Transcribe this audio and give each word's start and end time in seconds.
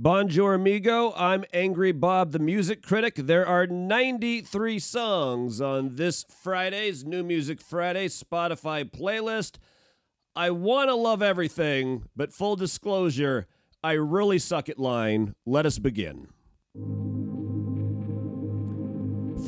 Bonjour, 0.00 0.54
amigo. 0.54 1.12
I'm 1.16 1.44
Angry 1.52 1.90
Bob, 1.90 2.30
the 2.30 2.38
music 2.38 2.82
critic. 2.82 3.16
There 3.16 3.44
are 3.44 3.66
93 3.66 4.78
songs 4.78 5.60
on 5.60 5.96
this 5.96 6.24
Friday's 6.40 7.04
New 7.04 7.24
Music 7.24 7.60
Friday 7.60 8.06
Spotify 8.06 8.88
playlist. 8.88 9.56
I 10.36 10.50
want 10.50 10.88
to 10.88 10.94
love 10.94 11.20
everything, 11.20 12.04
but 12.14 12.32
full 12.32 12.54
disclosure, 12.54 13.48
I 13.82 13.94
really 13.94 14.38
suck 14.38 14.68
at 14.68 14.78
line. 14.78 15.34
Let 15.44 15.66
us 15.66 15.80
begin. 15.80 16.28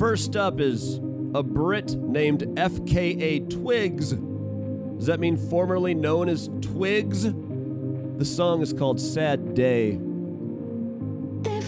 First 0.01 0.35
up 0.35 0.59
is 0.59 0.97
a 1.33 1.45
Brit 1.45 1.95
named 1.95 2.41
FKA 2.57 3.49
Twigs. 3.49 4.15
Does 4.15 5.07
that 5.07 5.21
mean 5.21 5.37
formerly 5.37 5.95
known 5.95 6.29
as 6.29 6.51
Twigs? 6.61 7.23
The 7.23 8.25
song 8.25 8.63
is 8.63 8.73
called 8.73 9.01
Sad 9.01 9.55
Day. 9.55 10.01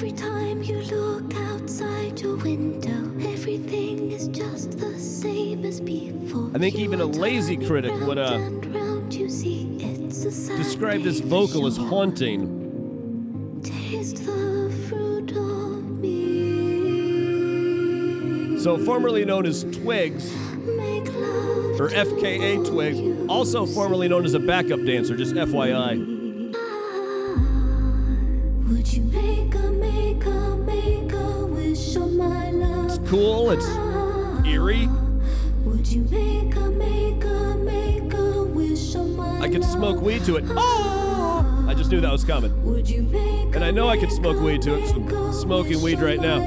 Every 0.02 0.18
time 0.18 0.64
you 0.64 0.78
look 0.78 1.32
outside 1.32 2.20
your 2.20 2.34
window, 2.34 3.12
everything 3.30 4.10
is 4.10 4.26
just 4.26 4.76
the 4.80 4.98
same 4.98 5.64
as 5.64 5.80
before. 5.80 6.50
I 6.52 6.58
think 6.58 6.74
even 6.74 7.00
a 7.00 7.04
lazy 7.04 7.56
critic 7.56 7.92
would, 8.00 8.18
uh, 8.18 8.22
round 8.32 8.64
and 8.64 8.74
round, 8.74 9.14
you 9.14 9.28
see 9.28 9.76
it's 9.78 10.24
a 10.24 10.32
sad 10.32 10.56
Describe 10.56 11.04
this 11.04 11.20
vocal 11.20 11.68
as 11.68 11.76
haunting. 11.76 13.60
Taste 13.62 14.26
the 14.26 14.74
fruit 14.88 15.30
of 15.36 15.84
me. 16.00 16.18
So, 18.58 18.78
formerly 18.78 19.24
known 19.24 19.46
as 19.46 19.62
Twigs, 19.62 20.34
or 21.78 21.90
FKA 21.90 22.66
Twigs, 22.68 22.98
also 23.28 23.66
formerly 23.66 24.08
known 24.08 24.24
as 24.24 24.34
a 24.34 24.40
backup 24.40 24.84
dancer, 24.84 25.16
just 25.16 25.34
FYI. 25.34 26.12
Cool, 33.12 33.50
it's 33.50 33.68
eerie. 34.46 34.88
Would 35.66 35.86
you 35.86 36.00
make 36.04 36.56
a, 36.56 36.70
make 36.70 37.22
a, 37.22 37.56
make 37.58 38.14
a 38.14 38.42
wish 38.42 38.96
on 38.96 39.14
my 39.14 39.38
I 39.38 39.50
could 39.50 39.62
smoke 39.62 40.00
weed 40.00 40.24
to 40.24 40.36
it. 40.36 40.44
Oh! 40.48 41.66
I 41.68 41.74
just 41.74 41.90
knew 41.90 42.00
that 42.00 42.10
was 42.10 42.24
coming. 42.24 42.64
Would 42.64 42.88
you 42.88 43.02
make 43.02 43.54
And 43.54 43.62
I 43.62 43.70
know 43.70 43.86
I 43.86 43.98
could 43.98 44.10
smoke 44.10 44.40
weed 44.40 44.62
to 44.62 44.76
it 44.76 44.90
I'm 44.90 45.30
smoking 45.34 45.82
weed 45.82 46.00
right 46.00 46.18
now. 46.18 46.38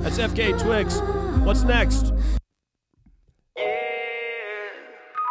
That's 0.00 0.16
FKA 0.16 0.58
Twigs. 0.58 0.98
What's 1.44 1.64
next? 1.64 2.14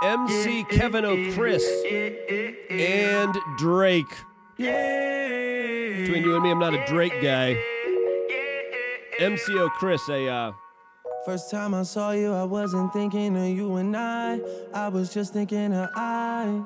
MC 0.03 0.63
Kevin 0.65 1.05
O'Chris 1.05 1.65
and 2.69 3.35
Drake. 3.57 4.05
Between 4.57 6.21
you 6.23 6.35
and 6.35 6.43
me, 6.43 6.51
I'm 6.51 6.59
not 6.59 6.75
a 6.75 6.85
Drake 6.85 7.19
guy. 7.19 7.59
MC 9.19 9.57
O'Chris, 9.57 10.07
a 10.09 10.27
uh, 10.27 10.51
First 11.27 11.51
time 11.51 11.73
I 11.73 11.83
saw 11.83 12.11
you, 12.11 12.31
I 12.31 12.45
wasn't 12.45 12.93
thinking 12.93 13.35
of 13.35 13.49
you 13.49 13.75
and 13.75 13.97
I. 13.97 14.39
I 14.73 14.87
was 14.87 15.13
just 15.13 15.33
thinking 15.33 15.73
of 15.73 15.89
I. 15.93 16.63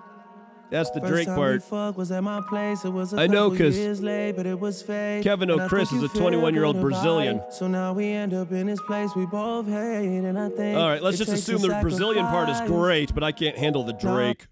that's 0.69 0.91
the 0.91 0.99
Drake 0.99 1.25
part. 1.29 1.63
fucked 1.63 1.97
was 1.97 2.11
at 2.11 2.23
my 2.23 2.41
place. 2.47 2.85
It 2.85 2.91
was 2.91 3.11
a 3.11 3.21
I 3.21 3.25
know, 3.25 3.49
couple 3.49 3.65
'cause 3.65 3.75
years 3.75 4.03
late, 4.03 4.33
but 4.33 4.45
it 4.45 4.59
was 4.59 4.83
fake. 4.83 5.23
Kevin 5.23 5.49
O'Chris 5.49 5.91
is 5.91 6.03
a 6.03 6.09
21-year-old 6.09 6.79
Brazilian. 6.79 7.41
So 7.49 7.67
now 7.67 7.93
we 7.93 8.05
end 8.09 8.35
up 8.35 8.51
in 8.51 8.67
this 8.67 8.79
place 8.81 9.09
we 9.15 9.25
both 9.25 9.65
hate, 9.65 10.19
and 10.25 10.37
I 10.37 10.49
think. 10.49 10.77
All 10.77 10.89
right, 10.89 11.01
let's 11.01 11.17
just 11.17 11.31
assume 11.31 11.63
the 11.63 11.79
Brazilian 11.81 12.27
part 12.27 12.47
is 12.47 12.61
great, 12.69 13.15
but 13.15 13.23
I 13.23 13.31
can't 13.31 13.57
handle 13.57 13.83
the 13.83 13.93
Drake. 13.93 14.45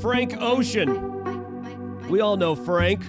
Frank 0.00 0.34
Ocean. 0.40 2.08
We 2.08 2.20
all 2.20 2.36
know 2.36 2.56
Frank. 2.56 3.04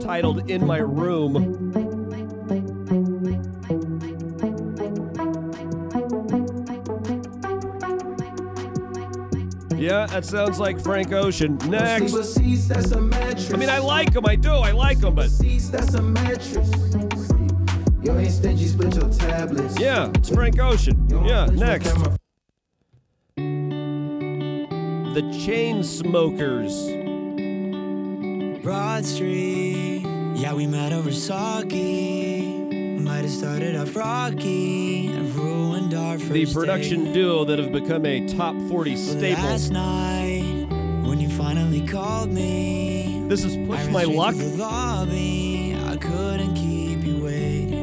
Titled 0.00 0.50
In 0.50 0.66
My 0.66 0.78
Room. 0.78 1.59
Yeah, 10.00 10.06
that 10.06 10.24
sounds 10.24 10.58
like 10.58 10.80
Frank 10.80 11.12
Ocean. 11.12 11.58
Next. 11.68 12.12
Sleeper 12.12 12.24
seats, 12.24 12.68
that's 12.68 12.90
a 12.92 13.00
mattress. 13.02 13.52
I 13.52 13.58
mean, 13.58 13.68
I 13.68 13.80
like 13.80 14.14
him. 14.14 14.24
I 14.24 14.34
do. 14.34 14.50
I 14.50 14.70
like 14.70 15.02
him, 15.02 15.14
but 15.14 15.28
seats, 15.28 15.68
that's 15.68 15.92
a 15.92 16.00
mattress. 16.00 16.70
You 18.02 18.16
ain't 18.16 18.30
stingy, 18.30 18.66
split 18.66 18.94
your 18.94 19.10
tablets. 19.10 19.78
yeah, 19.78 20.10
it's 20.14 20.30
Frank 20.30 20.58
Ocean. 20.58 21.06
Yeah, 21.26 21.44
next. 21.52 21.92
camera. 21.92 22.16
The 25.12 25.20
Chainsmokers. 25.44 26.72
Broad 28.62 29.04
Street. 29.04 30.06
Yeah, 30.34 30.54
we 30.54 30.66
met 30.66 30.94
over 30.94 31.12
sake. 31.12 32.39
Might 33.10 33.22
have 33.22 33.30
started 33.32 33.74
off 33.74 33.96
rocky 33.96 35.08
and 35.08 35.34
ruined 35.34 35.94
our 35.94 36.16
first 36.16 36.32
The 36.32 36.46
production 36.46 37.06
date. 37.06 37.14
duo 37.14 37.44
that 37.44 37.58
have 37.58 37.72
become 37.72 38.06
a 38.06 38.24
top 38.28 38.54
40 38.68 38.94
staple. 38.96 39.42
Last 39.46 39.72
night, 39.72 40.68
when 41.02 41.18
you 41.20 41.28
finally 41.28 41.84
called 41.84 42.30
me, 42.30 43.24
This 43.26 43.42
is 43.42 43.56
Push 43.66 43.88
My 43.88 44.04
Luck. 44.04 44.36
lobby. 44.56 45.76
I 45.84 45.96
couldn't 45.96 46.54
keep 46.54 47.02
you 47.02 47.24
waiting. 47.24 47.80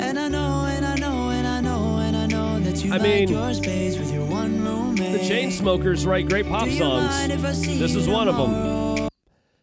And 0.00 0.18
I 0.18 0.28
know, 0.28 0.64
and 0.66 0.86
I 0.86 0.94
know, 0.96 1.28
and 1.28 1.46
I 1.46 1.60
know, 1.60 1.98
and 1.98 2.16
I 2.16 2.26
know 2.26 2.58
that 2.60 2.82
you 2.82 2.90
I 2.90 2.96
like 2.96 3.02
mean, 3.02 3.28
your 3.28 3.52
space 3.52 3.98
with 3.98 4.14
your 4.14 4.24
one 4.24 4.64
roommate. 4.64 5.12
The 5.12 5.18
Chainsmokers 5.18 6.06
write 6.06 6.26
great 6.26 6.48
pop 6.48 6.64
Do 6.64 6.70
you 6.70 6.82
mind 6.82 7.32
songs. 7.32 7.44
if 7.44 7.44
I 7.44 7.52
see 7.52 7.78
This 7.78 7.94
is 7.96 8.08
one 8.08 8.28
of 8.28 8.36
them. 8.38 9.08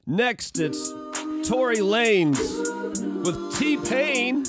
Next, 0.06 0.60
it's 0.60 0.92
Tory 1.50 1.78
Lanez 1.78 2.70
with 3.24 3.58
T 3.58 3.78
Pain, 3.78 4.44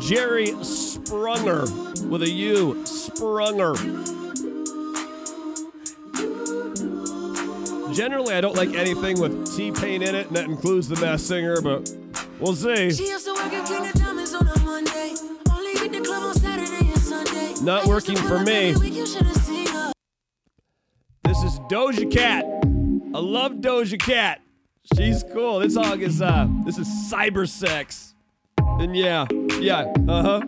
Jerry 0.00 0.48
Sprunger 0.62 2.08
with 2.08 2.22
a 2.22 2.30
U, 2.30 2.74
Sprunger. 2.84 3.74
Generally, 7.94 8.34
I 8.34 8.40
don't 8.40 8.56
like 8.56 8.74
anything 8.74 9.20
with 9.20 9.56
T 9.56 9.70
Pain 9.70 10.02
in 10.02 10.14
it, 10.14 10.28
and 10.28 10.36
that 10.36 10.46
includes 10.46 10.88
the 10.88 10.96
mass 10.96 11.22
singer, 11.22 11.60
but 11.60 11.94
we'll 12.40 12.54
see. 12.54 12.90
She 12.90 13.08
used 13.08 13.26
to 13.26 13.34
work 13.34 13.52
at 13.52 13.68
King 13.68 13.86
of 13.86 13.92
Diamonds 13.92 14.34
on 14.34 14.46
a 14.46 14.58
Monday. 14.60 15.14
Only 15.50 15.72
hit 15.72 15.92
the 15.92 16.00
club 16.00 16.22
on 16.22 16.34
Saturday 16.34 16.90
and 16.90 16.98
Sunday. 16.98 17.54
Not 17.62 17.86
working 17.86 18.16
for 18.16 18.40
me. 18.40 18.70
every 18.70 18.88
week, 18.88 18.94
you 18.98 19.06
should've 19.06 19.36
seen 19.36 19.66
her. 19.68 19.92
This 21.24 21.42
is 21.42 21.58
Doja 21.70 22.10
Cat. 22.10 22.44
I 23.14 23.18
love 23.18 23.52
Doja 23.54 23.98
Cat. 24.00 24.43
She's 24.92 25.24
cool. 25.32 25.60
This 25.60 25.74
song 25.74 26.00
is 26.00 26.20
uh 26.20 26.46
this 26.64 26.76
is 26.78 26.86
cyber 27.10 27.48
sex. 27.48 28.14
And 28.58 28.94
yeah, 28.96 29.24
yeah, 29.58 29.92
uh-huh. 30.08 30.40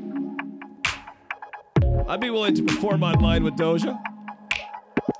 I'd 2.08 2.20
be 2.20 2.30
willing 2.30 2.54
to 2.56 2.62
perform 2.62 3.02
online 3.02 3.42
with 3.44 3.54
Doja. 3.54 3.98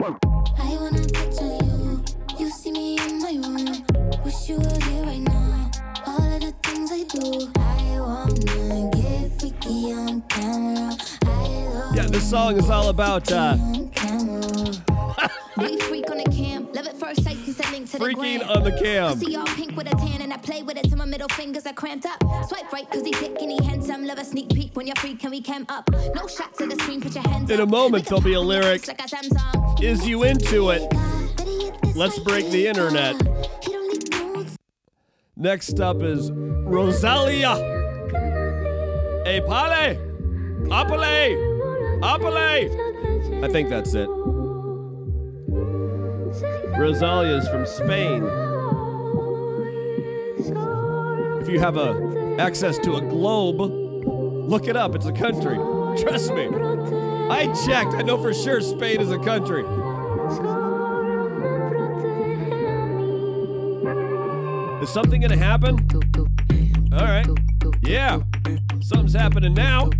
I 0.02 0.10
wanna 0.58 1.04
touch 1.06 1.38
on 1.38 1.64
you. 1.64 2.04
You 2.38 2.50
see 2.50 2.72
me 2.72 2.98
in 2.98 3.18
my 3.20 3.32
room. 3.32 3.84
Wish 4.24 4.48
you 4.48 4.58
were 4.58 4.80
here 4.84 5.04
right 5.04 5.20
now. 5.22 5.70
All 6.06 6.34
of 6.34 6.40
the 6.42 6.52
things 6.62 6.92
I 6.92 7.04
do. 7.04 7.50
I 7.58 8.00
wanna 8.00 8.90
get 8.90 9.40
freaky 9.40 9.92
on 9.94 10.20
camera. 10.28 10.94
I 11.24 11.26
love 11.72 11.96
Yeah, 11.96 12.06
this 12.06 12.28
song 12.28 12.58
is 12.58 12.68
all 12.68 12.88
about 12.90 13.32
uh 13.32 13.56
first 17.06 17.22
sight, 17.22 17.36
cause 17.44 17.60
I 17.60 17.70
link 17.70 17.90
to 17.90 17.98
the 17.98 18.04
freaking 18.04 18.38
gram. 18.38 18.50
on 18.50 18.64
the 18.64 18.72
cam. 18.72 19.18
See 19.18 19.36
all 19.36 19.46
pink 19.46 19.76
with 19.76 19.86
a 19.86 19.96
tan 19.96 20.22
and 20.22 20.32
I 20.32 20.38
play 20.38 20.62
with 20.62 20.76
it 20.76 20.88
till 20.88 20.98
my 20.98 21.04
middle 21.04 21.28
fingers 21.28 21.64
are 21.66 21.72
cramped 21.72 22.06
up. 22.06 22.20
Swipe 22.48 22.72
right 22.72 22.90
cause 22.90 23.02
he's 23.02 23.16
thick 23.18 23.36
and 23.40 23.50
he 23.50 23.64
handsome. 23.64 24.06
Love 24.06 24.18
a 24.18 24.24
sneak 24.24 24.48
peek 24.48 24.74
when 24.74 24.86
you're 24.86 24.96
free, 24.96 25.14
can 25.14 25.30
we 25.30 25.40
cam 25.40 25.66
up? 25.68 25.88
No 26.14 26.26
shots 26.26 26.58
the 26.58 26.76
screen, 26.80 27.00
put 27.00 27.14
your 27.14 27.26
hands 27.28 27.50
In 27.50 27.60
a 27.60 27.66
moment, 27.66 28.06
there'll 28.06 28.20
be 28.20 28.34
a 28.34 28.38
pop 28.38 28.46
on 28.46 28.52
your 28.52 28.62
lyric. 28.62 28.80
face 28.84 28.88
Like 28.88 29.00
a 29.00 29.16
Samsung. 29.16 29.82
Is 29.82 30.06
you 30.06 30.24
into 30.24 30.70
it? 30.70 30.82
Let's 31.94 32.18
break 32.18 32.50
the 32.50 32.66
internet. 32.66 33.14
He 33.62 33.72
don't 33.72 33.88
need 33.88 34.10
notes. 34.10 34.56
Next 35.36 35.78
up 35.80 36.02
is 36.02 36.32
Rosalia. 36.32 37.54
Hey, 39.24 39.40
Pale! 39.40 39.96
Apale! 40.70 41.36
Apale! 42.02 43.44
I 43.44 43.48
think 43.48 43.68
that's 43.68 43.94
it. 43.94 44.08
Rosalia 46.78 47.36
is 47.36 47.48
from 47.48 47.66
Spain. 47.66 48.22
If 51.40 51.48
you 51.48 51.58
have 51.58 51.76
a 51.76 52.36
access 52.38 52.78
to 52.80 52.96
a 52.96 53.00
globe, 53.00 53.60
look 53.60 54.68
it 54.68 54.76
up. 54.76 54.94
It's 54.94 55.06
a 55.06 55.12
country. 55.12 55.56
Trust 56.02 56.34
me. 56.34 56.48
I 57.30 57.52
checked. 57.64 57.94
I 57.94 58.02
know 58.02 58.20
for 58.20 58.34
sure 58.34 58.60
Spain 58.60 59.00
is 59.00 59.10
a 59.10 59.18
country. 59.18 59.64
Is 64.82 64.90
something 64.90 65.20
gonna 65.20 65.36
happen? 65.36 65.78
All 66.92 67.06
right. 67.06 67.26
Yeah. 67.82 68.20
Something's 68.80 69.14
happening 69.14 69.54
now. 69.54 69.90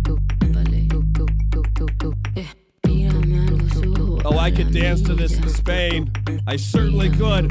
Oh, 4.29 4.37
I 4.37 4.51
could 4.51 4.73
dance 4.73 5.01
to 5.03 5.13
this 5.13 5.37
in 5.37 5.47
Spain. 5.47 6.11
I 6.45 6.57
certainly 6.57 7.09
could. 7.09 7.49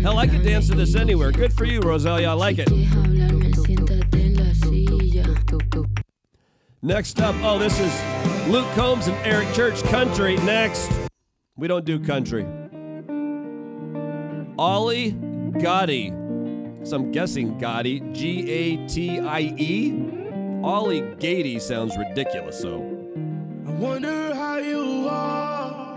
Hell, 0.00 0.18
I 0.18 0.28
could 0.28 0.44
dance 0.44 0.68
to 0.68 0.76
this 0.76 0.94
anywhere. 0.94 1.32
Good 1.32 1.52
for 1.52 1.64
you, 1.64 1.80
Rosalia. 1.80 2.28
I 2.28 2.34
like 2.34 2.58
it. 2.60 2.70
Next 6.80 7.20
up, 7.20 7.34
oh, 7.42 7.58
this 7.58 7.80
is 7.80 8.48
Luke 8.48 8.68
Combs 8.76 9.08
and 9.08 9.16
Eric 9.26 9.52
Church 9.52 9.82
Country. 9.82 10.36
Next, 10.36 10.92
we 11.56 11.66
don't 11.66 11.84
do 11.84 11.98
country. 11.98 12.46
Ollie 14.56 15.10
Gotti. 15.58 16.86
So 16.86 16.98
I'm 16.98 17.10
guessing 17.10 17.58
Gotti. 17.58 18.14
G 18.14 18.48
A 18.48 18.86
T 18.86 19.18
I 19.18 19.40
E. 19.58 20.17
Ollie 20.62 21.02
Gady 21.02 21.60
sounds 21.60 21.96
ridiculous, 21.96 22.58
so. 22.58 22.78
I 23.66 23.70
wonder 23.70 24.34
how 24.34 24.58
you 24.58 25.06
are. 25.08 25.94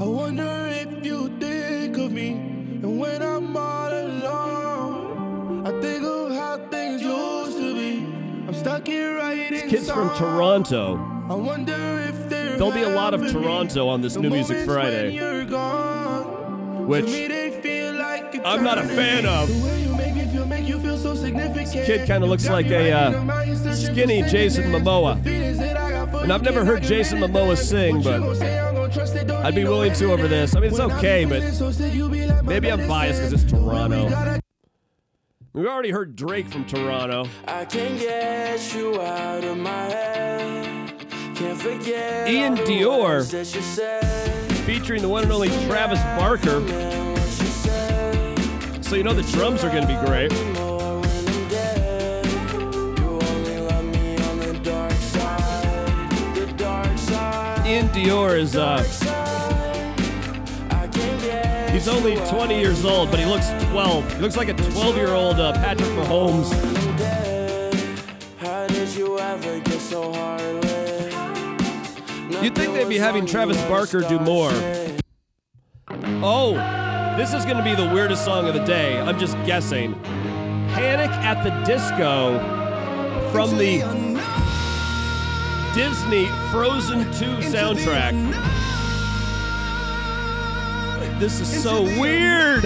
I 0.00 0.04
wonder 0.04 0.68
if 0.70 1.04
you 1.04 1.28
think 1.38 1.96
of 1.96 2.12
me. 2.12 2.30
And 2.32 3.00
when 3.00 3.22
I'm 3.22 3.56
all 3.56 3.88
alone, 3.90 5.66
I 5.66 5.80
think 5.80 6.04
of 6.04 6.32
how 6.32 6.58
things 6.70 7.00
used 7.00 7.56
to 7.56 7.74
be. 7.74 8.04
I'm 8.46 8.54
stuck 8.54 8.86
here 8.86 9.16
right 9.16 9.48
Kids 9.68 9.90
from. 9.90 10.10
Toronto. 10.16 10.96
I 11.30 11.34
wonder 11.34 12.04
if 12.08 12.28
there 12.28 12.56
There'll 12.56 12.72
be 12.72 12.82
a 12.82 12.90
lot 12.90 13.14
of 13.14 13.22
Toronto 13.30 13.88
on 13.88 14.02
this 14.02 14.16
New 14.16 14.28
Music 14.28 14.66
Friday, 14.66 15.16
gone. 15.46 16.86
which 16.86 17.06
To 17.06 17.10
me, 17.10 17.28
they 17.28 17.50
feel 17.62 17.94
like 17.94 18.40
I'm 18.44 18.62
not 18.62 18.76
a 18.76 18.84
fan 18.84 19.24
of. 19.24 19.48
The 20.42 20.48
make 20.48 20.64
me 20.64 20.70
feel, 20.72 20.78
make 20.78 20.84
you 20.84 20.96
feel 20.96 20.98
so 20.98 21.14
significant. 21.14 21.86
kid 21.86 22.06
kinda 22.06 22.26
looks 22.26 22.48
like 22.48 22.66
a, 22.66 22.90
uh, 22.90 23.12
in 23.12 23.26
my 23.26 23.44
instance, 23.44 23.80
just 23.80 23.92
skinny 23.92 24.22
Jason 24.22 24.64
send. 24.64 24.84
Momoa. 24.84 25.22
The 25.22 25.30
feelings 25.30 25.58
that 25.58 25.76
I 25.76 25.90
got 25.90 26.10
for 26.10 26.24
And 26.24 26.32
I've 26.32 26.42
never 26.42 26.64
heard 26.64 26.82
Jason 26.82 27.20
get 27.20 27.30
Momoa 27.30 27.56
sing, 27.56 28.02
but 28.02 28.14
I'm 28.14 28.74
gon' 28.74 28.90
trust 28.90 29.14
it, 29.14 29.28
don't 29.28 29.44
I'd 29.44 29.54
be 29.54 29.64
willing 29.64 29.92
to 29.92 30.12
over 30.12 30.26
this. 30.26 30.56
I 30.56 30.60
mean, 30.60 30.70
it's 30.70 30.80
okay, 30.80 31.24
but 31.24 31.38
feeling 31.38 31.54
so 31.54 31.70
sick, 31.70 31.94
you 31.94 32.08
be 32.08 32.26
like 32.26 32.42
my 32.42 32.48
maybe 32.48 32.72
I'm 32.72 32.88
biased 32.88 33.20
because 33.20 33.44
it's 33.44 33.52
Toronto. 33.52 34.40
We've 35.52 35.66
already 35.66 35.90
heard 35.90 36.16
Drake 36.16 36.48
from 36.48 36.64
Toronto. 36.64 37.28
I 37.46 37.64
can't 37.64 38.00
get 38.00 38.74
you 38.74 39.00
out 39.00 39.44
of 39.44 39.56
my 39.58 39.84
head. 39.84 40.94
Can't 41.36 41.60
forget 41.60 42.28
Ian 42.28 42.56
Dior. 42.56 43.02
words 43.02 43.30
that 43.30 43.54
you 43.54 43.62
said. 43.62 44.52
featuring 44.66 45.02
the 45.02 45.08
one 45.08 45.22
and 45.22 45.32
only 45.32 45.50
Travis 45.66 46.00
Barker. 46.18 47.11
So 48.92 48.96
you 48.98 49.04
know 49.04 49.14
the 49.14 49.22
drums 49.22 49.64
are 49.64 49.70
going 49.70 49.86
to 49.86 49.88
be 49.88 49.94
great. 50.04 50.30
Ian 57.66 57.88
Dior 57.88 58.38
is 58.38 58.54
uh 58.54 58.82
he's 61.72 61.88
only 61.88 62.16
20 62.16 62.60
years 62.60 62.84
old, 62.84 63.10
but 63.10 63.18
he 63.18 63.24
looks 63.24 63.48
12. 63.70 64.12
He 64.12 64.20
looks 64.20 64.36
like 64.36 64.50
a 64.50 64.54
12-year-old 64.54 65.40
uh, 65.40 65.54
Patrick 65.54 65.88
Mahomes. 65.92 66.52
You'd 72.42 72.54
think 72.54 72.74
they'd 72.74 72.88
be 72.90 72.98
having 72.98 73.24
Travis 73.24 73.56
Barker 73.62 74.02
do 74.02 74.18
more. 74.18 74.52
Oh, 76.22 76.90
this 77.16 77.34
is 77.34 77.44
going 77.44 77.58
to 77.58 77.62
be 77.62 77.74
the 77.74 77.88
weirdest 77.92 78.24
song 78.24 78.48
of 78.48 78.54
the 78.54 78.64
day. 78.64 78.98
I'm 78.98 79.18
just 79.18 79.36
guessing. 79.44 79.94
Panic 80.72 81.10
at 81.10 81.42
the 81.44 81.50
Disco 81.64 82.38
from 83.30 83.56
the 83.58 83.80
Disney 85.74 86.26
Frozen 86.50 87.04
2 87.12 87.48
soundtrack. 87.48 88.12
This 91.18 91.40
is 91.40 91.62
so 91.62 91.82
weird. 92.00 92.62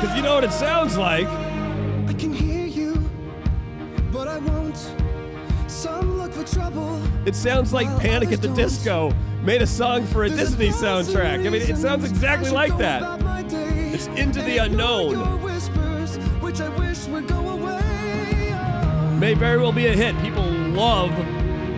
Because 0.00 0.16
you 0.16 0.22
know 0.22 0.34
what 0.34 0.44
it 0.44 0.52
sounds 0.52 0.96
like? 0.96 1.26
I 1.26 2.14
can 2.16 2.32
hear 2.32 2.66
you, 2.66 2.94
but 4.12 4.28
I 4.28 4.38
won't. 4.38 4.78
Some 5.66 6.18
look 6.18 6.32
for 6.32 6.44
trouble. 6.44 7.00
It 7.28 7.36
sounds 7.36 7.74
like 7.74 7.86
Panic 8.00 8.32
at 8.32 8.40
the 8.40 8.48
Disco 8.48 9.12
made 9.42 9.60
a 9.60 9.66
song 9.66 10.06
for 10.06 10.24
a 10.24 10.30
Disney 10.30 10.70
soundtrack. 10.70 11.46
I 11.46 11.50
mean, 11.50 11.60
it 11.60 11.76
sounds 11.76 12.08
exactly 12.08 12.50
like 12.50 12.78
that. 12.78 13.02
It's 13.92 14.06
Into 14.06 14.40
the 14.40 14.56
Unknown. 14.56 15.42
which 16.40 16.62
I 16.62 16.70
wish 16.70 17.04
would 17.08 17.28
go 17.28 17.50
away. 17.50 19.18
May 19.18 19.34
very 19.34 19.58
well 19.58 19.72
be 19.72 19.88
a 19.88 19.92
hit. 19.92 20.18
People 20.22 20.42
love 20.42 21.10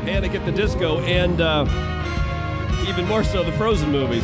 Panic 0.05 0.37
at 0.37 0.47
the 0.47 0.53
Disco 0.53 1.01
and 1.01 1.41
uh, 1.41 1.65
even 2.89 3.05
more 3.09 3.25
so 3.25 3.43
the 3.43 3.51
Frozen 3.51 3.91
movies. 3.91 4.23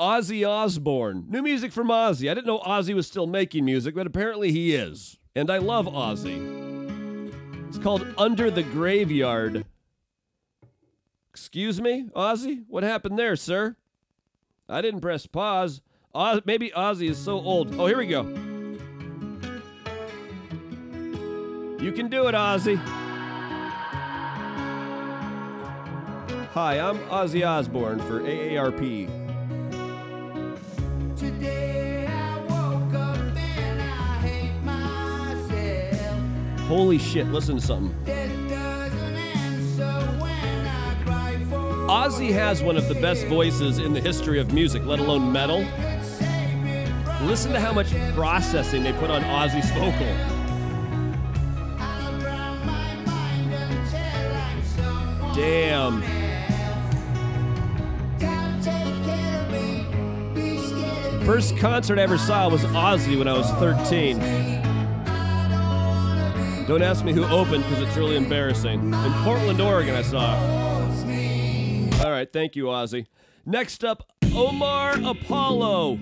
Ozzy 0.00 0.44
Osbourne. 0.44 1.26
New 1.28 1.42
music 1.42 1.70
from 1.70 1.90
Ozzy. 1.90 2.28
I 2.28 2.34
didn't 2.34 2.48
know 2.48 2.58
Ozzy 2.58 2.92
was 2.92 3.06
still 3.06 3.28
making 3.28 3.64
music, 3.64 3.94
but 3.94 4.08
apparently 4.08 4.50
he 4.50 4.74
is. 4.74 5.16
And 5.36 5.48
I 5.48 5.58
love 5.58 5.86
Ozzy. 5.86 6.69
Called 7.82 8.06
Under 8.18 8.50
the 8.50 8.62
Graveyard. 8.62 9.64
Excuse 11.30 11.80
me, 11.80 12.08
Ozzy? 12.14 12.64
What 12.68 12.82
happened 12.82 13.18
there, 13.18 13.36
sir? 13.36 13.76
I 14.68 14.82
didn't 14.82 15.00
press 15.00 15.26
pause. 15.26 15.80
Oz- 16.14 16.42
maybe 16.44 16.70
Ozzy 16.70 17.08
is 17.08 17.18
so 17.18 17.40
old. 17.40 17.74
Oh, 17.80 17.86
here 17.86 17.96
we 17.96 18.06
go. 18.06 18.22
You 21.82 21.92
can 21.92 22.08
do 22.10 22.26
it, 22.26 22.34
Ozzy. 22.34 22.76
Hi, 26.52 26.78
I'm 26.80 26.98
Ozzy 27.08 27.46
Osbourne 27.46 28.00
for 28.00 28.20
AARP. 28.20 29.08
Today 31.16 31.59
Holy 36.70 36.98
shit, 36.98 37.26
listen 37.32 37.56
to 37.56 37.60
something. 37.60 37.92
Ozzy 41.88 42.30
has 42.30 42.62
one 42.62 42.76
of 42.76 42.86
the 42.86 42.94
best 42.94 43.26
voices 43.26 43.78
in 43.78 43.92
the 43.92 44.00
history 44.00 44.38
of 44.38 44.52
music, 44.52 44.84
let 44.84 45.00
alone 45.00 45.32
metal. 45.32 45.66
Listen 47.22 47.50
to 47.50 47.58
how 47.58 47.72
much 47.72 47.92
processing 48.14 48.84
they 48.84 48.92
put 48.92 49.10
on 49.10 49.20
Ozzy's 49.22 49.68
vocal. 49.72 50.06
Damn. 55.34 56.02
First 61.26 61.56
concert 61.56 61.98
I 61.98 62.02
ever 62.02 62.16
saw 62.16 62.48
was 62.48 62.62
Ozzy 62.62 63.18
when 63.18 63.26
I 63.26 63.32
was 63.32 63.50
13. 63.54 64.59
Don't 66.70 66.82
ask 66.82 67.04
me 67.04 67.12
who 67.12 67.24
opened 67.24 67.64
because 67.64 67.82
it's 67.82 67.96
really 67.96 68.14
embarrassing. 68.14 68.94
In 68.94 69.12
Portland, 69.24 69.60
Oregon, 69.60 69.96
I 69.96 70.02
saw 70.02 70.36
it. 70.36 72.04
All 72.04 72.12
right, 72.12 72.32
thank 72.32 72.54
you, 72.54 72.66
Ozzy. 72.66 73.06
Next 73.44 73.82
up, 73.82 74.08
Omar 74.32 74.94
Apollo. 75.04 75.98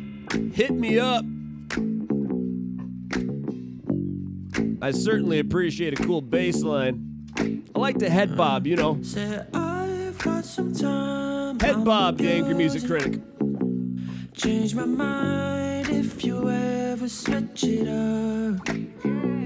Hit 0.52 0.72
me 0.72 0.98
up. 0.98 1.24
I 4.82 4.90
certainly 4.90 5.38
appreciate 5.38 5.98
a 5.98 6.02
cool 6.04 6.20
bass 6.20 6.62
line. 6.62 7.24
I 7.74 7.78
like 7.78 7.96
to 8.00 8.10
head 8.10 8.36
bob, 8.36 8.66
you 8.66 8.76
know. 8.76 9.00
Head 9.14 9.50
bob, 11.82 12.18
the 12.18 12.28
angry 12.30 12.52
music 12.52 12.86
critic. 12.86 13.22
Change 14.34 14.74
my 14.74 14.84
mind 14.84 15.88
if 15.88 16.22
you 16.22 16.46
ever 16.50 17.08
switch 17.08 17.64
it 17.64 17.88
up. 17.88 19.37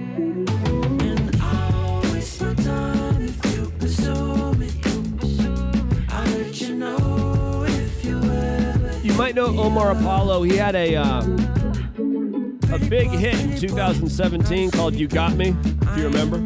Might 9.32 9.54
know 9.54 9.62
Omar 9.62 9.92
Apollo. 9.92 10.42
He 10.42 10.56
had 10.56 10.74
a 10.74 10.96
uh, 10.96 11.22
a 11.22 12.78
big 12.88 13.08
hit 13.08 13.34
in 13.40 13.56
2017 13.58 14.70
called 14.70 14.94
"You 14.94 15.08
Got 15.08 15.36
Me." 15.36 15.56
If 15.82 15.96
you 15.96 16.04
remember. 16.04 16.38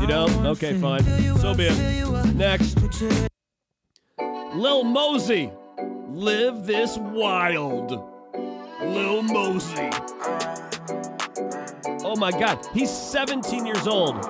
You 0.00 0.06
don't? 0.06 0.46
Okay, 0.46 0.78
fine. 0.78 1.02
So 1.38 1.54
be 1.54 1.64
it. 1.66 2.34
Next, 2.34 2.76
Lil 4.18 4.84
Mosey. 4.84 5.50
Live 6.08 6.66
this 6.66 6.98
wild. 6.98 7.90
Lil 8.82 9.22
Mosey. 9.22 9.90
Oh 12.04 12.16
my 12.16 12.30
God, 12.30 12.64
he's 12.74 12.90
17 12.90 13.64
years 13.64 13.86
old. 13.86 14.22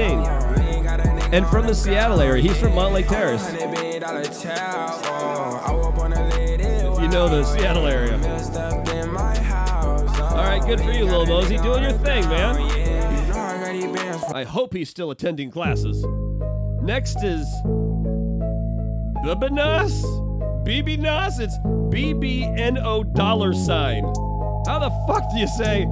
and 0.00 1.46
from 1.48 1.66
the 1.66 1.74
Seattle 1.74 2.20
area. 2.20 2.42
He's 2.42 2.56
from 2.58 2.72
Mountlake 2.72 3.08
Terrace. 3.08 3.52
You 7.00 7.08
know 7.08 7.28
the 7.28 7.44
Seattle 7.44 7.86
area. 7.86 8.14
All 10.30 10.44
right, 10.44 10.62
good 10.66 10.80
for 10.80 10.92
you, 10.92 11.04
Lil 11.04 11.26
Mosey. 11.26 11.56
Doing 11.58 11.82
your 11.82 11.92
thing, 11.92 12.28
man. 12.28 12.56
I 14.34 14.44
hope 14.44 14.74
he's 14.74 14.90
still 14.90 15.10
attending 15.10 15.50
classes. 15.50 16.04
Next 16.82 17.22
is 17.24 17.46
Bibinas. 19.24 20.02
Nas. 20.98 21.38
It's 21.38 21.56
B 21.90 22.12
B 22.12 22.44
N 22.44 22.76
O 22.78 23.02
dollar 23.02 23.52
sign. 23.52 24.04
How 24.66 24.78
the 24.78 24.90
fuck 25.06 25.30
do 25.32 25.38
you 25.38 25.46
say 25.46 25.86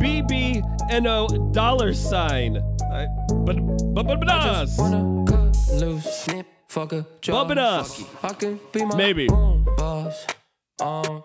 BBNO 0.00 1.52
dollar 1.52 1.92
sign? 1.94 2.56
I, 2.92 3.06
but 3.44 3.56
but 3.94 4.06
but 4.06 4.20
Nas. 4.26 4.76
Wanna 4.78 5.24
cut 5.26 5.56
loose, 5.74 6.04
snip, 6.04 6.46
fuck 6.68 6.92
a 6.92 7.06
job. 7.20 7.34
Bumping 7.48 7.58
us. 7.58 7.96
Fuck 7.96 8.00
it. 8.02 8.24
I 8.24 8.32
can 8.34 8.60
be 8.72 8.84
my 8.84 8.96
Maybe. 8.96 9.28
own 9.30 9.64
boss. 9.76 10.26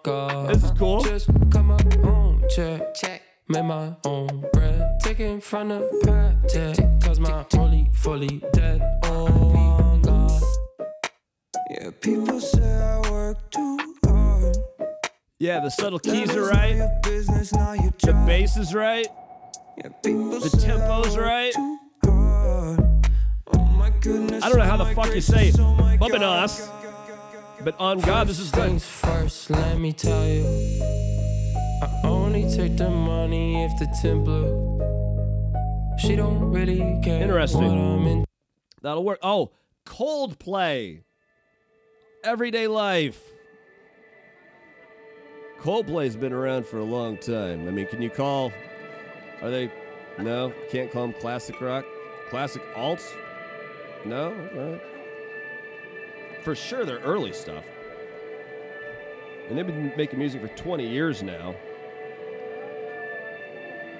God. 0.03 0.49
This 0.49 0.63
is 0.63 0.71
cool. 0.71 1.01
Just 1.01 1.27
cut 1.49 1.63
my 1.63 1.79
own 2.03 2.43
check. 2.49 2.93
Check. 2.93 3.21
Make 3.47 3.63
my 3.65 3.95
own 4.05 4.45
bread. 4.53 4.99
Taking 5.01 5.39
from 5.41 5.69
the 5.69 5.79
pad. 6.03 7.01
Cause 7.01 7.19
my 7.19 7.45
only 7.57 7.89
fully 7.93 8.41
dead. 8.53 8.81
Oh 9.05 9.99
God. 10.03 10.41
Yeah, 11.71 11.91
people 12.01 12.39
say 12.39 12.61
I 12.63 13.09
work 13.09 13.49
too 13.49 13.77
hard. 13.77 13.94
Yeah, 15.37 15.59
the 15.59 15.69
subtle 15.69 15.99
keys 15.99 16.33
are 16.33 16.47
right. 16.47 16.77
Your 16.77 16.99
business, 17.03 17.53
not 17.53 17.81
your 17.81 17.91
The 18.01 18.13
bass 18.25 18.55
is 18.55 18.73
right. 18.73 19.05
The 20.01 20.57
tempo's 20.61 21.17
right. 21.17 21.53
Oh 22.05 22.77
my 23.77 23.91
goodness. 23.99 24.45
I 24.45 24.47
don't 24.47 24.59
know 24.59 24.63
how 24.63 24.81
oh 24.81 24.85
the 24.85 24.95
fuck 24.95 25.13
you 25.13 25.19
say 25.19 25.51
oh 25.59 25.97
Bumping 25.99 26.23
us. 26.23 26.69
But 27.65 27.77
on 27.79 27.99
God, 27.99 28.27
this 28.27 28.39
is 28.39 28.49
things 28.49 28.85
first, 28.85 29.49
let 29.49 29.77
me 29.77 29.91
tell 29.91 30.25
you. 30.25 30.45
I 31.81 32.01
only 32.05 32.49
take 32.49 32.77
the 32.77 32.89
money 32.89 33.65
if 33.65 33.77
the 33.77 34.15
blue. 34.15 34.79
She 35.97 36.15
don't 36.15 36.49
really 36.51 37.01
care. 37.03 37.21
Interesting. 37.21 37.61
What 37.61 37.71
I'm 37.71 38.07
in. 38.07 38.25
That'll 38.81 39.03
work. 39.03 39.19
Oh, 39.21 39.51
Coldplay. 39.85 41.01
Everyday 42.23 42.67
life. 42.67 43.21
Coldplay's 45.59 46.15
been 46.15 46.33
around 46.33 46.65
for 46.65 46.77
a 46.77 46.83
long 46.83 47.17
time. 47.17 47.67
I 47.67 47.71
mean, 47.71 47.87
can 47.87 48.01
you 48.01 48.09
call? 48.09 48.51
Are 49.41 49.49
they? 49.49 49.71
No, 50.17 50.53
can't 50.69 50.91
call 50.91 51.07
them 51.07 51.13
classic 51.19 51.59
rock. 51.59 51.85
Classic 52.29 52.61
alts? 52.75 53.13
No. 54.05 54.31
Right. 54.53 54.81
For 56.43 56.55
sure, 56.55 56.85
they're 56.85 56.99
early 56.99 57.33
stuff. 57.33 57.65
And 59.49 59.57
they've 59.57 59.65
been 59.65 59.93
making 59.97 60.19
music 60.19 60.41
for 60.41 60.47
20 60.49 60.87
years 60.87 61.23
now. 61.23 61.55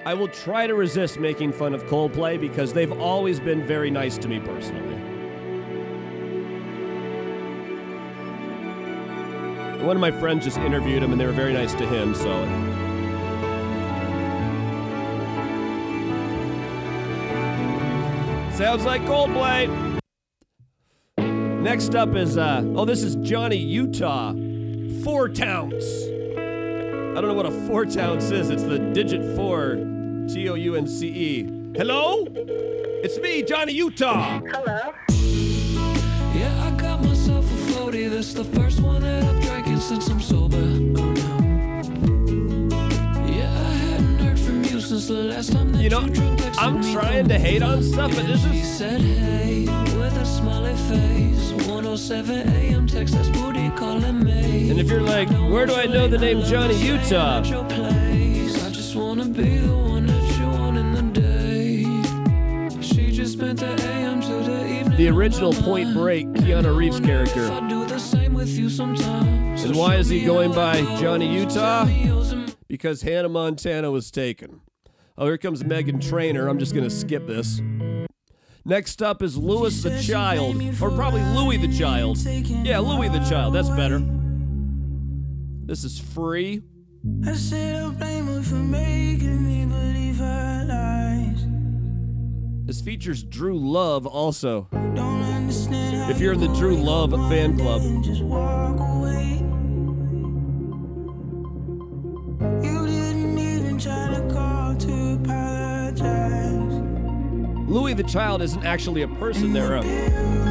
I 0.04 0.14
will 0.14 0.28
try 0.28 0.68
to 0.68 0.74
resist 0.74 1.18
making 1.18 1.52
fun 1.52 1.74
of 1.74 1.84
Coldplay 1.86 2.40
because 2.40 2.72
they've 2.72 2.92
always 2.92 3.40
been 3.40 3.66
very 3.66 3.90
nice 3.90 4.16
to 4.18 4.28
me 4.28 4.38
personally. 4.38 5.15
One 9.84 9.96
of 9.96 10.00
my 10.00 10.10
friends 10.10 10.44
just 10.44 10.58
interviewed 10.58 11.02
him 11.02 11.12
and 11.12 11.20
they 11.20 11.26
were 11.26 11.32
very 11.32 11.52
nice 11.52 11.74
to 11.74 11.86
him, 11.86 12.14
so. 12.14 12.44
Sounds 18.56 18.84
like 18.84 19.02
Coldplay. 19.02 20.00
Next 21.18 21.94
up 21.94 22.14
is, 22.14 22.38
uh, 22.38 22.62
oh, 22.74 22.84
this 22.84 23.02
is 23.02 23.16
Johnny 23.16 23.58
Utah. 23.58 24.32
Four 25.04 25.28
Townce. 25.28 25.84
I 27.16 27.20
don't 27.20 27.28
know 27.28 27.34
what 27.34 27.46
a 27.46 27.66
four 27.66 27.86
townce 27.86 28.30
is. 28.30 28.50
It's 28.50 28.62
the 28.62 28.78
digit 28.78 29.36
four, 29.36 29.76
T 30.28 30.50
O 30.50 30.54
U 30.54 30.76
N 30.76 30.86
C 30.86 31.08
E. 31.08 31.42
Hello? 31.74 32.26
It's 32.28 33.18
me, 33.20 33.42
Johnny 33.42 33.72
Utah. 33.72 34.40
Hello. 34.40 34.92
Yeah, 36.34 36.62
I 36.62 36.70
got 36.76 37.02
myself 37.02 37.44
a 37.44 37.72
40. 37.72 38.08
That's 38.08 38.34
the 38.34 38.44
first 38.44 38.80
one 38.80 39.00
that 39.00 39.24
I've 39.24 39.35
drank 39.35 39.35
since 39.86 40.08
I'm 40.08 40.20
sober. 40.20 40.56
Oh 40.56 41.12
no. 41.12 41.36
Yeah, 43.24 43.44
I 43.44 43.74
hadn't 43.86 44.18
heard 44.18 44.40
from 44.40 44.64
you 44.64 44.80
since 44.80 45.06
the 45.06 45.14
last 45.14 45.52
time 45.52 45.70
that 45.72 45.80
You 45.80 45.90
know, 45.90 46.00
texted 46.00 46.54
I'm 46.58 46.82
trying 46.92 47.28
to 47.28 47.38
hate 47.38 47.62
on 47.62 47.84
stuff, 47.84 48.12
but 48.16 48.26
this 48.26 48.44
is 48.46 48.78
said, 48.78 49.00
hey, 49.00 49.60
with 49.96 50.16
a 50.16 50.26
smiley 50.26 50.74
face. 50.90 51.52
107 51.68 52.48
a.m. 52.48 52.88
text, 52.88 53.14
that's 53.14 53.28
booty 53.28 53.70
calling 53.76 54.24
me. 54.24 54.70
And 54.70 54.80
if 54.80 54.90
you're 54.90 55.02
like, 55.02 55.28
where 55.52 55.66
do 55.66 55.76
I 55.76 55.86
know 55.86 56.08
the 56.08 56.18
name 56.18 56.42
Johnny 56.42 56.76
Utah? 56.84 57.38
At 57.38 57.46
your 57.48 57.64
place. 57.66 58.64
I 58.64 58.70
just 58.70 58.96
wanna 58.96 59.26
be 59.26 59.58
the 59.58 59.72
one 59.72 60.06
that 60.06 60.36
you 60.36 60.46
want 60.48 60.78
in 60.78 60.92
the 60.94 61.20
day. 61.20 62.82
She 62.82 63.12
just 63.12 63.34
spent 63.34 63.60
the 63.60 63.70
AM 63.88 64.20
to 64.22 64.34
the 64.50 64.66
evening. 64.66 64.96
the 64.96 65.08
original 65.10 65.52
Point. 65.52 65.94
Break, 65.94 66.26
Keanu 66.32 66.76
Reeves 66.76 66.98
character. 66.98 67.46
And 68.46 69.76
why 69.76 69.96
is 69.96 70.08
he 70.08 70.24
going 70.24 70.52
by. 70.52 70.80
Johnny 71.00 71.26
Utah? 71.26 71.84
Tell 71.84 71.86
me 71.86 72.04
yours 72.04 72.32
and 72.32 72.56
Because 72.68 73.02
Hannah 73.02 73.28
Montana 73.28 73.90
was 73.90 74.10
taken. 74.10 74.60
Oh, 75.18 75.26
here 75.26 75.38
comes 75.38 75.62
Meghan 75.62 76.00
Trainor. 76.00 76.46
I'm 76.46 76.58
just 76.58 76.72
going 76.72 76.84
to 76.84 76.94
skip 76.94 77.26
this. 77.26 77.60
Next 78.64 79.02
up 79.02 79.22
is 79.22 79.36
Louis 79.36 79.82
the 79.82 80.00
Child, 80.00 80.62
or 80.82 80.90
probably 80.90 81.22
Louis 81.22 81.56
the 81.56 81.76
Child. 81.76 82.18
Yeah, 82.18 82.78
Louis 82.80 83.08
the 83.08 83.20
Child. 83.20 83.54
That's 83.54 83.70
better. 83.70 84.00
This 85.64 85.84
is 85.84 85.98
free. 85.98 86.62
I 87.24 87.34
said 87.34 87.82
I 87.82 87.88
blame 87.90 88.26
her 88.26 88.42
for 88.42 88.56
making 88.56 89.46
me 89.46 89.66
believe 89.66 90.16
her 90.18 90.64
lies. 90.68 91.46
This 92.66 92.80
features 92.80 93.22
Drew 93.22 93.56
Love 93.56 94.06
also. 94.06 94.68
Don't 94.72 95.05
If 95.48 96.20
you're 96.20 96.32
in 96.32 96.40
the 96.40 96.48
Drew 96.48 96.76
Love 96.76 97.12
fan 97.28 97.56
club. 97.56 97.80
and 97.82 98.02
just 98.02 98.20
walk 98.22 98.80
away. 98.80 99.42
You 102.66 102.86
didn't 102.86 103.38
even 103.38 103.78
try 103.78 104.14
to 104.14 104.28
call 104.32 104.74
to 104.76 105.12
apologize. 105.22 106.82
Louis 107.68 107.94
the 107.94 108.02
Child 108.02 108.42
isn't 108.42 108.64
actually 108.64 109.02
a 109.02 109.08
person. 109.08 109.52
They're 109.52 109.76
a 109.76 109.82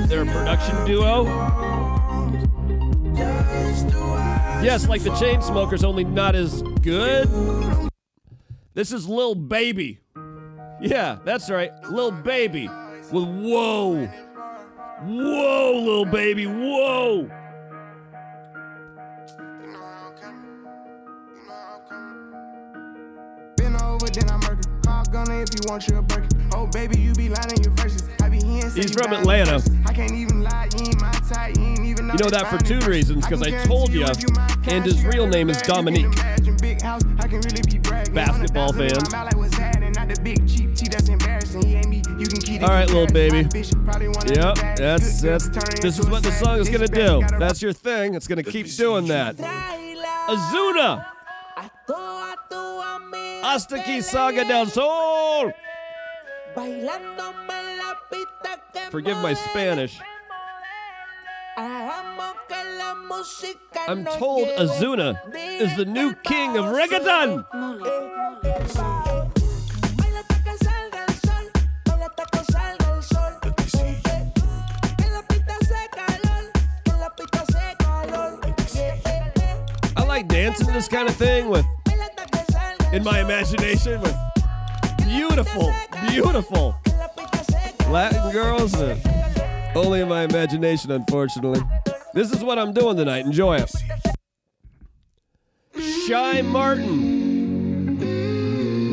they're 0.08 0.24
a 0.24 0.26
production 0.26 0.86
duo. 0.86 1.26
Yes, 4.64 4.88
like 4.88 5.04
the 5.04 5.10
Chainsmokers, 5.12 5.84
only 5.84 6.06
not 6.06 6.36
as 6.36 6.62
good. 6.82 7.30
This 8.74 8.92
is 8.94 9.08
Lil 9.08 9.36
Baby. 9.36 10.00
Yeah, 10.82 11.20
that's 11.24 11.50
right, 11.50 11.72
Lil 11.92 12.12
Baby. 12.12 12.70
With 13.12 13.26
whoa, 13.26 14.10
whoa, 15.06 15.80
little 15.80 16.06
Baby, 16.06 16.46
whoa. 16.46 17.30
Then 24.16 24.30
I'm 24.30 24.40
murder. 24.40 24.62
Call 24.86 25.04
gunner 25.06 25.42
if 25.42 25.50
you 25.54 25.70
want 25.70 25.88
your 25.90 26.02
burger. 26.04 26.28
Oh, 26.54 26.68
baby, 26.68 26.98
you 26.98 27.14
be 27.16 27.28
lying 27.28 27.62
your 27.62 27.74
verses. 27.74 28.08
I 28.22 28.30
be 28.30 28.38
hearing 28.38 28.72
He's 28.72 28.94
from 28.94 29.12
Atlanta. 29.12 29.62
I 29.86 29.92
can't 29.92 30.14
even 30.14 30.42
lie, 30.42 30.70
you 30.78 30.86
ain't 30.86 31.02
my 31.02 31.12
type, 31.12 31.58
you 31.58 31.64
ain't 31.64 31.80
even 31.80 32.08
You 32.08 32.14
know 32.14 32.30
that 32.30 32.48
for 32.48 32.58
two 32.64 32.80
reasons, 32.88 33.26
'cause 33.26 33.42
I 33.42 33.52
told 33.66 33.90
ya, 33.92 34.14
and 34.68 34.86
his 34.86 35.04
real 35.04 35.28
name 35.28 35.50
is 35.50 35.62
Dominique. 35.64 36.16
Basketball 38.14 38.72
fan. 38.72 38.92
All 42.62 42.70
right, 42.70 42.88
little 42.88 43.08
baby. 43.08 43.48
Yep, 44.34 44.78
that's 44.78 45.22
that's 45.22 45.50
this 45.82 46.00
is 46.00 46.08
what 46.08 46.24
the 46.24 46.32
song 46.32 46.60
is 46.60 46.70
gonna 46.70 46.88
do. 46.88 47.22
That's 47.38 47.62
your 47.62 47.74
thing. 47.74 48.16
It's 48.16 48.28
gonna 48.28 48.44
keep 48.44 48.68
doing 48.76 49.08
that. 49.08 49.36
Ozuna. 50.28 51.06
Hasta 53.44 53.76
aquí 53.76 54.02
Saga 54.02 54.46
del 54.46 54.66
Sol. 54.68 55.52
Forgive 58.90 59.18
my 59.18 59.34
Spanish. 59.34 60.00
I'm 63.88 64.06
told 64.06 64.48
Ozuna 64.58 65.16
is 65.36 65.76
the 65.76 65.86
new 65.86 66.14
king 66.24 66.58
of 66.58 66.66
reggaeton. 66.66 67.46
Dancing 80.46 80.72
this 80.74 80.88
kind 80.88 81.10
of 81.10 81.16
thing 81.16 81.50
with, 81.50 81.66
in 82.94 83.04
my 83.04 83.20
imagination, 83.20 84.00
with 84.00 84.16
beautiful, 85.00 85.74
beautiful 86.08 86.76
Latin 87.90 88.32
girls. 88.32 88.76
uh, 88.76 88.96
only 89.74 90.02
in 90.02 90.08
my 90.08 90.22
imagination, 90.22 90.92
unfortunately. 90.92 91.62
This 92.14 92.32
is 92.32 92.44
what 92.44 92.60
I'm 92.60 92.74
doing 92.74 92.96
tonight. 92.96 93.26
Enjoy 93.26 93.56
it. 93.56 93.72
Shy 96.08 96.44
Martin. 96.44 97.02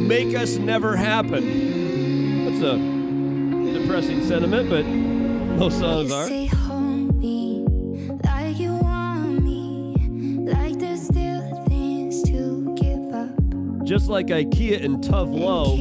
Make 0.09 0.35
us 0.35 0.57
never 0.57 0.97
happen. 0.97 2.47
That's 2.47 2.63
a 2.63 2.79
depressing 3.79 4.25
sentiment, 4.27 4.71
but 4.71 4.87
most 4.87 5.79
songs 5.79 6.11
are. 6.11 6.62
Just 13.85 14.09
like 14.09 14.29
IKEA 14.29 14.85
and 14.85 15.03
Tove 15.03 15.35
Lo, 15.35 15.77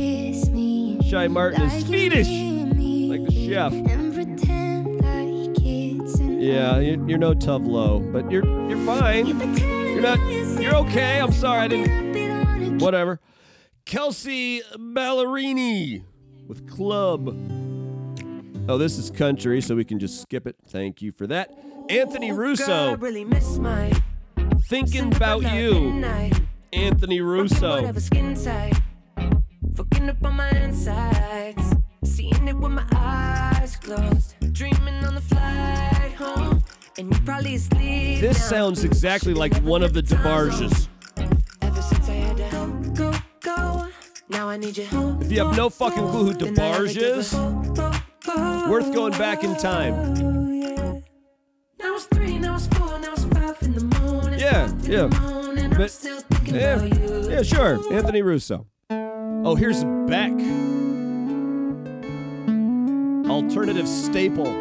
Shy 1.07 1.27
Martin 1.27 1.61
is 1.61 1.85
Swedish, 1.85 2.27
like 2.27 3.25
the 3.27 3.47
chef. 3.47 3.71
and 3.71 4.13
pretend 4.13 4.95
like 5.01 5.63
it's 5.63 6.15
an 6.15 6.41
Yeah, 6.41 6.79
you're, 6.79 7.07
you're 7.09 7.17
no 7.19 7.33
Tove 7.33 7.67
Lo, 7.67 7.99
but 7.99 8.29
you're 8.31 8.43
you're 8.69 8.85
fine. 8.85 9.27
You're 9.27 10.01
not. 10.01 10.19
You're 10.61 10.75
okay. 10.77 11.19
I'm 11.19 11.31
sorry. 11.31 11.59
I 11.61 11.67
didn't. 11.67 12.79
Whatever. 12.79 13.19
Kelsea 13.85 14.61
Ballerini 14.75 16.03
with 16.47 16.67
Club. 16.69 17.27
Oh, 18.67 18.77
this 18.77 18.97
is 18.97 19.11
country, 19.11 19.61
so 19.61 19.75
we 19.75 19.83
can 19.85 19.99
just 19.99 20.21
skip 20.21 20.47
it. 20.47 20.55
Thank 20.67 21.01
you 21.01 21.11
for 21.11 21.27
that. 21.27 21.51
Anthony 21.89 22.31
Russo, 22.31 22.95
really 22.97 23.25
miss 23.25 23.57
my 23.57 23.91
thinking 24.63 25.13
about 25.15 25.43
you. 25.53 26.03
Anthony 26.73 27.21
Russo. 27.21 27.75
Whatever 27.75 27.99
skin 27.99 28.35
tight. 28.35 28.73
Fucking 29.75 30.09
up 30.09 30.23
on 30.25 30.35
my 30.35 30.49
insides. 30.51 31.75
Seeing 32.03 32.47
it 32.47 32.55
with 32.55 32.71
my 32.71 32.85
eyes 32.93 33.75
closed. 33.75 34.35
Dreaming 34.53 35.03
on 35.05 35.15
the 35.15 35.21
flight 35.21 36.13
home. 36.17 36.63
And 36.97 37.13
you 37.13 37.19
probably 37.21 37.55
asleep. 37.55 38.21
This 38.21 38.39
now. 38.39 38.45
sounds 38.45 38.83
exactly 38.83 39.33
like 39.33 39.55
one 39.57 39.83
of 39.83 39.93
the 39.93 40.01
DeBarges. 40.01 40.87
Ever 41.61 41.81
since 41.81 42.09
I 42.09 42.13
had 42.13 42.37
to 42.37 42.49
go, 42.51 43.11
go, 43.11 43.17
go. 43.41 43.87
Now 44.29 44.49
I 44.49 44.57
need. 44.57 44.77
If 44.77 45.31
you 45.31 45.45
have 45.45 45.55
no 45.55 45.69
fucking 45.69 46.07
clue 46.09 46.31
who 46.31 46.33
DeBarge 46.33 46.97
is, 46.97 47.33
worth 48.69 48.93
going 48.93 49.13
back 49.13 49.43
in 49.43 49.55
time. 49.57 50.13
Now 51.79 51.95
it's 51.95 52.05
three, 52.05 52.37
now 52.37 52.55
it's 52.55 52.67
four, 52.67 52.99
now 52.99 53.13
it's 53.13 53.25
five 53.25 53.57
in 53.61 53.73
the 53.73 53.99
morning. 53.99 54.39
Yeah, 54.39 54.71
yeah. 54.81 55.07
The 55.07 55.19
morning, 55.21 55.65
I'm 55.65 55.77
But- 55.77 55.91
Yeah, 56.53 56.83
yeah, 57.29 57.43
sure. 57.43 57.79
Anthony 57.93 58.21
Russo. 58.21 58.67
Oh, 58.89 59.55
here's 59.55 59.83
Beck. 60.07 60.33
Alternative 63.29 63.87
staple 63.87 64.51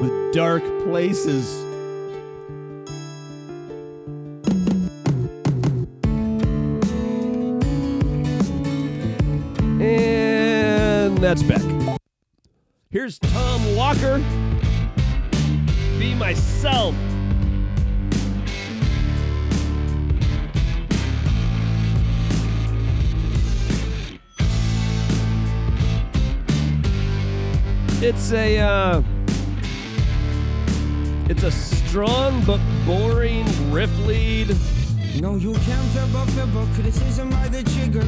with 0.00 0.32
dark 0.32 0.62
places. 0.84 1.60
And 9.80 11.18
that's 11.18 11.42
Beck. 11.42 11.62
Here's 12.90 13.18
Tom 13.18 13.74
Walker. 13.74 14.18
Be 15.98 16.14
myself. 16.14 16.94
It's 28.04 28.32
a 28.32 28.58
uh, 28.58 29.00
it's 31.28 31.44
a 31.44 31.52
strong 31.52 32.44
but 32.44 32.58
boring 32.84 33.46
riff 33.70 33.96
lead. 34.00 34.56
No, 35.20 35.36
you 35.36 35.52
can't 35.52 35.88
fibber, 35.92 36.24
fibber, 36.32 36.66
criticism 36.74 37.30
by 37.30 37.46
the 37.48 37.62
trigger. 37.74 38.02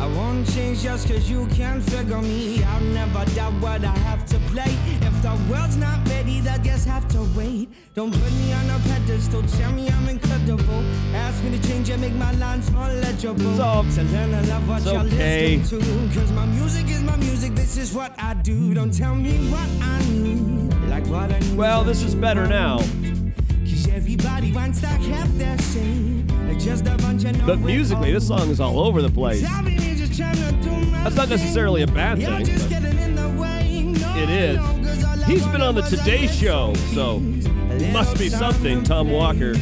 I 0.00 0.06
won't 0.06 0.48
change 0.54 0.82
just 0.82 1.08
cause 1.08 1.28
you 1.28 1.46
can't 1.48 1.82
figure 1.82 2.22
me. 2.22 2.62
I'll 2.62 2.80
never 2.80 3.24
doubt 3.34 3.54
what 3.60 3.84
I 3.84 3.96
have 3.98 4.24
to 4.26 4.38
play. 4.52 4.76
If 5.02 5.20
the 5.22 5.36
world's 5.50 5.76
not 5.76 6.06
ready, 6.08 6.40
they'll 6.40 6.62
just 6.62 6.86
have 6.86 7.08
to 7.08 7.22
wait. 7.36 7.68
Don't 7.94 8.12
put 8.12 8.32
me 8.34 8.52
on 8.52 8.70
a 8.70 8.78
pedestal, 8.78 9.42
tell 9.42 9.72
me 9.72 9.88
I'm 9.88 10.08
incredible. 10.08 10.84
Ask 11.14 11.42
me 11.42 11.58
to 11.58 11.68
change 11.68 11.90
and 11.90 12.00
make 12.00 12.14
my 12.14 12.32
lines 12.32 12.70
more 12.70 12.88
legible. 12.88 13.60
All- 13.60 13.84
to 13.84 14.02
learn 14.04 14.30
to 14.30 14.48
love 14.48 14.68
what 14.68 14.84
you're 14.84 15.02
okay. 15.02 15.56
listening 15.58 16.08
to. 16.10 16.20
Cause 16.20 16.32
my 16.32 16.46
music 16.46 16.88
is 16.88 17.02
my 17.02 17.16
music, 17.16 17.54
this 17.54 17.76
is 17.76 17.92
what 17.92 18.14
I 18.18 18.34
do. 18.34 18.74
Don't 18.74 18.92
tell 18.94 19.14
me 19.16 19.50
what 19.50 19.68
I 19.82 20.04
need. 20.08 20.72
Like 20.88 21.06
what 21.06 21.32
I 21.32 21.40
need. 21.40 21.56
Well, 21.56 21.82
this 21.84 22.02
is 22.02 22.14
better 22.14 22.46
now. 22.46 22.78
Cause 22.78 23.88
everybody 23.88 24.52
wants 24.52 24.80
to 24.80 24.86
have 24.86 25.36
their 25.38 25.58
say. 25.58 26.23
But 27.46 27.58
musically, 27.60 28.12
this 28.12 28.26
song 28.28 28.48
is 28.48 28.60
all 28.60 28.80
over 28.80 29.02
the 29.02 29.10
place. 29.10 29.42
That's 29.42 31.16
not 31.16 31.28
necessarily 31.28 31.82
a 31.82 31.86
bad 31.86 32.18
thing, 32.18 32.46
it 34.16 34.30
is. 34.30 34.58
He's 35.26 35.46
been 35.48 35.62
on 35.62 35.74
the 35.74 35.82
Today 35.82 36.26
Show, 36.26 36.74
so 36.94 37.18
must 37.92 38.18
be 38.18 38.28
something, 38.28 38.82
Tom 38.84 39.10
Walker. 39.10 39.54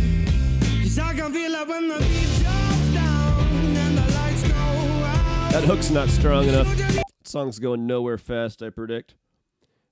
That 5.51 5.65
hook's 5.65 5.91
not 5.91 6.09
strong 6.09 6.49
enough. 6.49 7.03
Song's 7.25 7.59
going 7.59 7.87
nowhere 7.87 8.19
fast, 8.19 8.63
I 8.63 8.71
predict. 8.71 9.15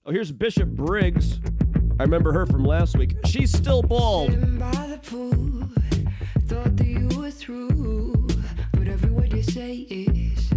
Oh, 0.06 0.12
here's 0.12 0.32
Bishop 0.32 0.68
Briggs. 0.68 1.40
I 1.98 2.04
remember 2.04 2.32
her 2.32 2.46
from 2.46 2.64
last 2.64 2.96
week. 2.96 3.16
She's 3.26 3.50
still 3.52 3.82
bald. 3.82 4.30
You 6.90 7.09
were 7.16 7.31
through, 7.31 8.26
but 8.72 8.88
every 8.88 9.11
word 9.11 9.33
you 9.33 9.42
say 9.44 9.76
is 9.76 10.50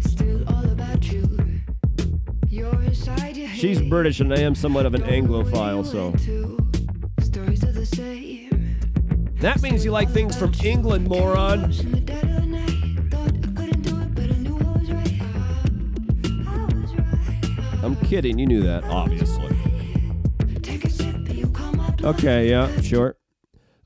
still 0.00 0.42
all 0.48 0.64
about 0.70 1.12
you. 1.12 1.28
You're 2.48 2.82
inside 2.84 3.36
your 3.36 3.48
She's 3.50 3.82
British, 3.82 4.20
and 4.20 4.32
I 4.32 4.38
am 4.38 4.54
somewhat 4.54 4.86
of 4.86 4.94
an 4.94 5.02
Anglophile, 5.02 5.84
so. 5.84 6.14
stories 7.22 7.62
are 7.64 7.72
the 7.72 7.84
same. 7.84 8.78
That 9.40 9.60
means 9.60 9.84
you 9.84 9.90
like 9.90 10.08
things 10.08 10.34
from 10.36 10.54
England, 10.62 11.06
moron. 11.06 11.64
In 11.64 11.92
the 11.92 12.00
dead 12.00 12.24
of 12.24 12.34
the 12.36 12.46
night, 12.46 13.10
thought 13.10 13.28
I 13.28 13.52
couldn't 13.54 13.82
do 13.82 14.00
it, 14.00 14.14
but 14.14 14.24
I 14.24 14.36
knew 14.38 14.56
I 14.56 14.78
was 14.78 14.90
right. 14.90 15.20
I 16.48 16.64
was 16.80 16.94
right. 16.94 17.84
I'm 17.84 17.96
kidding, 17.96 18.38
you 18.38 18.46
knew 18.46 18.62
that, 18.62 18.84
obviously. 18.84 19.54
Take 20.62 20.86
a 20.86 20.90
sip, 20.90 21.14
and 21.14 21.34
you 21.34 21.48
calm 21.48 21.76
my 21.76 21.90
blood. 21.90 22.16
Okay, 22.16 22.48
yeah, 22.48 22.80
sure. 22.80 23.18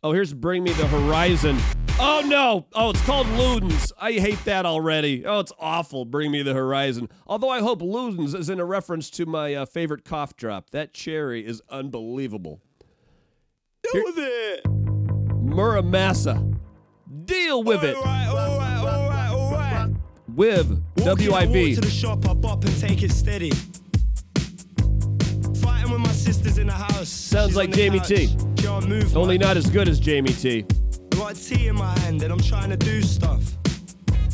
Oh, 0.05 0.13
here's 0.13 0.33
Bring 0.33 0.63
Me 0.63 0.73
the 0.75 0.87
Horizon. 0.87 1.59
Oh, 2.01 2.23
no. 2.25 2.67
Oh, 2.75 2.91
it's 2.91 3.01
called 3.05 3.27
Ludens. 3.29 3.91
I 4.01 4.13
hate 4.13 4.45
that 4.45 4.65
already. 4.65 5.27
Oh, 5.27 5.41
it's 5.41 5.53
awful. 5.59 6.05
Bring 6.05 6.31
Me 6.31 6.43
the 6.43 6.55
Horizon. 6.55 7.09
Although 7.27 7.49
I 7.51 7.61
hope 7.61 7.81
Ludens 7.81 8.35
is 8.37 8.49
in 8.49 8.61
a 8.61 8.65
reference 8.65 9.11
to 9.11 9.27
my 9.27 9.55
uh, 9.55 9.67
favorite 9.67 10.05
cough 10.05 10.37
drop. 10.37 10.71
That 10.71 10.95
cherry 10.95 11.45
is 11.45 11.61
unbelievable. 11.69 12.61
Deal 13.93 14.05
with 14.05 14.19
it. 14.19 14.65
Muramasa. 14.65 16.57
Deal 17.25 17.63
with 17.65 17.83
it. 17.83 17.97
With 20.29 20.85
W 21.05 21.33
I 21.33 21.45
Walk 21.47 21.53
V. 21.53 21.75
to 21.75 21.81
the 21.81 21.91
shop, 21.91 22.29
I 22.29 22.35
bop 22.35 22.65
and 22.65 22.79
take 22.81 23.03
it 23.03 23.11
steady. 23.11 23.51
Fighting 25.61 25.91
with 25.91 26.01
my 26.01 26.13
sisters 26.13 26.59
in 26.59 26.69
the 26.69 26.73
house. 26.75 27.09
Sounds 27.09 27.49
She's 27.49 27.57
like 27.57 27.69
on 27.69 27.71
the 27.73 27.77
Jamie 27.77 27.99
couch. 27.99 28.09
T. 28.09 28.37
Can't 28.57 28.89
move 28.89 29.17
Only 29.17 29.37
not 29.37 29.57
as 29.57 29.69
good 29.69 29.89
as 29.89 29.99
Jamie 29.99 30.33
T. 30.33 30.65
I 31.29 31.33
got 31.33 31.43
a 31.43 31.45
tea 31.45 31.69
in 31.69 31.77
my 31.77 31.99
hand 31.99 32.23
and 32.23 32.33
I'm 32.33 32.41
trying 32.41 32.71
to 32.71 32.77
do 32.79 33.03
stuff. 33.03 33.43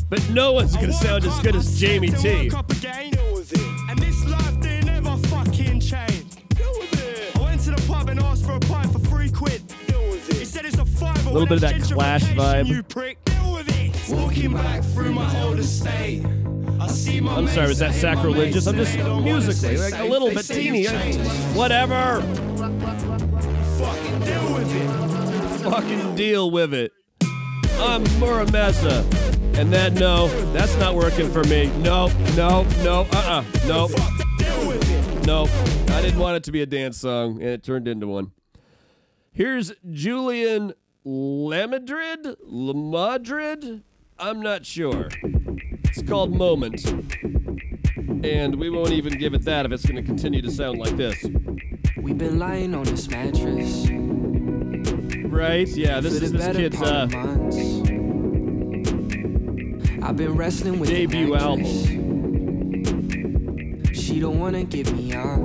But 0.09 0.29
no 0.29 0.53
one's 0.53 0.77
gonna 0.77 0.93
sound 0.93 1.25
as 1.25 1.37
good 1.41 1.53
as 1.53 1.77
Jamie 1.77 2.07
T. 2.07 2.45
Woke 2.45 2.59
up 2.59 2.71
again, 2.71 3.11
deal 3.11 3.33
with 3.33 3.51
it. 3.51 3.89
And 3.89 3.99
this 3.99 4.23
life 4.29 4.61
they 4.61 4.79
never 4.79 5.17
fucking 5.27 5.81
change. 5.81 6.35
Deal 6.55 6.71
with 6.79 7.03
it. 7.03 7.35
I 7.35 7.41
went 7.41 7.59
to 7.63 7.71
the 7.71 7.83
pub 7.85 8.07
and 8.07 8.21
asked 8.21 8.45
for 8.45 8.53
a 8.53 8.59
pint 8.61 8.93
for 8.93 8.99
three 8.99 9.29
quid. 9.29 9.67
Deal 9.87 10.09
with 10.09 10.29
it. 10.29 10.37
He 10.37 10.45
said 10.45 10.63
it's 10.63 10.77
a 10.77 10.85
fiver. 10.85 11.31
A 11.31 11.33
little 11.33 11.45
bit 11.45 11.55
of 11.55 11.61
that 11.61 11.81
Clash 11.81 12.23
vibe. 12.27 12.67
You 12.67 12.81
prick. 12.81 13.17
With 13.51 13.67
it. 13.77 14.15
Walking 14.15 14.53
back 14.53 14.81
through 14.81 15.11
my 15.11 15.41
old 15.41 15.59
estate. 15.59 16.25
I 16.79 16.87
see 16.87 17.19
my 17.19 17.35
I'm 17.35 17.47
sorry, 17.49 17.67
was 17.67 17.79
that 17.79 17.89
mates 17.89 17.99
saying 17.99 18.15
my 18.15 18.21
sacrilegious? 18.21 18.67
I'm 18.67 18.75
just 18.77 18.91
say 18.93 18.97
they 18.99 19.03
don't 19.03 19.15
wanna 19.17 19.33
musically, 19.33 19.77
like 19.77 19.99
a 19.99 20.05
little 20.05 20.29
bit 20.29 20.45
teeny. 20.45 20.85
Whatever. 21.57 22.21
Fucking 23.79 24.19
deal 24.21 24.53
with 24.53 24.73
it. 24.73 25.04
Fucking 25.65 26.13
deal 26.13 26.51
with 26.51 26.75
it. 26.75 26.91
I'm 27.79 28.03
Muramasa. 28.21 29.01
And 29.57 29.73
that, 29.73 29.93
no, 29.93 30.27
that's 30.53 30.77
not 30.77 30.93
working 30.93 31.27
for 31.31 31.43
me. 31.45 31.71
No, 31.79 32.09
no, 32.35 32.61
no, 32.83 33.07
uh 33.11 33.43
uh 33.43 33.43
no. 33.65 33.87
No, 35.25 35.47
I 35.89 36.01
didn't 36.03 36.19
want 36.19 36.37
it 36.37 36.43
to 36.43 36.51
be 36.51 36.61
a 36.61 36.67
dance 36.67 36.99
song, 36.99 37.41
and 37.41 37.49
it 37.49 37.63
turned 37.63 37.87
into 37.87 38.05
one. 38.05 38.31
Here's 39.31 39.73
Julian 39.89 40.73
Lamadrid? 41.03 42.35
Lamadrid? 42.47 43.81
I'm 44.19 44.41
not 44.41 44.67
sure. 44.67 45.09
It's 45.85 46.03
called 46.03 46.31
Moment. 46.31 46.85
And 48.23 48.55
we 48.55 48.69
won't 48.69 48.91
even 48.91 49.17
give 49.17 49.33
it 49.33 49.43
that 49.45 49.65
if 49.65 49.71
it's 49.71 49.83
going 49.83 49.95
to 49.95 50.03
continue 50.03 50.43
to 50.43 50.51
sound 50.51 50.77
like 50.77 50.95
this. 50.95 51.25
We've 51.97 52.17
been 52.19 52.37
lying 52.37 52.75
on 52.75 52.83
this 52.83 53.09
mattress. 53.09 53.87
Right? 55.35 55.67
Yeah, 55.67 55.99
this 55.99 56.13
is 56.13 56.31
this 56.31 56.55
kid's 56.55 56.81
uh. 56.81 57.07
I've 60.01 60.15
been 60.15 60.37
wrestling 60.37 60.79
with 60.79 60.89
Debut 60.89 61.35
actress. 61.35 61.87
She 63.99 64.21
don't 64.21 64.39
wanna 64.39 64.63
give 64.63 64.95
me 64.95 65.13
up. 65.13 65.39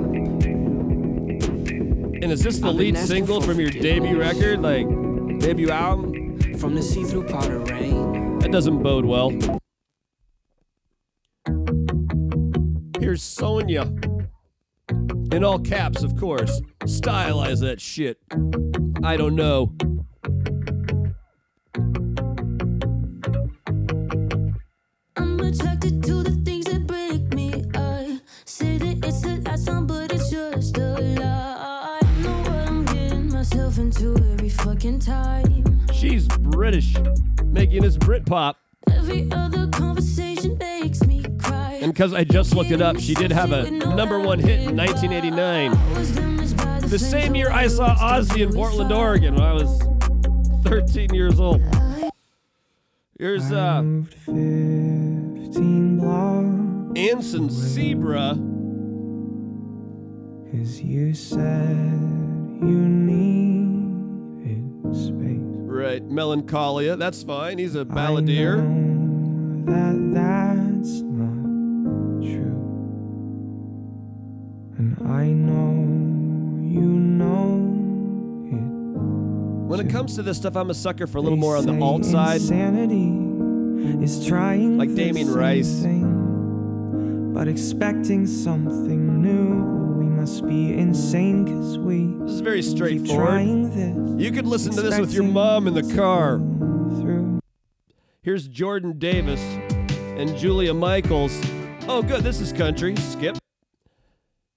And 2.23 2.31
is 2.31 2.41
this 2.41 2.59
the 2.59 2.69
I've 2.69 2.75
lead 2.75 2.97
single 2.97 3.41
from 3.41 3.59
your 3.59 3.69
debut 3.69 4.17
record? 4.17 4.61
Like, 4.61 4.87
debut 5.39 5.71
album? 5.71 6.39
From 6.57 6.73
the 6.73 6.81
see-through 6.81 7.27
powder 7.27 7.59
rain. 7.59 8.39
That 8.39 8.51
doesn't 8.51 8.81
bode 8.81 9.03
well. 9.05 9.31
Here's 12.99 13.21
Sonia. 13.21 13.91
In 15.31 15.45
all 15.45 15.59
caps, 15.59 16.03
of 16.03 16.17
course. 16.17 16.61
Stylize 16.81 17.61
that 17.61 17.79
shit. 17.79 18.19
I 19.03 19.15
don't 19.15 19.35
know. 19.35 19.73
I'm 25.15 25.39
attracted 25.39 26.03
to 26.03 26.23
the 26.23 26.41
things 26.43 26.65
that 26.65 26.85
break 26.85 27.33
me. 27.33 27.63
I 27.73 28.19
say 28.45 28.77
that 28.77 29.05
it's 29.05 29.21
the 29.21 29.37
last 29.37 29.67
time, 29.67 29.87
but 29.87 30.11
it's 30.11 30.29
just 30.29 30.77
a 30.77 30.99
lie. 30.99 31.99
I 32.01 32.21
know 32.21 32.37
what 32.41 32.69
I'm 32.69 32.85
getting 32.85 33.29
myself 33.29 33.77
into 33.77 34.15
every 34.33 34.49
fucking 34.49 34.99
time. 34.99 35.79
She's 35.93 36.27
British, 36.27 36.97
making 37.45 37.83
this 37.83 37.95
Britpop. 37.95 38.55
Every 38.91 39.31
other 39.31 39.67
conversation 39.67 40.57
cry. 40.57 40.70
And 41.91 41.97
because 41.97 42.13
I 42.13 42.23
just 42.23 42.55
looked 42.55 42.71
it 42.71 42.81
up, 42.81 42.97
she 43.01 43.13
did 43.13 43.33
have 43.33 43.51
a 43.51 43.69
number 43.69 44.17
one 44.17 44.39
hit 44.39 44.61
in 44.61 44.77
1989. 44.77 45.71
The 46.87 46.97
same 46.97 47.35
year 47.35 47.51
I 47.51 47.67
saw 47.67 47.93
Ozzy 47.95 48.43
in 48.43 48.53
Portland, 48.53 48.93
Oregon, 48.93 49.35
when 49.35 49.43
I 49.43 49.51
was 49.51 49.83
13 50.63 51.13
years 51.13 51.37
old. 51.37 51.61
Here's 53.19 53.51
uh, 53.51 53.83
15 54.25 55.97
blocks. 55.97 56.97
Anson 56.97 57.49
Seabra. 57.49 58.37
Cause 60.49 60.79
you 60.79 61.13
said 61.13 61.91
you 62.61 62.87
needed 62.87 64.63
space. 64.95 65.41
Right, 65.67 66.05
Melancholia. 66.05 66.95
That's 66.95 67.21
fine. 67.21 67.57
He's 67.57 67.75
a 67.75 67.83
balladeer. 67.83 68.61
That 69.65 70.13
that's 70.13 71.10
true. 72.21 72.57
And 74.77 74.97
I 75.11 75.25
know 75.25 75.73
you 76.67 76.81
know 76.81 77.57
When 79.67 79.79
it 79.79 79.89
comes 79.89 80.15
to 80.15 80.23
this 80.23 80.37
stuff, 80.37 80.55
I'm 80.57 80.69
a 80.69 80.73
sucker 80.73 81.07
for 81.07 81.17
a 81.17 81.21
little 81.21 81.37
more 81.37 81.55
on 81.55 81.65
the 81.65 81.79
alt 81.79 82.03
side. 82.05 82.41
Insanity 82.41 84.03
is 84.03 84.25
trying 84.27 84.77
Like 84.77 84.93
Damien 84.95 85.33
Rice. 85.33 85.81
thing, 85.81 87.31
but 87.33 87.47
expecting 87.47 88.27
something 88.27 89.21
new. 89.21 89.79
We 89.97 90.05
must 90.05 90.45
be 90.45 90.73
insane 90.77 91.45
cause 91.45 91.77
we 91.79 92.07
This 92.25 92.33
is 92.33 92.41
very 92.41 92.61
straightforward. 92.61 93.71
this. 93.73 94.21
You 94.23 94.31
could 94.31 94.45
listen 94.45 94.73
to 94.73 94.81
this 94.81 94.99
with 94.99 95.13
your 95.13 95.23
mom 95.23 95.67
in 95.67 95.73
the 95.73 95.93
car. 95.95 96.39
Here's 98.23 98.47
Jordan 98.47 98.99
Davis 98.99 99.39
and 100.17 100.37
Julia 100.37 100.73
Michaels. 100.75 101.39
Oh, 101.87 102.03
good. 102.03 102.23
This 102.23 102.39
is 102.39 102.53
country. 102.53 102.95
Skip. 102.95 103.37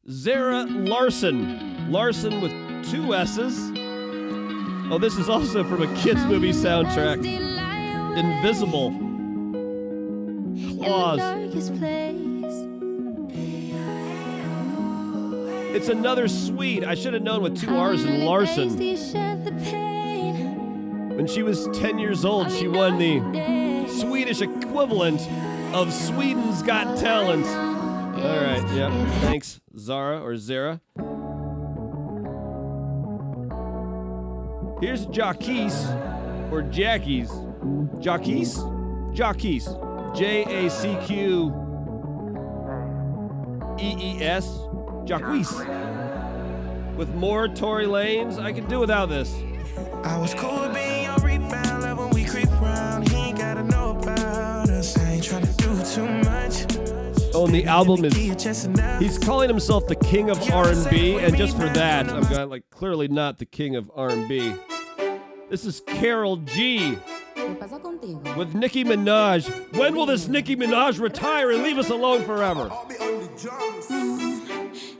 Zara 0.08 0.64
Larsson. 0.64 1.90
Larsson 1.90 2.40
with 2.40 2.52
two 2.90 3.14
S's. 3.14 3.72
Oh, 4.90 4.98
this 5.00 5.16
is 5.16 5.28
also 5.30 5.64
from 5.64 5.82
a 5.82 5.94
kids' 5.96 6.24
movie 6.26 6.52
soundtrack. 6.52 7.24
Invisible. 8.16 8.90
Klaus. 10.84 11.20
It's 15.74 15.88
another 15.88 16.28
Swede. 16.28 16.84
I 16.84 16.94
should 16.94 17.14
have 17.14 17.22
known 17.22 17.42
with 17.42 17.58
two 17.58 17.74
R's 17.74 18.04
in 18.04 18.24
Larsson. 18.24 18.68
When 21.16 21.26
she 21.26 21.42
was 21.42 21.66
10 21.72 21.98
years 21.98 22.24
old, 22.24 22.52
she 22.52 22.68
won 22.68 22.98
the 22.98 23.88
Swedish 23.88 24.42
equivalent 24.42 25.20
of 25.74 25.92
Sweden's 25.92 26.62
Got 26.62 26.96
Talent. 26.98 27.44
All 27.46 28.37
right, 28.37 28.64
yeah. 28.72 29.10
Thanks, 29.22 29.60
Zara 29.76 30.20
or 30.20 30.37
Zara. 30.37 30.80
Here's 34.80 35.06
Jacquees 35.06 36.52
or 36.52 36.62
Jackie's. 36.62 37.28
Jacquees? 37.98 38.56
Jacquees. 39.14 40.16
J 40.16 40.44
A 40.44 40.70
C 40.70 40.96
Q 41.06 41.52
E 43.80 43.96
E 43.98 44.22
S. 44.22 44.46
Jacquees. 45.04 45.50
With 46.96 47.12
more 47.16 47.48
Tory 47.48 47.87
Lanez, 47.87 48.38
I 48.38 48.52
could 48.52 48.68
do 48.68 48.78
without 48.78 49.08
this. 49.08 49.34
I 50.04 50.18
was 50.18 50.34
cool 50.34 50.68
being 50.68 51.04
your 51.06 51.16
rebound 51.16 51.82
love 51.82 51.98
when 51.98 52.10
we 52.10 52.24
creep 52.24 52.48
around. 52.62 52.93
The 57.54 57.66
album 57.66 58.04
is 58.04 58.16
he's 58.98 59.16
calling 59.16 59.48
himself 59.48 59.86
the 59.86 59.94
king 59.94 60.28
of 60.28 60.50
R&B, 60.50 61.20
and 61.20 61.36
just 61.36 61.56
for 61.56 61.68
that, 61.68 62.10
I'm 62.10 62.24
going 62.24 62.50
like 62.50 62.68
clearly 62.70 63.06
not 63.06 63.38
the 63.38 63.44
king 63.44 63.76
of 63.76 63.88
R&B. 63.94 64.56
This 65.50 65.64
is 65.64 65.80
Karol 65.86 66.38
G 66.38 66.98
with 68.36 68.56
Nicki 68.56 68.82
Minaj. 68.82 69.78
When 69.78 69.94
will 69.94 70.04
this 70.04 70.26
Nicki 70.26 70.56
Minaj 70.56 70.98
retire 70.98 71.52
and 71.52 71.62
leave 71.62 71.78
us 71.78 71.90
alone 71.90 72.24
forever? 72.24 72.72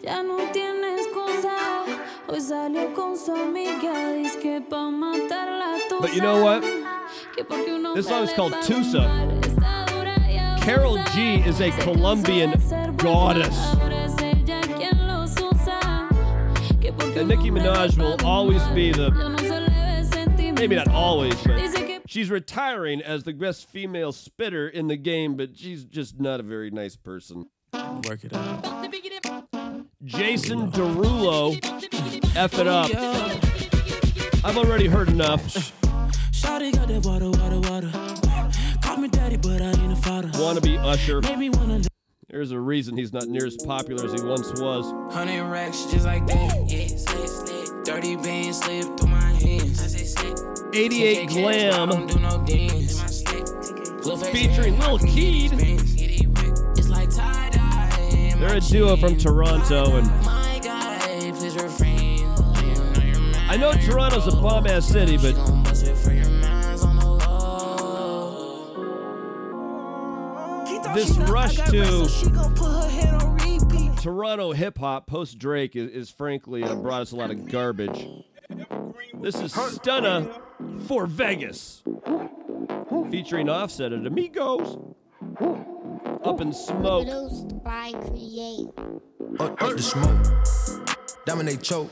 Ya 0.01 0.23
no 0.23 0.39
tienes 0.53 1.13
cosa. 1.13 1.85
Hoy 2.29 2.41
salió 2.41 2.95
con 2.95 3.17
su 3.17 3.33
amiga. 3.33 4.15
Dice 4.15 4.39
que 4.39 4.61
pa' 4.61 4.93
matarla 4.93 5.81
tú 5.89 6.01
But 6.01 6.15
you 6.15 6.21
know 6.21 6.41
what? 6.41 6.63
Que 7.35 7.43
porque 7.43 7.75
un 7.75 7.85
hombre 7.85 8.01
This 8.01 8.07
song 8.07 8.23
is 8.23 8.33
called 8.33 8.53
va 8.53 8.61
Tusa. 8.61 9.44
Karol 10.65 10.97
G 11.13 11.37
is 11.47 11.61
a 11.61 11.71
Colombian 11.83 12.53
goddess. 12.97 13.55
Ahora 13.75 14.05
es 14.05 14.17
ella 14.23 14.63
quien 14.63 15.07
los 15.07 15.35
usa. 15.37 16.09
Que 16.81 16.91
porque 16.91 17.19
And 17.21 17.29
Nicki 17.29 17.51
Minaj 17.51 17.99
will 17.99 18.17
always 18.27 18.63
be 18.69 18.91
the 18.91 19.11
no 19.11 19.37
se 19.37 19.61
le 19.61 19.69
ve 19.69 20.09
sentimiento. 20.09 20.59
maybe 20.59 20.75
not 20.77 20.89
always, 20.89 21.35
but 21.43 21.61
she's 22.07 22.31
retiring 22.31 23.03
as 23.03 23.25
the 23.25 23.35
best 23.35 23.69
female 23.69 24.11
spitter 24.13 24.67
in 24.67 24.89
the 24.89 24.97
game, 24.97 25.37
but 25.37 25.55
she's 25.55 25.85
just 25.85 26.19
not 26.19 26.41
a 26.41 26.43
very 26.43 26.71
nice 26.71 26.97
person. 26.97 27.45
Work 28.09 28.25
it 28.25 28.33
out. 28.33 28.91
Jason 30.03 30.71
Derulo, 30.71 31.59
F 32.37 32.59
it 32.59 32.67
up. 32.67 32.91
I've 34.45 34.57
already 34.57 34.87
heard 34.87 35.09
enough. 35.09 35.73
Me 39.05 39.11
daddy, 39.11 39.37
but 39.37 39.61
I 39.61 39.67
ain't 39.67 39.93
a 39.93 39.97
father. 39.97 40.29
Wannabe 40.29 40.83
Usher. 40.83 41.21
Made 41.21 41.55
wanna 41.57 41.83
There's 42.31 42.53
a 42.53 42.59
reason 42.59 42.97
he's 42.97 43.13
not 43.13 43.27
near 43.27 43.45
as 43.45 43.55
popular 43.55 44.03
as 44.03 44.19
he 44.19 44.27
once 44.27 44.59
was. 44.59 44.91
Hundred 45.15 45.45
racks 45.45 45.85
just 45.91 46.07
like 46.07 46.27
that. 46.27 46.65
Yeah, 46.67 46.87
slip, 46.87 47.29
slip. 47.29 47.85
Dirty 47.85 48.17
bands 48.17 48.63
slip 48.63 48.99
through 48.99 49.11
my 49.11 49.21
hands. 49.21 49.83
I 49.83 49.89
say 49.89 50.05
slip. 50.05 50.39
88 50.73 51.29
Glam 51.29 51.89
Don't 51.91 52.07
do 52.11 52.19
no 52.19 52.43
dance. 52.47 53.23
Blueface 54.01 54.33
featuring 54.33 54.79
Lil 54.79 54.99
Keed. 55.01 55.53
It's 55.53 56.89
like 56.89 57.11
tie 57.11 57.51
dye. 57.51 58.35
They're 58.39 58.57
a 58.57 58.61
duo 58.61 58.97
from 58.97 59.19
Toronto, 59.19 59.97
and 59.97 60.07
My 60.25 60.59
guy, 60.65 61.31
please 61.37 61.57
refrain. 61.57 62.27
I 63.51 63.59
know 63.59 63.73
Toronto's 63.73 64.33
a 64.33 64.37
bomb 64.37 64.67
ass 64.67 64.89
city, 64.89 65.19
but 65.19 65.35
this 70.95 71.17
rush 71.19 71.57
to 71.57 72.09
She 72.09 72.31
gon' 72.31 72.55
put 72.55 72.71
her 72.71 72.89
head 72.89 73.23
on 73.23 73.37
repeat. 73.37 73.99
Toronto 74.01 74.53
hip 74.53 74.79
hop 74.79 75.07
post 75.07 75.39
Drake 75.39 75.77
is, 75.77 75.91
is 75.91 76.11
frankly 76.11 76.63
uh, 76.63 76.75
brought 76.77 77.03
us 77.03 77.13
a 77.13 77.17
lot 77.17 77.31
of 77.31 77.47
garbage. 77.51 78.07
This 79.21 79.37
is 79.37 79.53
Stunna 79.53 80.41
4 80.87 81.07
Vegas, 81.07 81.83
featuring 83.11 83.49
Offset 83.49 83.93
at 83.93 84.07
Amigos. 84.07 84.79
Up 86.23 86.41
in 86.41 86.53
smoke. 86.53 87.07
Produced 87.07 87.63
by 87.65 87.93
Create. 88.09 88.69
Up, 89.41 89.63
up 89.63 89.77
the 89.77 89.83
smoke. 89.83 90.27
Dominate 91.27 91.63
choke. 91.63 91.91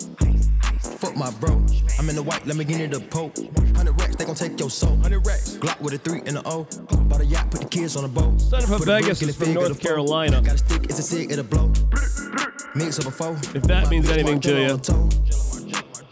Fuck 1.02 1.16
my 1.16 1.32
bro. 1.32 1.54
I'm 1.98 2.08
in 2.08 2.14
the 2.14 2.22
white, 2.22 2.46
let 2.46 2.56
me 2.56 2.62
get 2.62 2.80
into 2.80 3.00
the 3.00 3.04
poke. 3.04 3.36
100 3.36 4.00
racks, 4.00 4.14
they 4.14 4.24
gon' 4.24 4.36
take 4.36 4.56
your 4.60 4.70
soul. 4.70 4.92
100 4.92 5.26
racks. 5.26 5.56
Glock 5.56 5.80
with 5.80 5.94
a 5.94 5.98
3 5.98 6.22
and 6.26 6.36
a 6.36 6.42
O. 6.46 6.62
Bought 7.08 7.20
a 7.20 7.24
yacht, 7.24 7.50
put 7.50 7.60
the 7.60 7.66
kids 7.66 7.96
on 7.96 8.04
a 8.04 8.08
boat. 8.08 8.40
Son 8.40 8.62
of 8.62 8.70
a 8.70 8.76
Put 8.76 8.86
Vegas 8.86 9.20
is 9.20 9.34
from 9.34 9.52
North. 9.52 9.80
Carolina. 9.80 10.40
Got 10.40 10.54
a 10.54 10.58
stick, 10.58 10.84
it's 10.84 11.00
a 11.00 11.02
cig, 11.02 11.32
it'll 11.32 11.42
blow. 11.44 11.72
Mix 12.76 13.00
up 13.00 13.06
a 13.06 13.10
foe. 13.10 13.32
If 13.52 13.64
that 13.64 13.90
means 13.90 14.08
anything 14.10 14.38
to 14.42 14.60
you. 14.60 14.80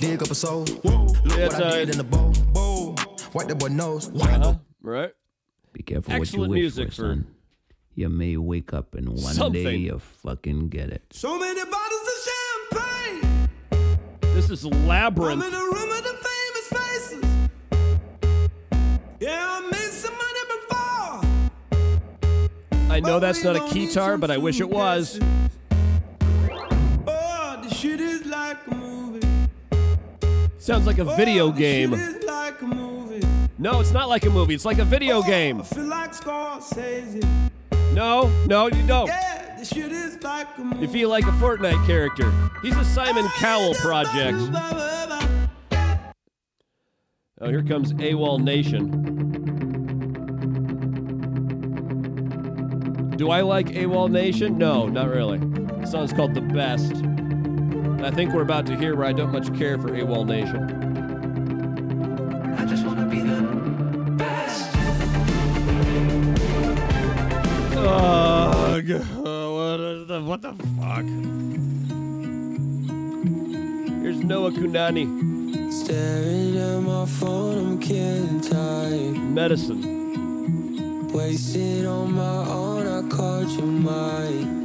Dig 0.01 0.21
up 0.25 0.29
a 0.29 0.35
soul. 0.35 0.65
Yeah, 0.67 0.91
Look 0.91 1.39
it's, 1.39 1.55
what 1.55 1.63
I 1.63 1.71
did 1.77 1.91
in 1.91 1.99
the 1.99 2.03
bowl. 2.03 2.33
Bowl. 2.53 2.97
Wipe 3.33 3.47
that 3.47 3.61
boy 3.61 3.69
nose. 3.69 4.11
Uh-huh, 4.11 4.57
right? 4.83 5.13
Be 5.73 5.85
careful 5.85 6.15
Excellent 6.15 6.51
what 6.51 6.57
you 6.59 6.65
wish 6.65 6.75
music 6.75 6.89
for, 6.89 6.95
for- 6.95 7.03
son. 7.03 7.27
You 7.95 8.09
may 8.09 8.37
wake 8.37 8.73
up 8.73 8.95
and 8.95 9.09
one 9.11 9.53
day 9.53 9.77
you 9.77 9.99
fucking 9.99 10.69
get 10.69 10.91
it. 10.91 11.05
So 11.11 11.39
many 11.39 11.61
bottles 11.61 11.69
of 11.71 11.79
champagne. 11.79 12.00
This 14.51 14.65
is 14.65 14.67
I'm 14.67 14.73
Labrinth. 14.89 15.47
in 15.47 15.55
a 15.55 15.59
room 15.59 15.93
of 15.93 16.03
the 16.03 16.17
famous 16.27 16.67
faces. 16.75 17.25
Yeah, 19.21 19.47
I 19.49 19.61
made 19.71 19.93
some 19.93 20.13
money 20.13 20.41
before. 21.79 22.91
I 22.91 22.99
know 22.99 23.21
that's 23.21 23.45
not 23.45 23.55
a 23.55 23.61
keytar, 23.61 24.19
but 24.19 24.33
I 24.33 24.39
wish 24.39 24.59
it 24.59 24.69
was. 24.69 25.21
Oh, 27.07 27.61
the 27.63 27.73
shit 27.73 28.01
is 28.01 28.27
like 28.27 28.67
a 28.67 28.75
movie. 28.75 29.29
Sounds 30.59 30.85
like 30.85 30.99
a 30.99 31.05
video 31.05 31.53
game. 31.53 31.91
Shit 31.93 32.17
is 32.17 32.25
like 32.25 32.61
a 32.61 32.67
movie. 32.67 33.25
No, 33.57 33.79
it's 33.79 33.93
not 33.93 34.09
like 34.09 34.27
a 34.27 34.31
movie. 34.31 34.55
It's 34.55 34.65
like 34.65 34.81
a 34.81 34.85
video 34.85 35.23
game. 35.23 35.61
I 35.61 35.65
feel 35.65 35.85
like 35.85 36.11
Scorsese. 36.11 37.25
No, 37.95 38.29
no, 38.47 38.67
you 38.67 38.85
don't. 38.85 39.09
Yeah, 39.61 39.67
shit 39.67 39.93
is 39.93 40.23
like 40.23 40.57
a 40.57 40.63
movie. 40.63 40.81
You 40.81 40.89
feel 40.89 41.11
like 41.11 41.25
a 41.25 41.33
Fortnite 41.33 41.85
character. 41.87 42.33
He's 42.63 42.75
a 42.77 42.85
Simon 42.85 43.29
Cowell 43.37 43.75
project. 43.75 44.39
Oh, 47.43 47.49
here 47.49 47.63
comes 47.63 47.93
AWOL 47.93 48.41
Nation. 48.43 48.91
Do 53.19 53.31
I 53.31 53.43
like 53.43 53.67
AWOL 53.67 54.11
Nation? 54.11 54.57
No, 54.57 54.87
not 54.87 55.11
really. 55.11 55.37
The 55.39 55.87
song's 55.87 56.15
called 56.15 56.33
The 56.33 56.41
Best. 56.41 56.93
And 56.93 58.07
I 58.07 58.11
think 58.11 58.33
we're 58.33 58.41
about 58.41 58.65
to 58.67 58.77
hear 58.77 58.97
where 58.97 59.07
I 59.07 59.13
don't 59.13 59.31
much 59.31 59.55
care 59.59 59.79
for 59.79 59.89
AWOL 59.89 60.27
Nation. 60.27 60.63
I 62.59 62.65
just 62.65 62.87
wanna 62.87 63.05
be 63.05 63.21
the 63.21 63.43
best. 64.17 64.75
Ugh, 67.77 69.20
the, 70.11 70.21
what 70.21 70.43
the 70.43 70.53
fuck? 70.81 71.05
Here's 74.03 74.19
Noah 74.25 74.51
Kunani. 74.51 75.07
Staring 75.73 76.59
at 76.59 76.81
my 76.81 77.07
phone, 77.07 77.59
I'm 77.59 77.79
killing 77.79 78.41
time. 78.41 79.35
Medicine. 79.35 81.09
Wasted 81.13 81.87
on 81.87 82.13
my 82.15 82.45
own, 82.49 82.89
I 82.89 83.09
caught 83.09 83.49
your 83.57 83.67
mind. 83.67 84.59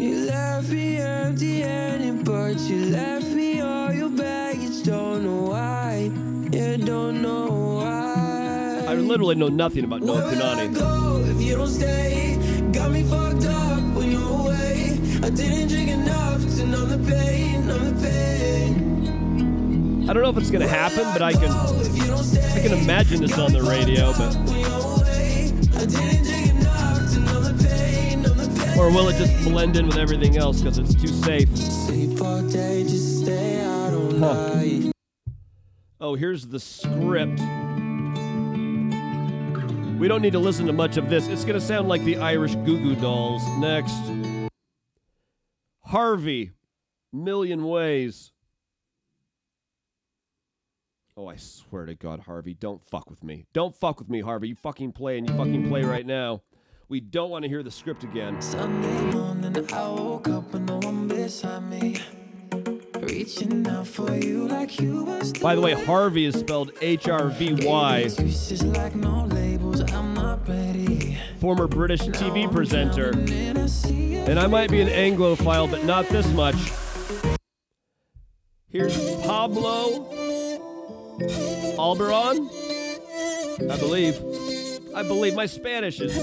You 0.00 0.24
left 0.24 0.70
me 0.70 0.96
empty-handed, 0.96 2.24
but 2.24 2.58
you 2.60 2.86
left 2.86 3.26
me 3.26 3.60
all 3.60 3.92
your 3.92 4.08
baggage. 4.08 4.84
Don't 4.84 5.22
know 5.22 5.50
why, 5.50 6.10
yeah, 6.50 6.78
don't 6.78 7.20
know 7.20 7.46
why. 7.82 8.84
I 8.88 8.94
literally 8.94 9.34
know 9.34 9.48
nothing 9.48 9.84
about 9.84 10.00
Noah 10.00 10.32
Kunani. 10.32 10.74
Go 10.74 11.22
if 11.26 11.42
you 11.42 11.56
don't 11.56 11.68
stay. 11.68 12.38
Got 12.72 12.90
me 12.90 13.02
fucked 13.02 13.44
up 13.44 13.52
when 13.52 13.52
you're 13.52 13.60
away. 13.60 13.71
I 15.24 15.30
didn't 15.30 15.68
drink 15.68 15.88
enough 15.88 16.40
to 16.56 16.66
numb 16.66 16.88
the 16.88 16.98
pain, 17.10 17.66
numb 17.66 17.94
the 17.94 18.02
pain. 18.02 20.10
I 20.10 20.12
don't 20.12 20.22
know 20.24 20.30
if 20.30 20.36
it's 20.36 20.50
gonna 20.50 20.66
happen, 20.66 21.04
but 21.12 21.22
I 21.22 21.32
can 21.32 21.48
I 21.50 22.58
can 22.60 22.72
imagine 22.72 23.20
this 23.20 23.38
on 23.38 23.52
the 23.52 23.62
radio, 23.62 24.12
but 24.12 24.36
I 25.80 25.86
didn't 25.86 26.24
drink 26.24 26.50
enough 26.50 27.12
to 27.12 27.20
numb 27.20 27.44
the 27.44 27.64
pain, 27.64 28.22
numb 28.22 28.36
the 28.36 28.64
pain. 28.64 28.78
or 28.78 28.90
will 28.90 29.08
it 29.08 29.16
just 29.16 29.32
blend 29.44 29.76
in 29.76 29.86
with 29.86 29.96
everything 29.96 30.36
else 30.36 30.60
because 30.60 30.78
it's 30.78 30.94
too 30.94 31.06
safe? 31.06 31.56
Sleep 31.56 32.20
all 32.20 32.42
day, 32.42 32.82
just 32.82 33.20
stay 33.22 33.60
out 33.60 33.94
all 33.94 34.12
Huh. 34.18 34.90
Oh, 36.00 36.14
here's 36.16 36.48
the 36.48 36.58
script. 36.58 37.38
We 40.00 40.08
don't 40.08 40.20
need 40.20 40.32
to 40.32 40.40
listen 40.40 40.66
to 40.66 40.72
much 40.72 40.96
of 40.96 41.08
this. 41.08 41.28
It's 41.28 41.44
gonna 41.44 41.60
sound 41.60 41.88
like 41.88 42.02
the 42.02 42.16
Irish 42.16 42.56
Goo 42.56 42.76
Goo 42.82 42.96
Dolls. 42.96 43.40
Next, 43.60 43.94
Harvey, 45.92 46.52
Million 47.12 47.64
Ways. 47.64 48.32
Oh, 51.18 51.26
I 51.28 51.36
swear 51.36 51.84
to 51.84 51.94
God, 51.94 52.20
Harvey, 52.20 52.54
don't 52.54 52.82
fuck 52.82 53.10
with 53.10 53.22
me. 53.22 53.44
Don't 53.52 53.76
fuck 53.76 53.98
with 53.98 54.08
me, 54.08 54.22
Harvey. 54.22 54.48
You 54.48 54.54
fucking 54.54 54.92
play 54.92 55.18
and 55.18 55.28
you 55.28 55.36
fucking 55.36 55.68
play 55.68 55.82
right 55.82 56.06
now. 56.06 56.40
We 56.88 57.00
don't 57.00 57.28
want 57.28 57.42
to 57.42 57.50
hear 57.50 57.62
the 57.62 57.70
script 57.70 58.04
again. 58.04 58.40
Sunday 58.40 59.02
morning, 59.14 59.70
I 59.70 59.88
woke 59.88 60.28
up 60.28 60.50
with 60.54 60.62
no 60.62 60.78
one 60.78 61.08
beside 61.08 61.64
me. 61.64 62.00
Reaching 62.98 63.66
out 63.68 63.86
for 63.86 64.16
you 64.16 64.48
like 64.48 64.80
you 64.80 65.04
was 65.04 65.34
By 65.34 65.54
the 65.54 65.60
way, 65.60 65.72
Harvey 65.74 66.24
is 66.24 66.40
spelled 66.40 66.72
H 66.80 67.06
R 67.06 67.28
V 67.28 67.66
Y. 67.66 67.98
Excuses 67.98 68.64
like 68.64 68.94
no 68.94 69.26
labels, 69.26 69.82
I'm 69.92 70.14
not 70.14 70.48
ready. 70.48 71.01
Former 71.42 71.66
British 71.66 72.02
TV 72.02 72.48
presenter. 72.48 73.10
And 73.10 74.38
I 74.38 74.46
might 74.46 74.70
be 74.70 74.80
an 74.80 74.86
Anglophile, 74.86 75.68
but 75.68 75.84
not 75.84 76.08
this 76.08 76.24
much. 76.34 76.54
Here's 78.68 78.96
Pablo 79.26 80.08
Alborán. 81.76 82.48
I 83.68 83.76
believe. 83.76 84.20
I 84.94 85.02
believe 85.02 85.34
my 85.34 85.46
Spanish 85.46 86.00
is 86.00 86.16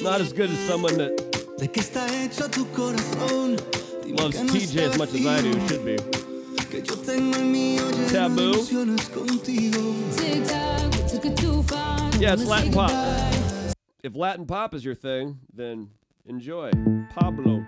not 0.00 0.22
as 0.22 0.32
good 0.32 0.48
as 0.48 0.58
someone 0.60 0.96
that 0.96 1.14
¿De 1.58 1.68
qué 1.68 1.80
está 1.80 2.08
hecho 2.24 2.48
tu 2.48 2.64
corazón? 2.72 3.60
Dime 4.04 4.16
loves 4.16 4.40
TJ 4.40 4.88
as 4.88 4.96
much 4.96 5.12
as 5.12 5.26
I 5.26 5.42
do. 5.42 5.52
Should 5.68 5.84
be. 5.84 5.96
Que 6.70 6.80
yo 6.80 6.96
tengo 6.96 7.36
el 7.36 7.44
mío 7.44 7.82
lleno 7.90 8.06
de 8.06 8.10
Taboo. 8.10 8.56
Yeah, 12.18 12.32
it's 12.32 12.46
Latin 12.46 12.72
pop. 12.72 13.31
If 14.02 14.16
Latin 14.16 14.46
pop 14.46 14.74
is 14.74 14.84
your 14.84 14.96
thing, 14.96 15.38
then 15.54 15.88
enjoy. 16.26 16.72
Pablo. 17.10 17.64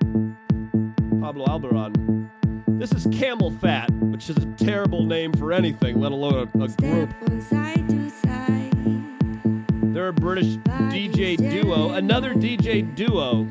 Pablo 1.21 1.47
Alborán. 1.47 2.29
This 2.77 2.91
is 2.91 3.07
Camelphat, 3.07 4.11
which 4.11 4.29
is 4.29 4.39
a 4.39 4.47
terrible 4.57 5.05
name 5.05 5.33
for 5.35 5.53
anything, 5.53 6.01
let 6.01 6.11
alone 6.11 6.51
a, 6.53 6.65
a 6.65 6.69
group. 6.69 7.15
They're 9.95 10.09
a 10.09 10.13
British 10.13 10.57
DJ 10.57 11.37
duo, 11.37 11.91
another 11.91 12.35
DJ 12.35 12.93
duo. 12.97 13.45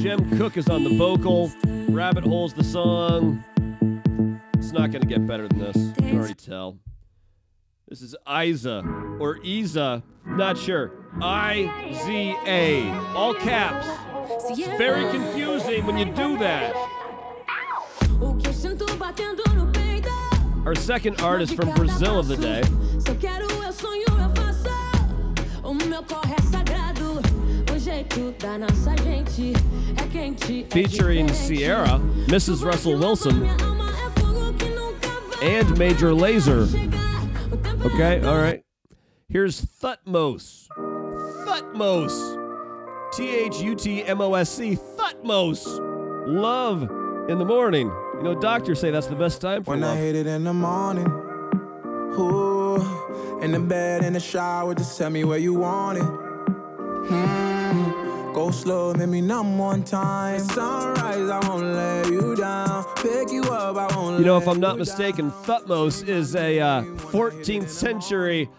Jem 0.00 0.38
Cook 0.38 0.56
is 0.56 0.68
on 0.68 0.84
the 0.84 0.96
vocal. 0.96 1.50
Rabbit 1.88 2.22
Hole's 2.22 2.54
the 2.54 2.62
song. 2.62 3.42
It's 4.56 4.70
not 4.70 4.92
going 4.92 5.02
to 5.02 5.08
get 5.08 5.26
better 5.26 5.48
than 5.48 5.58
this. 5.58 5.76
You 5.76 5.92
can 5.94 6.18
already 6.18 6.34
tell. 6.34 6.78
This 7.88 8.02
is 8.02 8.16
Isa 8.28 8.82
or 9.20 9.38
Isa, 9.44 10.02
not 10.24 10.58
sure. 10.58 10.90
I 11.22 11.94
Z 12.04 12.34
A, 12.44 12.90
all 13.14 13.32
caps. 13.32 13.86
It's 14.50 14.76
very 14.76 15.08
confusing 15.12 15.86
when 15.86 15.96
you 15.96 16.06
do 16.06 16.36
that. 16.38 16.74
Our 20.66 20.74
second 20.74 21.20
artist 21.20 21.54
from 21.54 21.72
Brazil 21.74 22.18
of 22.18 22.26
the 22.26 22.36
day. 22.36 22.62
Featuring. 30.70 31.28
Ciara, 31.28 32.00
Mrs. 32.26 32.64
Russell 32.64 32.98
Wilson, 32.98 33.44
and 35.40 35.78
Major 35.78 36.10
Lazer. 36.10 37.05
Okay, 37.84 38.20
all 38.24 38.36
right. 38.38 38.62
Here's 39.28 39.60
Thutmose. 39.62 40.66
Thutmose. 41.46 42.42
T 43.12 43.28
H 43.34 43.60
U 43.60 43.74
T 43.74 44.02
M 44.04 44.20
O 44.20 44.34
S 44.34 44.50
C. 44.50 44.76
Thutmose. 44.96 45.64
Love 46.26 46.82
in 47.30 47.38
the 47.38 47.44
morning. 47.44 47.88
You 48.16 48.22
know, 48.22 48.34
doctors 48.34 48.80
say 48.80 48.90
that's 48.90 49.06
the 49.06 49.14
best 49.14 49.40
time 49.40 49.62
for 49.64 49.70
When 49.72 49.84
I 49.84 49.88
love. 49.88 49.98
hit 49.98 50.16
it 50.16 50.26
in 50.26 50.44
the 50.44 50.52
morning, 50.54 51.06
ooh, 52.18 53.40
in 53.42 53.52
the 53.52 53.60
bed, 53.60 54.04
in 54.04 54.14
the 54.14 54.20
shower, 54.20 54.74
just 54.74 54.96
tell 54.96 55.10
me 55.10 55.22
where 55.24 55.38
you 55.38 55.52
want 55.54 55.98
it. 55.98 56.02
Hmm, 56.04 57.55
go 58.36 58.50
slow, 58.50 58.92
make 58.92 59.08
me 59.08 59.22
numb 59.22 59.56
one 59.56 59.82
time. 59.82 60.38
Sunrise, 60.40 61.30
I 61.30 61.48
won't 61.48 61.64
let 61.64 62.06
you 62.08 62.36
down. 62.36 62.84
Pick 62.96 63.32
you 63.32 63.42
up, 63.44 63.76
I 63.78 63.96
won't 63.96 64.18
You 64.18 64.26
know, 64.26 64.36
if 64.36 64.46
I'm 64.46 64.60
not 64.60 64.76
mistaken, 64.76 65.30
Thutmose 65.30 66.06
is 66.06 66.36
a 66.36 66.60
uh, 66.60 66.82
14th 66.82 67.70
century 67.70 68.50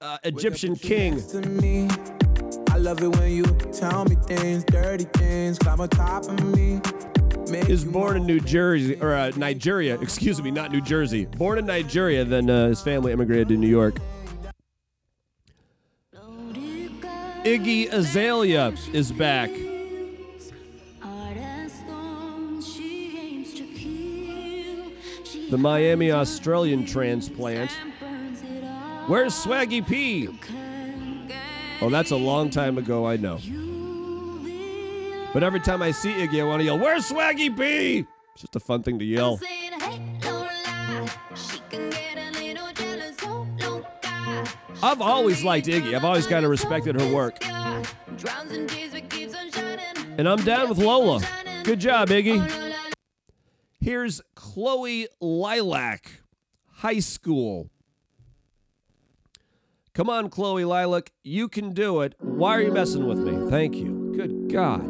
uh, 0.00 0.18
Egyptian 0.22 0.76
king. 0.76 1.14
I 2.70 2.76
love 2.76 3.02
it 3.02 3.08
when 3.08 3.32
you 3.32 3.42
tell 3.72 4.04
me 4.04 4.14
things, 4.28 4.62
dirty 4.62 5.06
things, 5.14 5.58
climb 5.58 5.80
on 5.80 5.88
top 5.88 6.26
of 6.28 6.56
me. 6.56 6.80
Is 7.68 7.84
born 7.84 8.16
in 8.16 8.24
New 8.26 8.40
Jersey 8.40 8.96
or 9.00 9.14
uh, 9.14 9.32
Nigeria, 9.36 9.98
excuse 10.00 10.40
me, 10.40 10.52
not 10.52 10.70
New 10.70 10.80
Jersey. 10.80 11.24
Born 11.26 11.58
in 11.58 11.66
Nigeria, 11.66 12.24
then 12.24 12.48
uh, 12.48 12.68
his 12.68 12.80
family 12.80 13.12
immigrated 13.12 13.48
to 13.48 13.56
New 13.56 13.68
York. 13.68 13.96
Iggy 17.44 17.92
Azalea 17.92 18.72
is 18.94 19.12
back. 19.12 19.50
The 25.50 25.58
Miami 25.58 26.10
Australian 26.10 26.86
transplant. 26.86 27.70
Where's 29.08 29.34
Swaggy 29.34 29.86
P? 29.86 30.28
Oh, 31.82 31.90
that's 31.90 32.12
a 32.12 32.16
long 32.16 32.48
time 32.48 32.78
ago, 32.78 33.06
I 33.06 33.16
know. 33.16 33.38
But 35.34 35.42
every 35.42 35.60
time 35.60 35.82
I 35.82 35.90
see 35.90 36.12
Iggy, 36.12 36.40
I 36.40 36.44
want 36.44 36.60
to 36.60 36.64
yell, 36.64 36.78
Where's 36.78 37.10
Swaggy 37.10 37.54
P? 37.54 38.06
It's 38.32 38.40
just 38.40 38.56
a 38.56 38.60
fun 38.60 38.82
thing 38.82 38.98
to 38.98 39.04
yell. 39.04 39.38
I've 44.84 45.00
always 45.00 45.42
liked 45.42 45.66
Iggy. 45.66 45.94
I've 45.94 46.04
always 46.04 46.26
kind 46.26 46.44
of 46.44 46.50
respected 46.50 47.00
her 47.00 47.10
work. 47.10 47.38
And 50.18 50.28
I'm 50.28 50.44
down 50.44 50.68
with 50.68 50.76
Lola. 50.76 51.22
Good 51.62 51.80
job, 51.80 52.10
Iggy. 52.10 52.84
Here's 53.80 54.20
Chloe 54.34 55.08
Lilac, 55.22 56.20
high 56.70 56.98
school. 56.98 57.70
Come 59.94 60.10
on, 60.10 60.28
Chloe 60.28 60.66
Lilac. 60.66 61.12
You 61.22 61.48
can 61.48 61.72
do 61.72 62.02
it. 62.02 62.14
Why 62.18 62.54
are 62.54 62.60
you 62.60 62.70
messing 62.70 63.06
with 63.06 63.20
me? 63.20 63.50
Thank 63.50 63.76
you. 63.76 64.12
Good 64.14 64.52
God. 64.52 64.84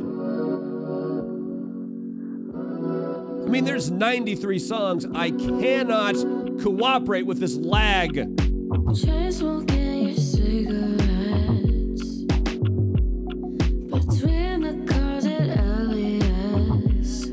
I 3.44 3.48
mean, 3.48 3.64
there's 3.64 3.92
93 3.92 4.58
songs. 4.58 5.06
I 5.14 5.30
cannot 5.30 6.16
cooperate 6.60 7.26
with 7.26 7.38
this 7.38 7.54
lag. 7.54 8.53
Chain 8.74 9.30
smoking 9.30 10.08
your 10.08 10.16
cigarettes 10.16 10.98
between 13.86 14.60
the 14.62 14.84
cars 14.92 15.26
at 15.26 15.46
LAS. 15.86 17.30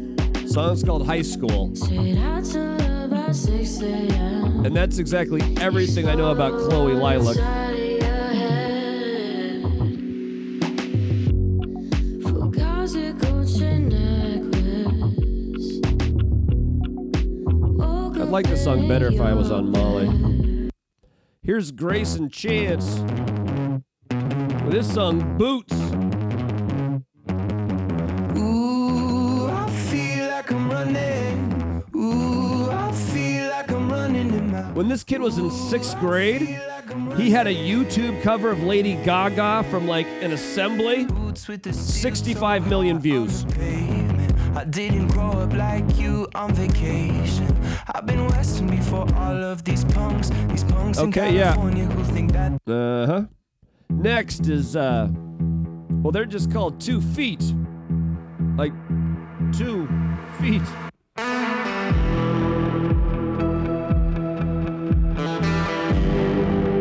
Song's 0.54 0.84
called 0.84 1.08
High 1.08 1.24
School. 1.24 1.76
Stayed 1.76 2.20
out 2.20 2.46
till 2.46 3.06
about 3.06 3.36
6 3.36 3.82
a.m. 3.82 4.66
And 4.66 4.76
that's 4.76 5.00
exactly 5.00 5.42
everything 5.60 6.08
I 6.08 6.14
know 6.14 6.30
about 6.30 6.52
Chloe 6.70 6.94
Lilac. 6.94 7.36
Side 7.36 7.74
of 7.74 7.80
your 7.80 8.04
head. 8.04 9.64
Fugazi 12.22 13.14
Gucci 13.20 13.80
necklace. 13.90 15.82
Woke 17.80 18.18
I'd 18.18 18.30
like 18.30 18.48
the 18.48 18.58
song 18.58 18.88
better 18.88 19.08
if 19.08 19.20
I 19.20 19.34
was 19.34 19.50
on 19.50 19.72
Molly. 19.72 20.41
Here's 21.44 21.72
Greyson 21.72 22.32
Chance 22.32 23.00
with 24.64 24.74
this 24.74 24.94
song, 24.94 25.40
Boots. 25.40 25.74
Ooh, 28.38 29.50
I 29.50 29.68
feel 29.90 30.28
like 30.28 30.52
I'm 30.52 30.70
running. 30.70 31.84
Ooh, 31.96 32.70
I 32.70 32.92
feel 32.92 33.50
like 33.50 33.72
I'm 33.72 33.92
running 33.92 34.32
in 34.32 34.52
my 34.52 34.62
When 34.74 34.88
this 34.88 35.04
kid 35.04 35.20
was 35.20 35.40
in 35.40 35.50
sixth 35.50 35.98
grade, 36.00 36.42
he 37.18 37.32
had 37.32 37.48
a 37.48 37.56
YouTube 37.56 38.22
cover 38.22 38.52
of 38.52 38.62
Lady 38.62 38.94
Gaga 39.04 39.68
from 39.72 39.88
like 39.88 40.06
an 40.22 40.34
assembly. 40.34 41.08
65 41.34 42.68
million 42.68 43.00
views. 43.00 43.46
I 44.56 44.66
didn't 44.66 45.08
grow 45.10 45.32
up 45.32 45.54
like 45.54 45.98
you 45.98 46.28
on 46.36 46.54
vacation. 46.54 47.48
I've 47.94 48.06
been 48.06 48.28
western 48.28 48.68
before 48.68 49.08
all 49.16 49.44
of 49.44 49.64
these 49.64 49.86
punks. 49.86 50.30
These 50.50 50.66
punks 50.66 51.00
Okay, 51.00 51.30
in 51.30 51.36
yeah. 51.36 51.54
Who 51.56 52.04
think 52.04 52.34
that 52.34 52.54
Uh 52.68 53.06
huh. 53.08 53.22
Next 53.90 54.48
is, 54.48 54.76
uh, 54.76 55.10
well, 56.02 56.12
they're 56.12 56.26
just 56.26 56.52
called 56.52 56.80
Two 56.82 57.02
Feet. 57.02 57.44
Like, 58.58 58.74
two 59.54 59.88
feet. 60.40 60.62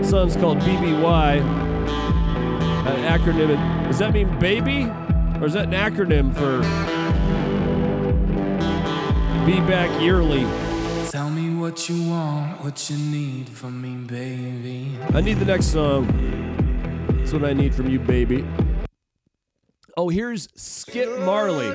Song's 0.04 0.34
called 0.36 0.58
BBY. 0.58 1.40
An 2.86 3.18
acronym. 3.20 3.86
Does 3.86 3.98
that 4.00 4.12
mean 4.12 4.36
baby? 4.40 4.84
Or 5.40 5.46
is 5.46 5.52
that 5.52 5.66
an 5.66 5.72
acronym 5.72 6.34
for 6.34 6.60
Be 9.50 9.58
Back 9.62 10.00
Yearly? 10.00 10.46
Tell 11.10 11.28
me 11.28 11.56
what 11.56 11.88
you 11.88 12.08
want, 12.08 12.62
what 12.62 12.88
you 12.88 12.96
need 12.96 13.48
from 13.48 13.82
me, 13.82 13.96
baby. 14.06 14.96
I 15.12 15.20
need 15.20 15.40
the 15.40 15.44
next 15.44 15.72
song. 15.72 16.06
That's 17.18 17.32
what 17.32 17.44
I 17.44 17.52
need 17.52 17.74
from 17.74 17.90
you, 17.90 17.98
baby. 17.98 18.46
Oh, 19.96 20.08
here's 20.08 20.48
Skip 20.54 21.18
Marley. 21.22 21.66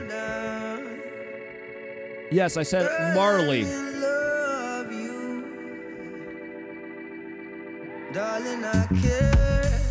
Yes, 2.32 2.56
I 2.56 2.64
said 2.64 3.14
Marley. 3.14 3.64
darling, 8.14 8.64
I 8.64 8.88
care 9.02 9.82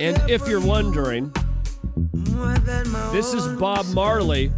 And 0.00 0.20
if 0.28 0.48
you're 0.48 0.60
wondering, 0.60 1.32
more 2.12 2.58
than 2.58 2.90
my 2.90 3.08
this 3.12 3.32
is 3.32 3.46
Bob 3.60 3.86
Marley, 3.94 4.50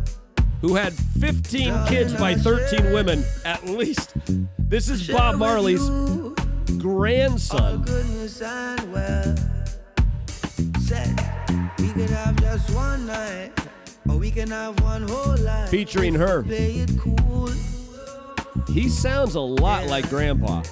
who 0.61 0.75
had 0.75 0.93
15 0.93 1.87
kids 1.87 2.15
by 2.15 2.35
13 2.35 2.93
women, 2.93 3.25
at 3.45 3.65
least. 3.65 4.13
This 4.59 4.89
is 4.89 5.07
Bob 5.09 5.37
Marley's 5.37 5.89
grandson. 6.79 7.85
Featuring 15.69 16.15
her. 16.15 16.43
He 18.73 18.89
sounds 18.89 19.35
a 19.35 19.41
lot 19.41 19.87
like 19.87 20.09
Grandpa. 20.09 20.63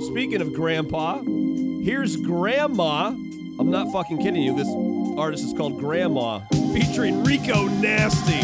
Speaking 0.00 0.40
of 0.40 0.52
Grandpa, 0.54 1.20
here's 1.86 2.16
Grandma. 2.16 3.06
I'm 3.60 3.70
not 3.70 3.92
fucking 3.92 4.18
kidding 4.18 4.42
you. 4.42 4.56
This 4.56 4.66
artist 5.16 5.44
is 5.44 5.52
called 5.52 5.78
Grandma, 5.78 6.40
featuring 6.74 7.22
Rico 7.22 7.66
Nasty. 7.66 8.40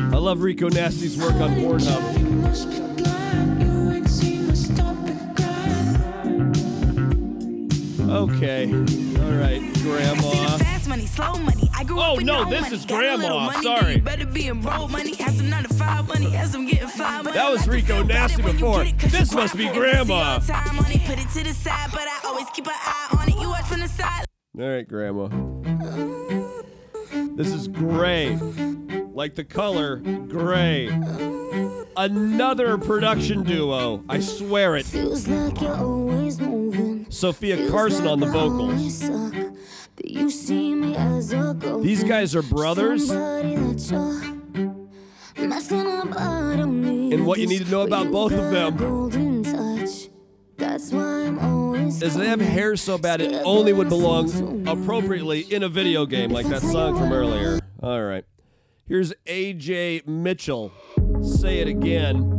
I 0.00 0.16
love 0.16 0.40
Rico 0.40 0.70
Nasty's 0.70 1.18
work 1.18 1.34
on 1.34 1.50
Pornhub. 1.56 2.16
Okay. 8.08 8.72
All 8.72 9.32
right, 9.38 9.60
Grandma. 9.82 10.58
Fast 11.78 11.84
money, 11.84 11.84
slow 11.84 11.84
money. 11.84 11.84
I 11.84 11.84
grew 11.84 11.98
Oh, 12.00 12.02
up 12.12 12.16
with 12.16 12.26
no, 12.26 12.44
no 12.44 12.50
this 12.50 12.60
money. 12.62 12.74
is 12.76 12.84
Got 12.86 13.04
a 13.04 13.16
little 13.16 13.38
Grandma. 13.38 13.52
money, 13.52 13.62
Sorry. 13.62 13.96
better 14.00 14.26
be 14.26 14.46
in 14.48 14.60
broke 14.60 14.90
money. 14.90 15.14
Have 15.16 15.34
some 15.36 15.50
nine 15.50 15.62
to 15.64 15.74
five 15.74 16.08
money 16.08 16.36
as 16.36 16.54
I'm 16.54 16.66
getting 16.66 16.88
five 16.88 17.24
money. 17.24 17.36
That 17.36 17.50
was 17.50 17.66
Rico 17.68 18.02
Nasty 18.02 18.42
before. 18.42 18.84
get 18.84 18.94
it 18.94 18.98
'cause 18.98 19.12
you 19.12 19.18
This 19.20 19.34
must 19.34 19.56
be 19.56 19.68
for 19.68 19.74
Grandma. 19.74 20.14
all 20.34 20.40
time 20.40 20.78
on 20.78 20.90
it, 20.90 21.04
put 21.06 21.18
it 21.18 21.28
to 21.30 21.44
the 21.44 21.54
side, 21.54 21.88
but 21.92 22.02
I 22.02 22.18
always 22.26 22.46
keep 22.54 22.66
an 22.66 22.72
eye 22.74 23.16
on 23.20 23.28
it. 23.28 23.40
You 23.40 23.48
watch 23.50 23.64
from 23.66 23.80
the 23.80 23.88
side. 23.88 24.24
All 24.58 24.68
right, 24.68 24.88
Grandma. 24.88 25.28
This 27.36 27.48
is 27.52 27.68
gray. 27.68 28.36
Like 29.14 29.34
the 29.36 29.44
color 29.44 29.96
gray. 29.96 30.88
Another 31.96 32.78
production 32.78 33.42
duo. 33.44 34.02
I 34.08 34.20
swear 34.20 34.76
it. 34.76 34.86
Feels 34.86 35.26
like 35.26 35.60
you're 35.60 35.76
always 35.76 36.40
moving. 36.40 37.06
Sophia 37.10 37.56
Feels 37.56 37.70
Carson 37.70 38.04
like 38.04 38.12
on 38.12 38.20
the 38.20 38.26
I 38.26 38.30
vocals. 38.32 39.02
Always 39.98 39.98
suck, 39.98 40.02
that 40.02 40.10
you 40.10 40.30
see 40.30 40.74
me 40.74 40.96
as 40.96 41.32
a 41.32 41.54
girlfriend. 41.54 41.84
These 41.84 42.04
guys 42.04 42.34
are 42.34 42.42
brothers. 42.42 43.06
Somebody 43.08 43.56
that 43.56 43.90
you're 45.36 45.48
messing 45.48 45.86
up, 45.86 46.18
I 46.18 46.56
don't 46.56 46.82
need 46.82 47.14
And 47.14 47.26
what 47.26 47.38
you 47.38 47.46
need 47.46 47.64
to 47.64 47.70
know 47.70 47.82
about 47.82 48.10
both 48.10 48.32
of 48.32 48.50
them 48.50 48.76
golden 48.76 49.42
touch. 49.42 50.08
That's 50.56 50.90
why 50.92 51.26
I'm 51.26 51.38
always 51.38 52.02
is 52.02 52.14
they 52.14 52.26
have 52.26 52.40
hair 52.40 52.76
so 52.76 52.98
bad 52.98 53.20
it 53.20 53.32
only 53.44 53.72
would 53.72 53.88
belong 53.88 54.68
appropriately 54.68 55.40
in 55.40 55.62
a 55.62 55.68
video 55.68 56.04
game 56.06 56.30
like 56.30 56.46
that 56.48 56.62
song 56.62 56.96
from 56.96 57.12
earlier. 57.12 57.60
All 57.82 58.02
right. 58.02 58.24
Here's 58.86 59.12
AJ 59.26 60.06
Mitchell. 60.06 60.72
Say 61.22 61.60
it 61.60 61.68
again. 61.68 62.34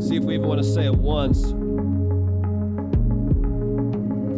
See 0.00 0.16
if 0.16 0.24
we 0.24 0.34
even 0.34 0.46
want 0.46 0.62
to 0.62 0.66
say 0.66 0.86
it 0.86 0.94
once. 0.94 1.54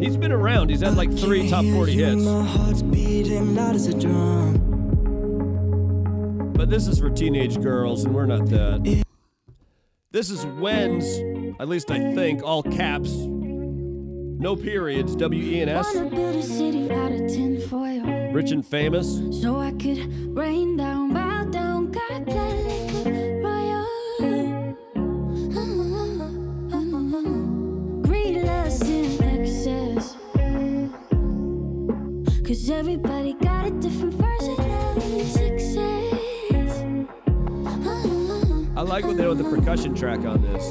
He's 0.01 0.17
been 0.17 0.33
around. 0.33 0.71
He's 0.71 0.83
had 0.83 0.97
like 0.97 1.11
three 1.17 1.49
top 1.49 1.65
40 1.65 1.93
hits. 1.93 2.23
My 2.23 2.45
heart's 2.45 2.83
beating 2.83 3.55
loud 3.55 3.75
as 3.75 3.87
a 3.87 3.99
drum. 3.99 4.63
But 6.55 6.69
this 6.69 6.87
is 6.87 6.99
for 6.99 7.09
teenage 7.11 7.61
girls, 7.63 8.05
and 8.05 8.15
we're 8.15 8.27
not 8.27 8.47
that. 8.47 9.05
This 10.11 10.31
is 10.31 10.45
Wens, 10.47 11.07
at 11.61 11.69
least 11.69 11.91
I 11.91 12.15
think, 12.15 12.43
all 12.43 12.63
caps. 12.63 13.11
No 14.39 14.55
periods, 14.55 15.17
W 15.17 15.43
E 15.43 15.61
N 15.63 15.69
S. 15.69 15.95
Wanna 15.95 16.11
build 16.11 16.37
a 16.37 16.43
city 16.43 16.91
out 16.91 17.11
of 17.13 17.27
tinfoil. 17.29 18.33
Rich 18.33 18.51
and 18.51 18.67
famous. 18.67 19.21
So 19.41 19.59
I 19.59 19.73
could 19.73 20.37
rain 20.37 20.77
down, 20.77 21.15
bow 21.15 21.45
down, 21.45 21.91
God 21.91 22.25
bless 22.27 22.76
Cause 32.57 32.71
everybody 32.71 33.35
got 33.35 33.67
a 33.67 33.71
different 33.71 34.15
version 34.15 34.59
of 34.59 35.03
success. 35.29 36.85
I 38.75 38.81
like 38.81 39.05
what 39.05 39.19
they 39.19 39.25
do 39.25 39.29
with 39.29 39.39
the 39.39 39.45
percussion 39.45 39.95
track 39.95 40.21
on 40.21 40.41
this. 40.41 40.71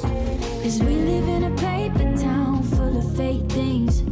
Cause 0.64 0.80
we 0.80 0.96
live 0.96 1.28
in 1.28 1.44
a 1.44 1.56
paper 1.56 2.16
town 2.16 2.64
full 2.64 2.98
of 2.98 3.16
fake 3.16 3.48
things. 3.52 4.02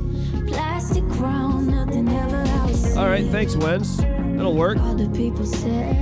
Plastic 0.49 1.03
crown, 1.11 1.67
nothing 1.67 2.09
ever 2.11 2.47
how 2.47 3.01
All 3.01 3.09
right, 3.09 3.27
thanks, 3.27 3.57
Wens. 3.57 3.97
That'll 3.97 4.55
work. 4.55 4.79
All 4.79 4.95
the 4.95 5.09
people 5.09 5.45
say. 5.45 6.01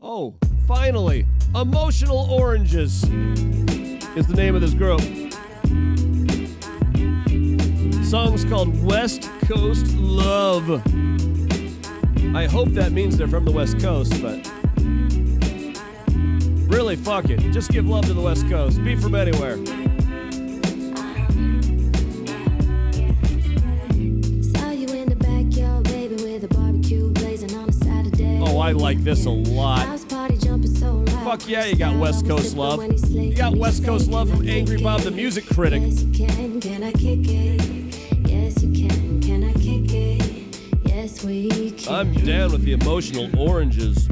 Oh, 0.00 0.36
finally, 0.66 1.26
Emotional 1.54 2.30
Oranges 2.30 3.04
is 3.04 4.26
the 4.26 4.34
name 4.34 4.54
of 4.54 4.62
this 4.62 4.72
group. 4.72 5.02
Song's 8.06 8.44
called 8.46 8.82
West 8.82 9.28
Coast 9.46 9.96
Love. 9.96 10.82
I 12.34 12.46
hope 12.46 12.70
that 12.70 12.90
means 12.90 13.16
they're 13.16 13.28
from 13.28 13.44
the 13.44 13.52
West 13.52 13.78
Coast, 13.78 14.20
but 14.20 14.44
really, 16.68 16.96
fuck 16.96 17.30
it. 17.30 17.38
Just 17.52 17.70
give 17.70 17.86
love 17.86 18.06
to 18.06 18.12
the 18.12 18.20
West 18.20 18.48
Coast. 18.48 18.82
Be 18.82 18.96
from 18.96 19.14
anywhere. 19.14 19.56
Saw 24.42 24.70
you 24.72 24.88
in 24.88 25.08
the 25.08 25.16
backyard, 25.16 25.84
baby, 25.84 26.16
with 26.16 26.42
a 26.42 26.48
barbecue 26.48 27.10
blazing 27.10 27.56
on 27.56 27.68
a 27.68 27.72
Saturday. 27.72 28.40
Oh, 28.42 28.58
I 28.58 28.72
like 28.72 29.04
this 29.04 29.26
a 29.26 29.30
lot. 29.30 29.86
House 29.86 30.04
party 30.04 30.38
jumping 30.38 30.74
so 30.74 30.94
loud. 30.94 31.24
Fuck 31.24 31.48
yeah, 31.48 31.66
you 31.66 31.76
got 31.76 31.94
West 31.96 32.26
Coast 32.26 32.56
love. 32.56 32.82
You 33.10 33.36
got 33.36 33.56
West 33.56 33.84
Coast 33.84 34.10
love 34.10 34.28
from 34.28 34.48
Angry 34.48 34.82
Bob 34.82 35.02
the 35.02 35.12
Music 35.12 35.46
Critic. 35.46 35.82
I'm 41.26 42.12
down 42.12 42.52
with 42.52 42.62
the 42.62 42.74
Emotional 42.74 43.28
Oranges. 43.36 44.06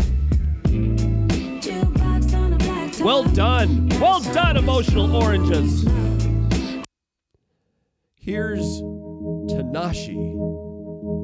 Jukebox 1.62 2.34
on 2.34 2.54
a 2.54 2.56
black 2.56 2.90
top. 2.90 3.06
Well 3.06 3.22
done. 3.22 3.88
Well 4.00 4.18
done, 4.18 4.56
Emotional 4.56 5.14
Oranges. 5.14 5.84
Here's 8.16 8.64
Tanashi. 9.46 10.34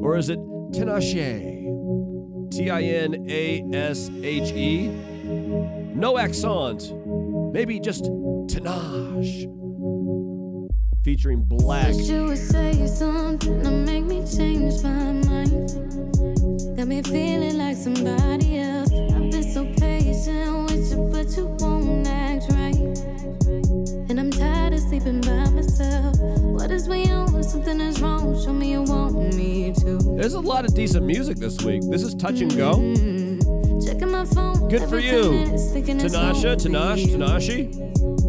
Or 0.00 0.16
is 0.16 0.28
it 0.28 0.38
Tinashe? 0.70 2.52
T 2.52 2.70
I 2.70 2.82
N 2.82 3.26
A 3.28 3.64
S 3.72 4.10
H 4.22 4.52
E? 4.52 4.86
No 4.86 6.18
accent. 6.18 6.92
Maybe 7.52 7.80
just 7.80 8.04
Tanash. 8.04 9.48
Featuring 11.02 11.46
6LACK. 11.46 11.94
Me 16.90 17.02
change 17.02 17.12
my 17.12 17.12
mind. 17.12 17.12
Got 17.12 17.12
me 17.12 17.26
feeling 17.30 17.58
like 17.58 17.76
somebody 17.76 18.58
else. 18.58 18.92
I've 18.92 19.30
been 19.30 19.42
so 19.42 19.64
patient 19.78 20.70
with 20.70 20.90
you, 20.90 21.08
but 21.10 21.36
you 21.36 21.46
won't 21.60 22.06
act 22.06 22.50
right. 22.50 22.74
And 24.08 24.18
I'm 24.18 24.30
tired 24.30 24.74
of 24.74 24.80
sleeping 24.80 25.20
by 25.20 25.50
myself. 25.50 26.18
What 26.18 26.70
is 26.70 26.88
we 26.88 27.06
on? 27.10 27.42
Something 27.42 27.80
is 27.80 28.00
wrong. 28.00 28.42
Show 28.42 28.52
me 28.52 28.72
you 28.72 28.82
want 28.82 29.34
me 29.34 29.72
to. 29.80 29.98
There's 30.16 30.34
a 30.34 30.40
lot 30.40 30.64
of 30.64 30.74
decent 30.74 31.06
music 31.06 31.38
this 31.38 31.60
week. 31.62 31.82
This 31.90 32.02
is 32.02 32.14
Touch 32.14 32.40
and 32.40 32.56
Go. 32.56 32.74
Mm-hmm. 32.74 33.86
Checking 33.86 34.10
my 34.10 34.24
phone. 34.24 34.68
Good 34.68 34.88
for 34.88 34.98
you. 34.98 35.30
minutes, 35.30 35.70
thinking 35.70 36.00
it's 36.00 36.14
Tanasha, 36.14 36.56
Tanash. 36.56 37.06
Tanashi. 37.06 38.19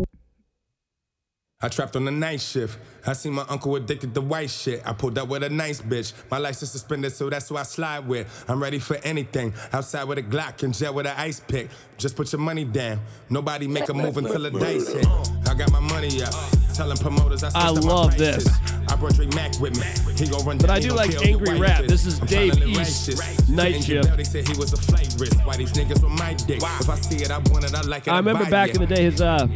I 1.63 1.69
trapped 1.69 1.95
on 1.95 2.05
the 2.05 2.11
night 2.11 2.41
shift. 2.41 2.79
I 3.05 3.13
seen 3.13 3.33
my 3.33 3.45
uncle 3.47 3.75
addicted 3.75 4.13
to 4.15 4.21
white 4.21 4.49
shit. 4.49 4.81
I 4.85 4.93
pulled 4.93 5.17
up 5.17 5.27
with 5.27 5.43
a 5.43 5.49
nice 5.49 5.81
bitch. 5.81 6.13
My 6.29 6.37
license 6.37 6.71
suspended, 6.71 7.11
so 7.13 7.29
that's 7.29 7.49
who 7.49 7.57
I 7.57 7.63
slide 7.63 8.07
with. 8.07 8.45
I'm 8.47 8.61
ready 8.61 8.79
for 8.79 8.95
anything. 9.03 9.53
Outside 9.73 10.03
with 10.05 10.17
a 10.17 10.23
Glock 10.23 10.63
and 10.63 10.73
jet 10.73 10.93
with 10.93 11.05
an 11.07 11.13
ice 11.17 11.39
pick. 11.39 11.69
Just 11.97 12.15
put 12.15 12.31
your 12.31 12.41
money 12.41 12.63
down. 12.65 12.99
Nobody 13.29 13.67
make 13.67 13.89
a 13.89 13.93
move 13.93 14.17
until 14.17 14.41
the 14.41 14.51
dice 14.51 14.91
hit. 14.91 15.05
I 15.47 15.53
got 15.53 15.71
my 15.71 15.79
money 15.79 16.21
up. 16.23 16.33
Telling 16.73 16.97
promoters 16.97 17.43
I 17.43 17.47
I 17.47 17.69
switched 17.71 17.77
up 17.79 17.83
my 17.83 17.91
love 17.91 18.17
this. 18.17 18.47
I 18.87 18.95
brought 18.95 19.13
Drake 19.15 19.35
Mac 19.35 19.59
with 19.59 19.77
me. 19.77 20.13
He 20.15 20.29
gon' 20.31 20.45
run 20.45 20.57
But 20.57 20.69
I 20.69 20.79
do 20.79 20.89
like 20.93 21.13
angry 21.23 21.59
rap. 21.59 21.81
is. 21.81 21.89
This 21.91 22.05
is 22.05 22.19
I'm 22.21 22.27
Dave 22.27 22.57
East, 22.65 23.09
righteous. 23.09 23.49
Night 23.49 23.83
Shift. 23.83 24.17
They 24.17 24.23
said 24.23 24.47
he 24.47 24.57
was 24.57 24.73
a 24.73 24.77
flight 24.77 25.13
risk. 25.19 25.45
Why 25.45 25.57
these 25.57 25.73
niggas 25.73 26.01
with 26.03 26.11
my 26.19 26.33
dick? 26.33 26.57
If 26.63 26.89
I 26.89 26.95
see 26.95 27.17
it, 27.17 27.29
I 27.31 27.37
want 27.51 27.65
it. 27.65 27.73
I 27.75 27.81
like 27.81 28.07
it. 28.07 28.11
I 28.11 28.17
remember 28.17 28.49
back 28.49 28.69
in 28.71 28.79
the 28.81 28.87
day, 28.87 29.03
his, 29.03 29.21
uh, 29.21 29.47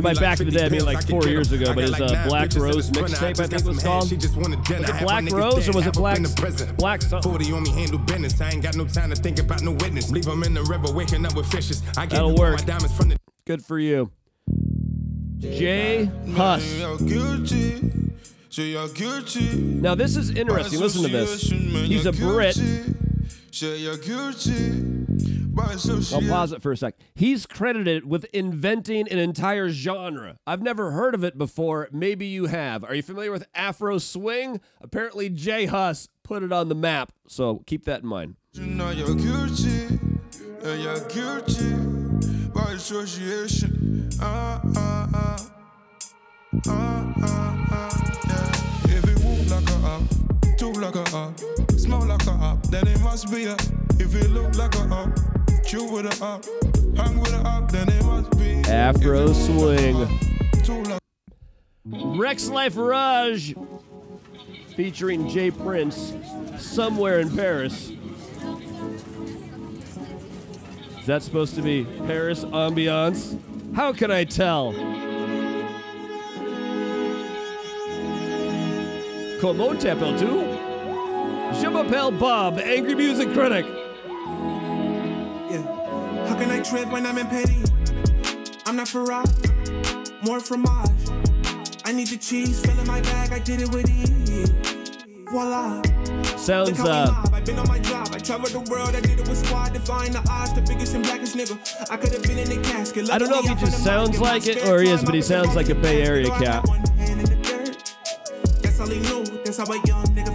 by 0.00 0.12
need 0.12 0.20
back 0.20 0.40
in 0.40 0.46
the 0.46 0.52
day, 0.52 0.64
I 0.64 0.68
mean 0.70 0.84
like 0.84 1.06
four 1.08 1.20
can 1.20 1.28
get 1.28 1.30
years 1.30 1.52
'em. 1.52 1.60
ago, 1.62 1.74
but 1.74 1.80
got 1.80 1.90
his 1.90 2.00
like 2.00 2.02
uh, 2.18 2.28
Black 2.28 2.54
Rose 2.54 2.90
this 2.90 2.90
mixtape, 2.90 3.40
I 3.40 3.46
think 3.46 3.52
it 3.52 3.64
was 3.66 3.82
called. 3.82 4.08
She 4.08 4.16
just 4.16 4.36
wanted 4.36 4.62
dinner. 4.64 4.80
Was 4.82 4.90
it 4.90 5.02
Black 5.04 5.30
Rose 5.30 5.68
or 5.68 5.72
was 5.72 5.82
it 5.82 5.84
half 5.84 5.94
Black 5.94 6.16
in 6.16 6.22
the 6.22 6.34
prison. 6.40 6.74
Black 6.76 7.02
something? 7.02 7.30
40 7.30 7.52
on 7.52 7.62
me 7.64 7.70
handle 7.72 7.98
business. 7.98 8.40
I 8.40 8.50
ain't 8.50 8.62
got 8.62 8.76
no 8.76 8.86
time 8.86 9.10
to 9.10 9.16
think 9.16 9.38
about 9.38 9.62
no 9.62 9.72
witness. 9.72 10.10
Leave 10.10 10.26
'em 10.28 10.42
in 10.44 10.54
the 10.54 10.62
river 10.62 10.90
waking 10.92 11.26
up 11.26 11.34
with 11.34 11.46
fishes. 11.46 11.82
I 11.96 12.06
get 12.06 12.10
That'll 12.16 12.34
work. 12.34 12.58
my 12.58 12.64
diamonds 12.64 12.96
from 12.96 13.08
the 13.10 13.16
Good 13.44 13.64
for 13.64 13.78
you. 13.78 14.10
J 15.38 16.08
Hus. 16.36 16.62
Now 19.82 19.94
this 19.94 20.16
is 20.16 20.30
interesting. 20.30 20.80
Listen 20.80 21.02
to 21.02 21.08
this. 21.08 21.42
He's 21.50 22.06
a 22.06 22.12
Brit. 22.12 22.56
I'll 25.56 26.28
pause 26.28 26.52
it 26.52 26.62
for 26.62 26.72
a 26.72 26.76
sec. 26.76 26.94
He's 27.14 27.46
credited 27.46 28.06
with 28.08 28.24
inventing 28.32 29.08
an 29.10 29.18
entire 29.18 29.68
genre. 29.70 30.38
I've 30.46 30.62
never 30.62 30.90
heard 30.92 31.14
of 31.14 31.24
it 31.24 31.36
before. 31.36 31.88
Maybe 31.92 32.26
you 32.26 32.46
have. 32.46 32.84
Are 32.84 32.94
you 32.94 33.02
familiar 33.02 33.30
with 33.32 33.46
Afro 33.54 33.98
Swing? 33.98 34.60
Apparently, 34.80 35.28
J 35.28 35.66
Hus 35.66 36.08
put 36.22 36.42
it 36.42 36.52
on 36.52 36.68
the 36.68 36.74
map. 36.74 37.12
So 37.28 37.62
keep 37.66 37.84
that 37.84 38.02
in 38.02 38.08
mind. 38.08 38.36
You 38.52 38.66
know 38.66 38.90
you're 38.90 39.14
guilty, 39.14 39.98
yeah, 40.62 40.74
you're 40.74 41.08
guilty 41.08 41.74
by 42.54 42.72
association. 42.72 44.10
Ah, 44.20 44.60
ah, 44.76 45.08
ah. 45.14 45.48
Ah, 46.68 47.14
ah, 47.22 47.66
ah, 47.70 48.12
yeah. 48.28 48.96
If 48.96 49.04
it 49.04 49.24
move 49.24 49.50
like 49.50 49.70
a 49.70 49.86
up, 49.86 50.02
talk 50.58 50.76
like 50.76 50.94
a 50.96 51.16
up, 51.16 51.40
smell 51.78 52.04
like 52.06 52.26
a 52.26 52.32
up, 52.32 52.62
then 52.66 52.86
it 52.86 53.00
must 53.00 53.30
be 53.32 53.44
a. 53.46 53.56
If 53.98 54.14
it 54.14 54.30
look 54.30 54.54
like 54.56 54.74
a 54.76 54.82
up, 54.94 55.10
chew 55.64 55.84
with 55.84 56.06
a 56.06 56.24
up, 56.24 56.44
hang 56.96 57.18
with 57.20 57.32
a 57.32 57.48
up, 57.48 57.70
then 57.70 57.88
it 57.88 58.04
must 58.04 58.30
be. 58.38 58.62
Afro 58.70 59.32
Swing. 59.32 60.06
Rexx 61.86 62.50
Life 62.50 62.76
Raj 62.76 63.54
featuring 64.76 65.28
Jay 65.28 65.50
Prince 65.50 66.14
somewhere 66.58 67.20
in 67.20 67.34
Paris. 67.34 67.92
Is 70.98 71.06
that 71.06 71.22
supposed 71.22 71.54
to 71.56 71.62
be 71.62 71.84
Paris 72.06 72.44
ambiance? 72.44 73.38
How 73.74 73.92
can 73.92 74.10
I 74.10 74.24
tell? 74.24 74.72
Comment 79.40 79.74
t'appelles-tu? 79.80 81.60
Je 81.60 81.68
m'appelle 81.68 82.12
Bob, 82.12 82.58
angry 82.58 82.94
music 82.94 83.32
critic. 83.32 83.66
Can 86.42 86.50
I 86.50 86.60
trip 86.60 86.90
when 86.90 87.06
I'm 87.06 87.18
in 87.18 87.28
petty? 87.28 87.62
I'm 88.66 88.74
not 88.74 88.88
Ferrari, 88.88 89.30
more 90.24 90.40
fromage. 90.40 90.90
I 91.84 91.92
need 91.92 92.08
the 92.08 92.18
cheese, 92.20 92.60
fill 92.66 92.76
in 92.80 92.84
my 92.88 93.00
bag, 93.00 93.32
I 93.32 93.38
did 93.38 93.60
it 93.60 93.72
with 93.72 93.88
ease. 93.88 94.50
Voila. 95.30 95.80
Sounds, 96.36 96.70
Look 96.70 96.78
how 96.78 97.04
we 97.04 97.12
mob, 97.12 97.30
I've 97.32 97.44
been 97.44 97.60
on 97.60 97.68
my 97.68 97.78
job. 97.78 98.08
I 98.10 98.18
traveled 98.18 98.50
the 98.50 98.68
world, 98.72 98.96
I 98.96 99.00
did 99.00 99.20
it 99.20 99.28
with 99.28 99.38
squad, 99.46 99.72
defying 99.72 100.10
the 100.10 100.28
odds, 100.28 100.52
the 100.52 100.62
biggest 100.62 100.96
and 100.96 101.04
blackest 101.04 101.36
nigga. 101.36 101.56
I 101.88 101.96
could 101.96 102.12
have 102.12 102.24
been 102.24 102.40
in 102.40 102.48
the 102.48 102.60
casket. 102.60 103.08
I 103.08 103.18
don't 103.18 103.30
know 103.30 103.38
if 103.38 103.46
he 103.46 103.54
just 103.64 103.84
sounds 103.84 104.18
like 104.18 104.48
it 104.48 104.66
or 104.66 104.82
he 104.82 104.90
is, 104.90 105.04
but 105.04 105.14
he 105.14 105.22
sounds 105.22 105.54
like 105.54 105.68
a 105.68 105.76
Bay 105.76 106.02
Area 106.02 106.28
cat. 106.30 106.40
had 106.40 106.66
one 106.66 106.84
hand 106.98 107.20
in 107.20 107.26
the 107.26 107.36
dirt. 107.36 107.94
That's 108.64 108.80
all 108.80 108.88
he 108.88 108.98
knew. 108.98 109.22
That's 109.44 109.58
how 109.58 109.72
a 109.72 109.76
young 109.86 110.06
nigga. 110.06 110.31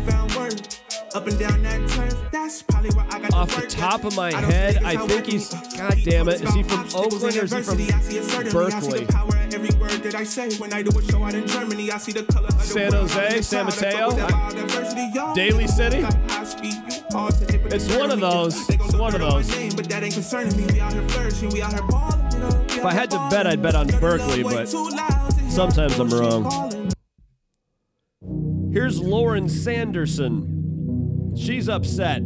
Up 1.18 1.26
and 1.26 1.40
down 1.40 1.64
that 1.64 1.90
turf. 1.90 2.16
That's 2.32 2.62
probably 2.62 2.92
where 2.92 3.06
I 3.10 3.20
got 3.20 3.34
Off 3.34 3.56
the 3.56 3.62
the 3.62 3.68
top 3.68 4.04
of 4.04 4.16
my 4.16 4.28
I 4.28 4.40
head, 4.40 4.76
think 4.76 4.86
I 4.86 5.08
think 5.08 5.26
he's. 5.26 5.50
God 5.50 5.98
damn 6.04 6.30
it. 6.30 6.42
Is 6.44 6.54
he 6.54 6.62
from 6.62 6.82
Oakland 6.94 7.24
or 7.24 7.28
is 7.28 7.34
he 7.34 7.40
from 7.40 7.58
adversity, 7.58 7.92
I 7.92 8.02
see 8.02 8.18
it 8.18 8.24
certainly. 8.26 8.72
I 8.72 8.80
see 8.80 8.90
Berkeley? 8.90 9.06
the 9.06 9.50
every 9.56 9.80
word 9.80 10.04
that 10.04 10.14
I 10.14 10.24
say. 10.24 10.56
When 10.58 10.72
I 10.74 10.84
do 10.84 10.96
a 10.96 11.02
show 11.12 11.24
out 11.24 11.34
in 11.34 11.48
Germany, 11.48 11.92
I 11.92 11.98
see 11.98 12.12
the 12.12 12.22
color 12.22 12.50
of 12.50 12.62
San. 12.62 12.94
Jose, 12.94 13.20
I'm 13.20 13.32
in 13.32 13.38
the 13.38 13.72
San 13.72 13.96
crowd. 13.96 14.20
I 14.20 14.30
fuck 14.30 14.54
Mateo, 14.54 15.26
I- 15.26 15.34
Daly 15.34 15.68
City? 15.68 16.04
I 16.04 16.44
speak, 16.44 16.74
you 16.74 17.02
hard 17.12 17.34
to 17.34 17.52
hit, 17.52 17.64
but 17.64 17.74
It's 17.74 17.96
one 17.96 18.12
of 18.12 18.20
those. 18.20 18.70
It's 18.70 18.94
one 18.94 19.16
of 19.16 19.20
dirt 19.20 19.28
on 19.28 19.34
my 19.34 19.42
those. 19.42 19.74
But 19.74 19.90
that 19.90 20.04
ain't 20.04 20.14
concerning 20.14 20.56
me. 20.56 20.72
We 20.72 20.80
out 20.80 20.94
here 20.94 21.10
flourishing. 21.10 21.50
We 21.50 21.64
out 21.64 21.74
here 21.74 21.82
balling. 21.88 22.32
you 22.32 22.38
know. 22.38 22.66
We 22.70 22.76
If 22.76 22.86
I 22.86 22.94
had 22.94 23.10
to 23.10 23.28
bet, 23.32 23.48
I'd 23.48 23.64
bet 23.64 23.74
on 23.74 23.88
Berkeley, 23.88 24.44
but 24.44 24.68
sometimes 24.70 25.98
I'm 25.98 26.12
wrong. 26.12 26.92
Here's 28.72 29.02
Lauren 29.02 29.50
Sanderson. 29.50 30.57
She's 31.38 31.70
upset. 31.70 32.24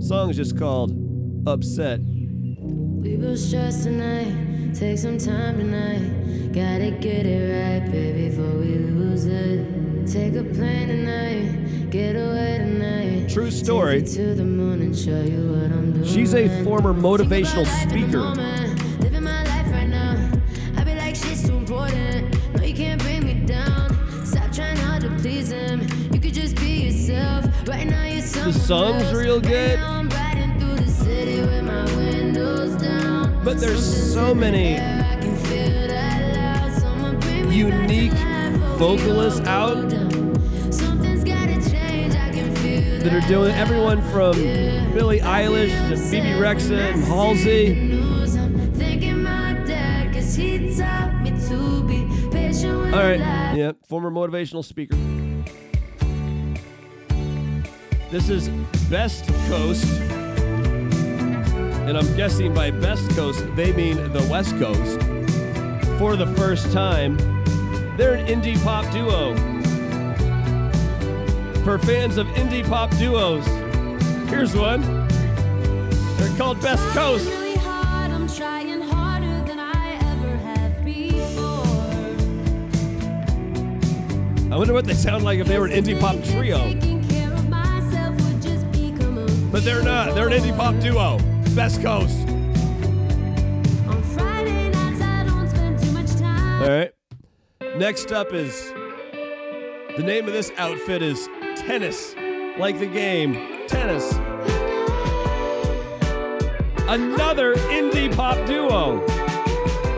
Song's 0.00 0.36
just 0.36 0.58
called 0.58 0.92
Upset. 1.46 2.00
We 2.00 3.16
both 3.16 3.38
stressed 3.38 3.84
tonight. 3.84 4.74
Take 4.74 4.98
some 4.98 5.16
time 5.18 5.56
tonight. 5.58 6.52
Gotta 6.52 6.90
get 6.90 7.26
it 7.26 7.80
right, 7.80 7.90
baby, 7.90 8.28
before 8.28 8.58
we 8.58 8.76
lose 8.76 9.24
it. 9.24 10.06
Take 10.06 10.34
a 10.34 10.42
plane 10.42 10.88
tonight, 10.88 11.90
get 11.90 12.16
away 12.16 12.58
tonight. 12.58 13.28
True 13.30 13.50
story. 13.50 14.02
Take 14.02 14.12
to 14.14 14.34
the 14.34 14.44
moon 14.44 14.82
and 14.82 14.96
show 14.96 15.22
you 15.22 15.52
what 15.52 15.72
I'm 15.72 15.92
doing. 15.92 16.04
She's 16.04 16.34
a 16.34 16.62
former 16.62 16.92
motivational 16.92 17.66
speaker. 17.88 18.69
The 28.44 28.52
song's 28.52 29.12
real 29.12 29.40
good. 29.40 29.78
But 33.44 33.58
there's 33.58 34.12
so 34.14 34.34
many 34.34 34.74
unique 37.54 38.12
vocalists 38.78 39.40
out 39.46 39.90
that 43.02 43.12
are 43.12 43.28
doing. 43.28 43.52
Everyone 43.54 44.00
from 44.10 44.32
Billie 44.94 45.20
Eilish 45.20 45.88
to 45.90 45.96
Phoebe 45.96 46.28
Rexha 46.28 46.92
and 46.92 47.04
Halsey. 47.04 47.98
All 52.92 53.02
right. 53.02 53.20
Yeah, 53.56 53.72
former 53.86 54.10
motivational 54.10 54.64
speaker. 54.64 54.96
This 58.10 58.28
is 58.28 58.48
Best 58.90 59.28
Coast. 59.46 59.84
And 61.86 61.96
I'm 61.96 62.16
guessing 62.16 62.52
by 62.52 62.72
Best 62.72 63.08
Coast, 63.10 63.44
they 63.54 63.72
mean 63.72 64.12
the 64.12 64.26
West 64.28 64.58
Coast. 64.58 65.00
For 65.96 66.16
the 66.16 66.26
first 66.36 66.72
time, 66.72 67.16
they're 67.96 68.14
an 68.14 68.26
indie 68.26 68.60
pop 68.64 68.92
duo. 68.92 69.36
For 71.62 71.78
fans 71.78 72.16
of 72.16 72.26
indie 72.28 72.68
pop 72.68 72.90
duos, 72.98 73.46
here's 74.28 74.56
one. 74.56 74.82
They're 76.16 76.36
called 76.36 76.60
Best 76.60 76.82
Coast. 76.88 77.30
I'm 77.30 78.28
trying 78.28 78.80
harder 78.80 79.40
than 79.46 79.60
I 79.60 79.92
ever 80.02 80.36
have 80.36 80.84
before. 80.84 81.62
I 84.52 84.58
wonder 84.58 84.72
what 84.74 84.84
they 84.84 84.94
sound 84.94 85.22
like 85.22 85.38
if 85.38 85.46
they 85.46 85.60
were 85.60 85.66
an 85.66 85.84
indie 85.84 86.00
pop 86.00 86.16
trio. 86.24 86.89
But 89.50 89.64
they're 89.64 89.82
not. 89.82 90.14
They're 90.14 90.28
an 90.28 90.32
indie 90.32 90.56
pop 90.56 90.78
duo. 90.80 91.18
Best 91.56 91.82
Coast. 91.82 92.28
On 93.88 94.02
Friday 94.14 94.70
nights, 94.70 95.00
I 95.00 95.24
don't 95.24 95.48
spend 95.48 95.82
too 95.82 95.90
much 95.90 96.14
time. 96.14 96.62
All 96.62 96.68
right. 96.68 96.92
Next 97.76 98.12
up 98.12 98.32
is 98.32 98.70
the 99.96 100.02
name 100.04 100.26
of 100.28 100.32
this 100.32 100.52
outfit 100.56 101.02
is 101.02 101.28
Tennis, 101.56 102.14
like 102.58 102.78
the 102.78 102.86
game 102.86 103.66
Tennis. 103.66 104.12
Another 106.88 107.54
indie 107.54 108.14
pop 108.14 108.46
duo. 108.46 109.04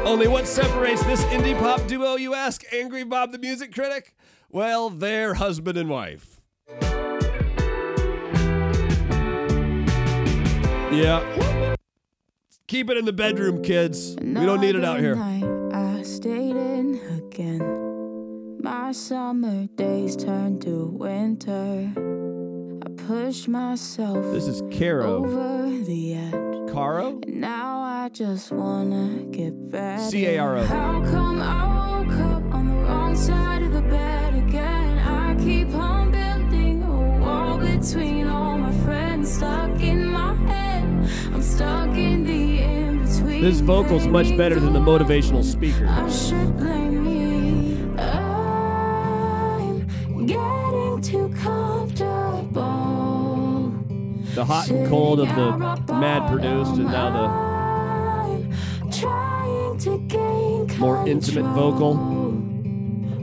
Only 0.05 0.28
what 0.28 0.46
separates 0.46 1.03
this 1.05 1.22
indie 1.24 1.59
pop 1.59 1.86
duo, 1.86 2.16
you 2.16 2.34
ask, 2.34 2.64
Angry 2.72 3.05
Bob 3.05 3.32
the 3.32 3.38
music 3.38 3.74
critic? 3.74 4.14
Well, 4.50 4.88
they're 4.90 5.34
husband 5.34 5.76
and 5.76 5.90
wife. 5.90 6.32
Yeah. 10.93 11.74
Keep 12.66 12.90
it 12.90 12.97
in 12.97 13.05
the 13.05 13.12
bedroom, 13.12 13.62
kids. 13.62 14.14
We 14.20 14.34
don't 14.34 14.61
need 14.61 14.76
it 14.76 14.84
out 14.84 15.01
here. 15.01 15.16
I 15.72 16.03
stayed 16.03 16.57
in 16.57 17.01
again. 17.18 18.59
My 18.62 18.93
summer 18.93 19.66
days 19.74 20.16
turned 20.16 20.62
to 20.62 20.86
winter. 20.86 21.90
I 22.86 22.88
pushed 23.09 23.49
myself 23.49 24.22
This 24.32 24.47
is 24.47 24.62
Caro. 24.76 25.24
over 25.24 25.70
the 25.84 26.14
edge. 26.14 26.70
Caro? 26.72 27.20
And 27.22 27.40
now 27.40 27.80
I 27.80 28.09
just 28.11 28.53
wanna 28.53 29.24
get 29.30 29.70
back. 29.70 30.01
C-A-R-O. 30.11 30.64
How 30.64 31.01
come 31.11 31.40
I 31.40 32.01
woke 32.05 32.12
up 32.14 32.55
on 32.55 32.68
the 32.68 32.74
wrong 32.84 33.16
side 33.16 33.62
of 33.62 33.72
the 33.72 33.82
bed 33.82 34.34
again? 34.34 34.99
I 34.99 35.34
keep 35.36 35.74
on 35.74 36.11
building 36.12 36.82
a 36.82 37.20
wall 37.20 37.59
between 37.59 38.28
all 38.28 38.57
my 38.59 38.72
friends 38.84 39.32
stuck 39.34 39.80
in 39.80 40.07
my 40.07 40.34
head. 40.34 40.51
This 43.42 43.59
vocal's 43.59 44.07
much 44.07 44.36
better 44.36 44.61
than 44.61 44.72
the 44.72 44.78
motivational 44.78 45.42
speaker. 45.42 45.84
I 45.88 46.09
should 46.09 46.57
blame 46.57 47.03
me. 47.03 48.00
I'm 48.00 49.84
getting 50.26 51.00
too 51.03 51.28
comfortable. 51.42 52.53
The 54.36 54.44
hot 54.44 54.70
and 54.70 54.88
cold 54.88 55.18
of 55.18 55.26
the 55.26 55.57
mad 55.92 56.30
produced 56.30 56.74
and 56.74 56.84
now 56.84 58.48
Trying 58.92 59.78
to 59.78 59.98
gain 60.07 60.68
the 60.68 60.76
more 60.76 61.09
intimate 61.09 61.53
vocal. 61.53 61.94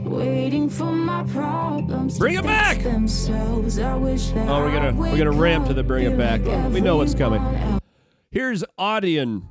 Waiting 0.04 0.68
for 0.68 0.92
my 0.92 1.22
problems. 1.32 2.18
Bring 2.18 2.34
it 2.34 2.44
back! 2.44 2.82
Themselves. 2.82 3.78
I 3.78 3.94
wish 3.94 4.28
that 4.32 4.46
Oh, 4.50 4.60
we're 4.60 4.70
gonna 4.70 4.92
we're 4.92 5.16
gonna 5.16 5.30
ramp 5.30 5.66
to 5.68 5.72
the 5.72 5.82
bring 5.82 6.04
it 6.04 6.18
back. 6.18 6.42
We 6.70 6.82
know 6.82 6.98
what's 6.98 7.14
coming. 7.14 7.79
Here's 8.32 8.62
Audien. 8.78 9.42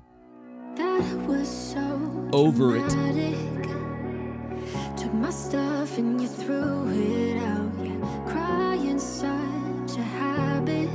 That 0.77 1.03
was 1.27 1.49
so 1.49 2.29
Over 2.31 2.77
it. 2.77 2.89
Took 4.97 5.13
my 5.15 5.31
stuff 5.31 5.97
and 5.97 6.21
you 6.21 6.29
threw 6.29 6.87
it 6.89 7.43
out. 7.43 7.73
Yeah, 7.83 8.23
crying 8.25 8.97
such 8.97 9.97
a 9.97 10.01
habit. 10.01 10.89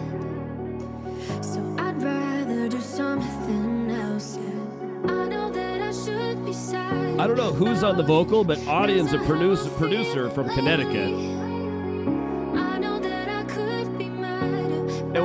So 1.45 1.61
I'd 1.79 2.03
rather 2.03 2.71
do 2.71 2.81
something 2.81 3.91
else. 3.91 4.39
Yeah, 4.39 5.13
I 5.13 5.29
know 5.29 5.51
that 5.51 5.83
I 5.83 5.93
should 5.93 6.43
be 6.47 6.55
sad. 6.55 7.21
I 7.21 7.27
don't 7.27 7.37
know 7.37 7.53
who's 7.53 7.83
on 7.83 7.99
the 7.99 8.03
vocal, 8.03 8.45
but 8.45 8.57
Audien's 8.61 9.13
a 9.13 9.19
producer 9.27 9.69
producer 9.73 10.31
from 10.31 10.49
Connecticut. 10.55 11.34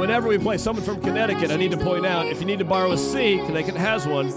Whenever 0.09 0.27
we 0.27 0.39
play 0.39 0.57
someone 0.57 0.83
from 0.83 0.99
Connecticut, 1.01 1.51
I 1.51 1.55
need 1.55 1.69
to 1.69 1.77
point 1.77 2.03
out 2.03 2.25
if 2.25 2.39
you 2.39 2.45
need 2.47 2.57
to 2.57 2.65
borrow 2.65 2.93
a 2.93 2.97
C, 2.97 3.37
Connecticut 3.45 3.75
has 3.75 4.07
one. 4.07 4.29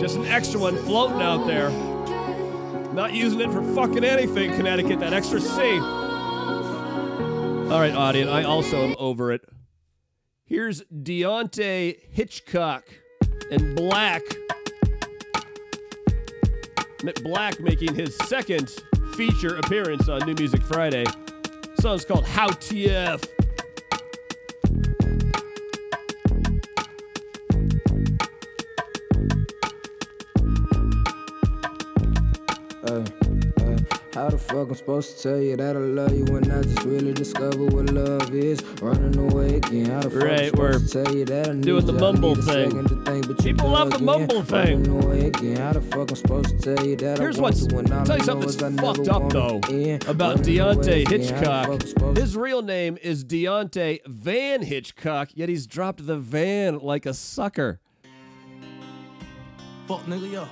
Just 0.00 0.16
an 0.16 0.24
extra 0.24 0.58
one 0.58 0.78
floating 0.78 1.20
out 1.20 1.46
there. 1.46 1.68
Not 2.94 3.12
using 3.12 3.42
it 3.42 3.52
for 3.52 3.62
fucking 3.74 4.02
anything, 4.02 4.52
Connecticut, 4.52 4.98
that 5.00 5.12
extra 5.12 5.42
C. 5.42 5.60
All 5.60 5.80
right, 7.78 7.92
Audien, 7.92 8.32
I 8.32 8.44
also 8.44 8.78
am 8.78 8.96
over 8.98 9.30
it. 9.30 9.42
Here's 10.46 10.80
Deante' 10.84 11.98
Hitchcock 12.12 12.84
and 13.50 13.76
6LACK. 13.76 14.22
6LACK 17.00 17.60
making 17.60 17.94
his 17.94 18.16
second 18.16 18.70
feature 19.16 19.56
appearance 19.56 20.08
on 20.08 20.24
New 20.24 20.34
Music 20.38 20.62
Friday. 20.62 21.04
Song's 21.82 22.04
called 22.04 22.24
How 22.24 22.46
TF. 22.48 23.41
How 34.22 34.30
the 34.30 34.38
fuck 34.38 34.68
I'm 34.68 34.74
supposed 34.76 35.16
to 35.16 35.22
tell 35.30 35.40
you 35.40 35.56
that 35.56 35.74
I 35.74 35.80
love 35.80 36.16
you 36.16 36.24
when 36.26 36.48
I 36.48 36.62
just 36.62 36.84
really 36.84 37.12
discover 37.12 37.64
what 37.66 37.90
love 37.90 38.32
is? 38.32 38.62
Running 38.80 39.18
away 39.18 39.56
again. 39.56 39.86
How 39.86 39.98
the 40.02 40.10
fuck 40.10 40.22
Right, 40.22 40.52
I'm 40.52 40.58
we're 40.60 40.72
supposed 40.74 40.92
to 40.92 41.02
tell 41.04 41.16
you 41.16 41.24
that 41.24 41.48
I 41.48 41.52
need 41.54 41.64
doing 41.64 41.86
the 41.86 41.92
you? 41.92 41.98
I 41.98 42.00
mumble 42.00 42.36
need 42.36 42.38
a 42.38 42.42
thing. 42.42 42.70
think, 43.04 43.26
but 43.26 43.44
you 43.44 43.52
People 43.52 43.70
love 43.70 43.90
the 43.90 43.98
dug 43.98 44.00
in. 44.00 44.04
mumble 44.06 44.42
thing. 44.44 44.84
Running 44.84 45.02
away 45.02 45.26
again. 45.26 45.56
How 45.56 45.72
the 45.72 45.80
fuck 45.80 46.10
I'm 46.10 46.14
supposed 46.14 46.50
to 46.50 46.76
tell 46.76 46.86
you 46.86 46.94
that 46.98 47.18
Here's 47.18 47.36
I 47.36 47.42
want 47.42 47.56
what's 47.56 47.62
you 47.62 47.76
when 47.76 47.92
I'll 47.92 48.06
tell 48.06 48.16
you 48.16 48.22
I 48.22 48.26
something 48.26 48.46
that's 48.46 48.56
is 48.58 48.62
I 48.62 48.68
never 48.68 48.94
fucked 48.94 49.08
up 49.08 49.28
though 49.32 49.60
it 49.66 50.06
about 50.06 50.36
Running 50.36 50.44
Deante' 50.44 51.02
again. 51.02 51.34
How 51.34 51.64
the 51.64 51.80
fuck 51.80 52.00
I'm 52.00 52.14
Hitchcock. 52.14 52.16
His 52.16 52.36
real 52.36 52.62
name 52.62 52.98
is 53.02 53.24
Deante' 53.24 54.06
Van 54.06 54.62
Hitchcock, 54.62 55.30
yet 55.34 55.48
he's 55.48 55.66
dropped 55.66 56.06
the 56.06 56.16
van 56.16 56.78
like 56.78 57.06
a 57.06 57.14
sucker. 57.14 57.80
Fuck 59.88 60.02
nigga, 60.06 60.30
yo. 60.30 60.48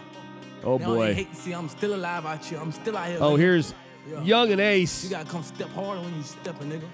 Oh 0.64 0.74
only 0.74 0.84
boy. 0.84 1.14
hate 1.14 1.30
to 1.30 1.36
see 1.36 1.52
I'm 1.52 1.68
still 1.68 1.94
alive 1.94 2.26
out 2.26 2.44
here. 2.44 2.58
I'm 2.60 2.72
still 2.72 2.96
out 2.96 3.08
here. 3.08 3.18
Oh, 3.20 3.32
nigga. 3.32 3.38
here's 3.38 3.74
Yeah. 4.10 4.22
Young 4.22 4.52
and 4.52 4.60
Ace. 4.60 5.04
You 5.04 5.10
gotta 5.10 5.28
come 5.28 5.42
step 5.42 5.70
harder 5.70 6.00
when 6.00 6.16
you 6.16 6.22
stepping, 6.22 6.70
nigga. 6.70 6.88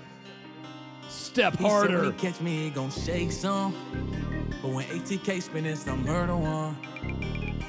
Step 1.09 1.57
He 1.57 1.69
said 1.69 1.91
when 1.91 2.05
he 2.05 2.13
catch 2.13 2.41
me, 2.41 2.65
he 2.65 2.71
gon' 2.71 2.91
shake 2.91 3.31
some. 3.31 3.75
But 4.63 4.71
when 4.71 4.85
ATK 4.87 5.43
spinning 5.43 5.77
some 5.77 6.05
murder 6.05 6.37
one, 6.37 6.77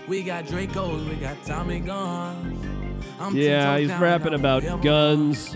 we 0.08 0.24
got 0.24 0.46
Dracos, 0.46 1.08
we 1.08 1.16
got 1.16 1.44
Tommy 1.46 1.80
guns. 1.80 3.04
I'm 3.20 3.36
Yeah, 3.36 3.78
he's 3.78 3.94
rapping 3.94 4.34
about 4.34 4.64
guns. 4.82 5.56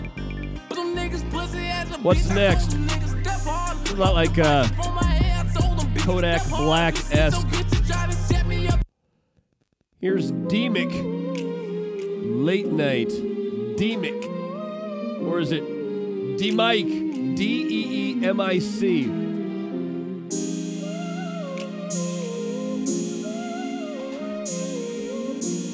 But 0.68 0.76
them 0.76 0.94
niggas 0.94 1.28
pussy 1.30 1.58
ass 1.58 1.94
a 1.94 1.98
What's. 2.00 2.28
Next? 2.30 2.70
told 2.70 2.88
them 2.88 2.88
niggas 2.88 3.22
step 3.22 3.40
hard. 3.40 3.80
It's 3.80 3.90
a 3.90 3.96
lot 3.96 4.14
like 4.14 4.38
uh, 4.38 4.68
On 4.84 4.94
my 4.94 5.04
head, 5.04 5.46
I 5.46 5.60
told 5.60 5.78
them 5.78 5.88
bitches 5.88 6.04
Kodak 6.04 6.40
step. 6.42 6.58
Black 6.58 6.94
esque. 7.12 7.46
Here's 10.02 10.32
Demic. 10.32 10.90
Late 12.44 12.66
night. 12.66 13.10
Demic. 13.76 15.22
Or 15.22 15.38
is 15.38 15.52
it 15.52 15.62
Demic? 15.62 17.36
D 17.36 17.66
E 17.70 18.18
E 18.18 18.26
M 18.26 18.40
I 18.40 18.58
C. 18.58 19.04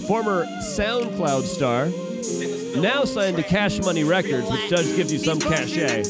Former 0.07 0.45
SoundCloud 0.45 1.45
star, 1.45 1.87
now 2.83 3.07
signed 3.07 3.39
to 3.39 3.43
Cash 3.43 3.79
Money 3.79 4.05
Records, 4.05 4.51
which 4.51 4.69
does 4.69 4.95
give 4.95 5.11
you 5.11 5.17
some 5.17 5.41
cachet. 5.41 6.03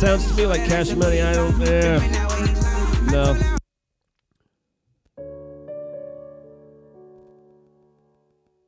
Sounds 0.00 0.28
to 0.28 0.34
me 0.34 0.46
like 0.46 0.64
Cash 0.66 0.94
Money. 0.94 1.22
I 1.22 1.32
don't. 1.32 1.62
Eh. 1.62 1.98
No. 3.10 3.36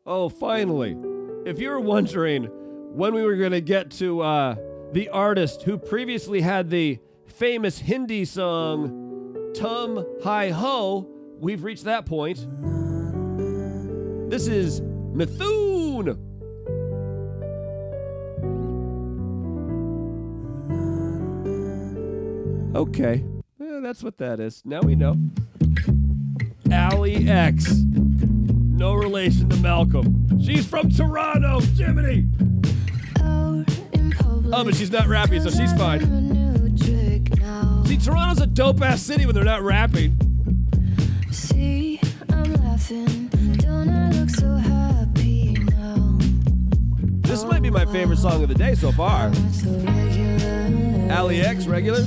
Oh, 0.07 0.29
finally. 0.31 0.97
If 1.45 1.59
you 1.61 1.69
were 1.69 1.81
wondering 1.81 2.45
when 2.95 3.15
we 3.15 3.23
were 3.23 3.37
going 3.37 3.53
to 3.53 3.61
get 3.61 3.91
to 3.93 4.23
uh, 4.23 4.57
the 4.93 5.11
artist 5.11 5.63
who 5.63 5.77
previously 5.77 6.41
had 6.41 6.71
the 6.71 6.99
famous 7.39 7.79
Hindi 7.79 8.25
song 8.25 9.53
Tum 9.55 10.05
Hi 10.25 10.51
Ho, 10.51 11.09
we've 11.39 11.63
reached 11.63 11.85
that 11.85 12.05
point. 12.05 12.39
This 14.29 14.49
is 14.49 14.81
Mithun. 14.81 16.19
Okay. 22.75 23.25
Eh, 23.61 23.81
that's 23.83 24.03
what 24.03 24.19
that 24.19 24.41
is. 24.41 24.63
Now 24.65 24.81
we 24.81 24.97
know. 24.97 25.17
Allie 26.73 27.29
X. 27.29 27.73
No 27.73 28.95
relation 28.95 29.49
to 29.51 29.57
Malcolm. 29.59 30.43
She's 30.43 30.67
from 30.67 30.91
Toronto, 30.91 31.61
Jiminy. 31.61 32.27
Oh, 33.21 34.65
but 34.65 34.75
she's 34.75 34.91
not 34.91 35.07
rapping, 35.07 35.43
so 35.43 35.51
she's 35.51 35.73
fine. 35.75 36.28
See, 37.89 37.97
Toronto's 37.97 38.43
a 38.43 38.47
dope 38.47 38.83
ass 38.83 39.01
city 39.01 39.25
when 39.25 39.35
they're 39.35 39.45
not 39.45 39.63
rapping. 39.63 40.15
See, 41.31 41.99
I'm 42.31 42.53
laughing. 42.57 43.29
Don't 43.57 43.89
I 43.89 44.11
look 44.11 44.29
so 44.29 44.57
happy 44.57 45.55
now? 45.55 46.19
This 47.23 47.45
might 47.45 47.63
be 47.63 47.71
my 47.71 47.87
favorite 47.87 48.19
song 48.19 48.43
of 48.43 48.51
the 48.51 48.55
day 48.55 48.75
so 48.75 48.93
far. 48.93 49.33
Allie 51.11 51.41
X, 51.41 51.67
regulars. 51.67 52.07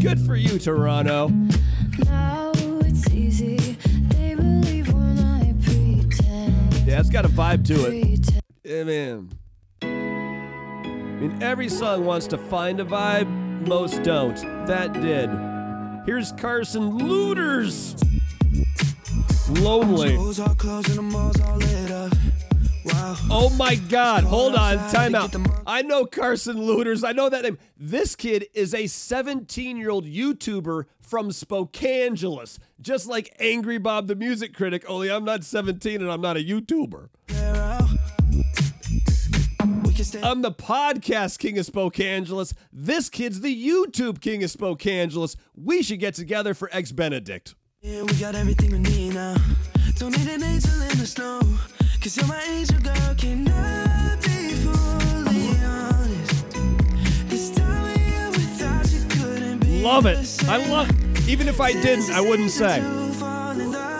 Good 0.00 0.18
for 0.26 0.34
you, 0.34 0.58
Toronto. 0.58 1.28
Now 2.04 2.50
it's 2.80 3.08
easy. 3.10 3.76
They 4.08 4.34
believe 4.34 4.92
when 4.92 5.18
I 5.20 5.54
pretend. 5.62 6.74
Yeah, 6.84 6.98
it's 6.98 7.10
got 7.10 7.24
a 7.24 7.28
vibe 7.28 7.64
to 7.68 7.74
it. 7.86 8.42
Yeah, 8.64 8.82
man. 8.82 9.39
I 11.20 11.24
mean, 11.24 11.42
every 11.42 11.68
song 11.68 12.06
wants 12.06 12.26
to 12.28 12.38
find 12.38 12.80
a 12.80 12.84
vibe, 12.86 13.28
most 13.68 14.02
don't. 14.02 14.36
That 14.66 14.94
did. 14.94 15.28
Here's 16.06 16.32
Carson 16.32 16.98
Lueders. 16.98 17.94
Lonely. 19.60 20.16
Oh 23.28 23.54
my 23.58 23.74
God! 23.74 24.24
Hold 24.24 24.54
on, 24.54 24.78
time 24.90 25.14
out. 25.14 25.36
I 25.66 25.82
know 25.82 26.06
Carson 26.06 26.56
Lueders. 26.56 27.06
I 27.06 27.12
know 27.12 27.28
that 27.28 27.42
name. 27.42 27.58
This 27.76 28.16
kid 28.16 28.46
is 28.54 28.72
a 28.72 28.84
17-year-old 28.84 30.06
YouTuber 30.06 30.86
from 31.02 31.28
Spokangelis, 31.28 32.58
just 32.80 33.06
like 33.06 33.36
Angry 33.38 33.76
Bob 33.76 34.06
the 34.06 34.16
Music 34.16 34.54
Critic. 34.54 34.86
Only 34.88 35.10
I'm 35.10 35.26
not 35.26 35.44
17 35.44 36.00
and 36.00 36.10
I'm 36.10 36.22
not 36.22 36.38
a 36.38 36.40
YouTuber. 36.40 37.10
I'm 40.00 40.40
the 40.40 40.50
podcast 40.50 41.38
king 41.38 41.58
of 41.58 41.66
Spokangelis. 41.66 42.54
This 42.72 43.10
kid's 43.10 43.42
the 43.42 43.54
YouTube 43.54 44.22
king 44.22 44.42
of 44.42 44.48
Spokangelis. 44.50 45.36
We 45.54 45.82
should 45.82 46.00
get 46.00 46.14
together 46.14 46.54
for 46.54 46.70
Ex 46.72 46.90
Benedict. 46.90 47.54
Yeah, 47.82 48.04
we 48.04 48.14
got 48.14 48.34
everything 48.34 48.70
we 48.70 48.78
need 48.78 49.12
now. 49.12 49.36
Don't 49.98 50.16
need 50.16 50.26
an 50.26 50.42
angel 50.42 50.72
in 50.80 50.98
the 50.98 51.06
snow. 51.06 51.40
Cause 52.00 52.16
you're 52.16 52.26
my 52.26 52.42
angel 52.44 52.80
girl, 52.80 53.14
cannot 53.18 54.22
be 54.22 54.54
fully 54.54 55.58
honest. 55.66 56.50
This 57.28 57.50
time 57.50 57.84
of 57.84 58.00
year 58.00 58.30
without 58.30 58.90
you 58.90 59.06
couldn't 59.10 59.58
be 59.58 59.82
Love 59.82 60.06
it. 60.06 60.44
I 60.48 60.66
love. 60.66 61.28
Even 61.28 61.46
if 61.46 61.60
I 61.60 61.72
didn't, 61.72 62.10
I 62.10 62.22
wouldn't 62.22 62.52
say. 62.52 62.80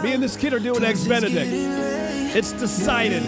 Me 0.03 0.14
and 0.14 0.22
this 0.22 0.34
kid 0.38 0.55
are 0.55 0.61
doing 0.61 0.82
Ex 0.82 1.07
Benedict. 1.07 1.53
It's 2.34 2.53
decided. 2.53 3.22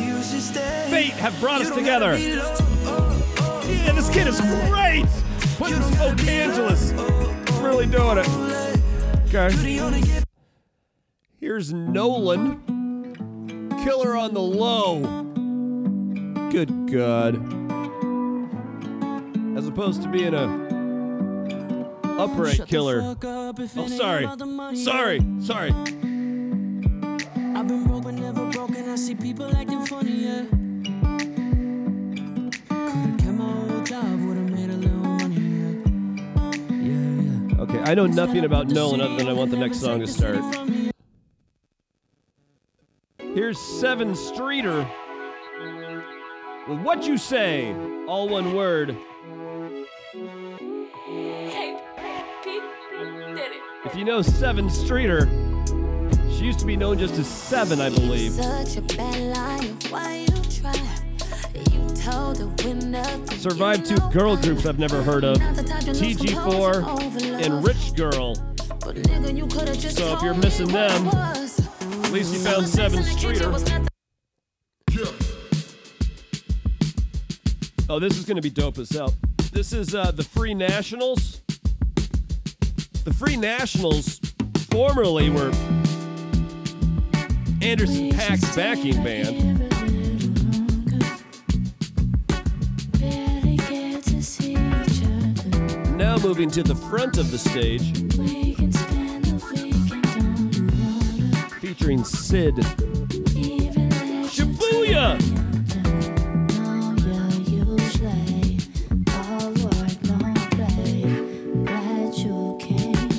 Fate 0.92 1.12
have 1.14 1.40
brought 1.40 1.62
us 1.62 1.70
together. 1.74 2.18
Yeah, 2.18 3.92
this 3.92 4.10
kid 4.10 4.26
is 4.26 4.38
great. 4.42 5.06
Putting 5.56 5.80
Spokangelis. 5.80 6.92
Really 7.62 7.86
doing 7.86 8.18
it. 8.18 8.28
Okay. 9.28 9.48
Here's 11.40 11.72
Nolan. 11.72 12.60
Killer 13.82 14.14
on 14.14 14.34
the 14.34 14.42
low. 14.42 15.00
Good 16.50 16.92
God. 16.92 17.36
As 19.56 19.66
opposed 19.66 20.02
to 20.02 20.08
being 20.10 20.34
a 20.34 20.44
upright 22.20 22.66
killer. 22.66 23.16
Oh, 23.22 23.54
sorry. 23.88 24.28
Sorry. 24.76 25.22
Sorry. 25.40 25.70
I've 27.54 27.66
been 27.66 27.84
broke 27.84 28.04
but 28.04 28.12
never 28.12 28.44
broken. 28.50 28.90
I 28.90 28.96
see 28.96 29.14
people 29.14 29.56
acting 29.56 29.86
funny, 29.86 30.26
yeah. 30.26 30.44
Okay, 37.72 37.90
I 37.90 37.94
know 37.94 38.06
nothing 38.06 38.44
about 38.44 38.68
Nolan 38.68 39.00
other 39.00 39.16
than 39.16 39.28
I 39.28 39.32
want 39.32 39.50
the 39.50 39.56
next 39.56 39.80
song 39.80 40.00
to 40.00 40.06
start. 40.06 40.44
Here's 43.18 43.58
Seven 43.58 44.14
Streeter 44.14 44.86
with 46.68 46.80
What 46.80 47.06
You 47.06 47.16
Say, 47.16 47.72
all 48.06 48.28
one 48.28 48.52
word. 48.52 48.94
If 53.86 53.96
you 53.96 54.04
know 54.04 54.20
Seven 54.20 54.68
Streeter, 54.68 55.26
she 56.30 56.44
used 56.44 56.58
to 56.58 56.66
be 56.66 56.76
known 56.76 56.98
just 56.98 57.14
as 57.14 57.26
Seven, 57.26 57.80
I 57.80 57.88
believe. 57.88 58.36
Such 62.02 62.08
a 62.08 62.08
bad 62.10 62.10
liar, 62.10 62.10
why 62.10 62.10
you 62.10 62.10
try? 62.10 62.10
You 62.10 62.10
told 62.10 62.36
the 62.36 62.46
winner 62.66 63.02
to 63.26 63.38
Survived 63.38 63.86
two 63.86 63.96
girl 64.10 64.36
groups 64.36 64.66
I've 64.66 64.78
never 64.78 65.02
heard 65.02 65.24
of 65.24 65.38
TG4 65.38 67.44
and 67.44 67.64
Rich 67.64 67.94
Girl. 67.94 68.34
But 68.80 68.96
nigga, 68.96 69.36
you 69.36 69.46
could've 69.46 69.78
just 69.78 69.96
So 69.96 70.16
if 70.16 70.22
you're 70.22 70.34
missing 70.34 70.68
them, 70.68 71.06
at 71.08 72.10
least 72.12 72.34
you 72.34 72.40
found 72.40 72.68
Seven 72.68 73.02
Streeter. 73.04 73.52
Oh, 77.88 77.98
this 77.98 78.16
is 78.18 78.24
going 78.24 78.36
to 78.36 78.42
be 78.42 78.50
dope 78.50 78.78
as 78.78 78.90
hell. 78.90 79.14
This 79.52 79.72
is 79.72 79.94
uh, 79.94 80.10
the 80.10 80.24
Free 80.24 80.54
Nationals. 80.54 81.42
The 83.04 83.12
Free 83.12 83.36
Nationals 83.36 84.20
formerly 84.70 85.30
were 85.30 85.52
Anderson 87.60 88.10
.Paak's 88.10 88.56
backing 88.56 89.02
band. 89.04 89.61
Moving 96.22 96.50
to 96.52 96.62
the 96.62 96.74
front 96.74 97.18
of 97.18 97.30
the 97.30 97.38
stage, 97.38 97.92
featuring 101.60 102.04
Syd. 102.04 102.54
Shibuya! 104.30 105.18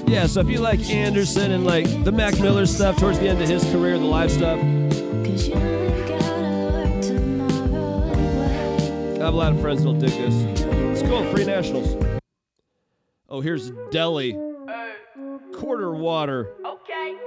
Yeah, 0.08 0.26
so 0.28 0.39
if 0.39 0.49
you 0.49 0.60
like 0.60 0.80
Anderson 0.89 1.51
and 1.51 1.66
like 1.66 2.04
the 2.06 2.12
Mac 2.12 2.39
Miller 2.39 2.66
stuff 2.66 2.97
towards 2.97 3.20
the 3.20 3.28
end 3.28 3.41
of 3.41 3.49
his 3.49 3.64
career, 3.66 3.97
the 3.97 4.06
live 4.06 4.32
stuff. 4.32 4.60
I 9.20 9.26
have 9.26 9.34
a 9.34 9.38
lot 9.38 9.51
of 9.51 9.60
friends 9.60 9.84
that'll 9.84 9.99
dig 9.99 10.12
this. 10.12 10.34
Let's 10.66 11.01
go, 11.01 11.30
Free 11.34 11.45
Nationals. 11.45 12.12
Oh, 13.34 13.41
here's 13.41 13.71
Delhi. 13.89 14.38
Quarter 15.55 15.95
water. 15.95 16.51
Okay. 16.63 17.17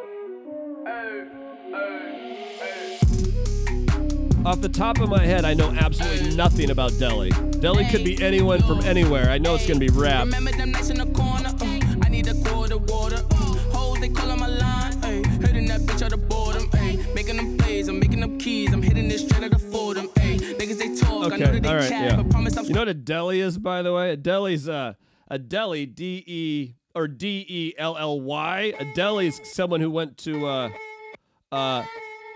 Off 4.44 4.60
the 4.60 4.70
top 4.72 5.00
of 5.00 5.08
my 5.08 5.26
head, 5.26 5.44
I 5.44 5.54
know 5.54 5.70
absolutely 5.72 6.36
nothing 6.36 6.70
about 6.70 6.96
Delhi. 7.00 7.30
Delhi 7.58 7.86
could 7.86 8.04
be 8.04 8.22
anyone 8.22 8.62
from 8.62 8.82
anywhere. 8.82 9.30
I 9.30 9.38
know 9.38 9.56
it's 9.56 9.66
gonna 9.66 9.80
be 9.80 9.88
rap. 9.88 10.26
Remember 10.26 10.52
them 10.52 10.70
nights 10.70 10.90
in 10.90 10.98
the 10.98 11.06
corner? 11.06 11.48
Uh, 11.60 11.96
I 12.04 12.08
need 12.08 12.28
a 12.28 12.34
quarter 12.44 12.78
water. 12.78 13.16
Uh, 13.32 13.58
hoes, 13.74 13.98
they 13.98 14.08
call 14.08 14.30
on 14.30 14.38
my 14.38 14.46
line. 14.46 14.92
Ay, 15.02 15.24
hitting 15.40 15.66
that 15.66 15.80
bitch 15.80 16.02
out 16.02 16.12
of 16.12 16.28
boredom. 16.28 16.70
Ay, 16.74 17.04
making 17.16 17.36
them 17.38 17.58
plays, 17.58 17.88
I'm 17.88 17.98
making 17.98 18.22
up 18.22 18.38
keys. 18.38 18.72
I'm 18.72 18.80
hitting 18.80 19.08
this 19.08 19.22
straight 19.26 19.42
out 19.42 19.54
of 19.54 19.72
Fordham. 19.72 20.08
Ay, 20.18 20.38
niggas, 20.40 20.78
they 20.78 20.94
talk. 20.94 21.32
I 21.32 21.36
know 21.36 21.46
Okay, 21.46 21.52
that 21.54 21.62
they 21.64 21.68
all 21.68 21.74
right, 21.74 21.88
chat, 21.88 22.10
yeah. 22.12 22.16
but 22.16 22.30
promise 22.30 22.56
I'm 22.56 22.66
You 22.66 22.74
know 22.74 22.82
what 22.82 22.88
a 22.88 22.94
deli 22.94 23.40
is, 23.40 23.58
by 23.58 23.82
the 23.82 23.92
way? 23.92 24.12
A 24.12 24.16
deli's 24.16 24.68
uh, 24.68 24.94
a 25.28 25.38
deli, 25.38 25.86
D 25.86 26.24
E 26.26 26.74
or 26.94 27.08
D 27.08 27.44
E 27.48 27.74
L 27.78 27.96
L 27.96 28.20
Y. 28.20 28.74
A 28.78 28.84
deli 28.94 29.28
is 29.28 29.40
someone 29.44 29.80
who 29.80 29.90
went 29.90 30.18
to 30.18 30.46
uh, 30.46 30.70
uh, 31.52 31.84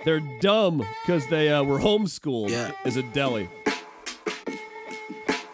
they're 0.05 0.23
dumb 0.41 0.85
because 1.05 1.27
they 1.29 1.51
uh, 1.51 1.63
were 1.63 1.79
homeschooled. 1.79 2.51
Yeah. 2.51 2.73
Is 2.85 2.97
a 2.97 3.03
deli. 3.03 3.49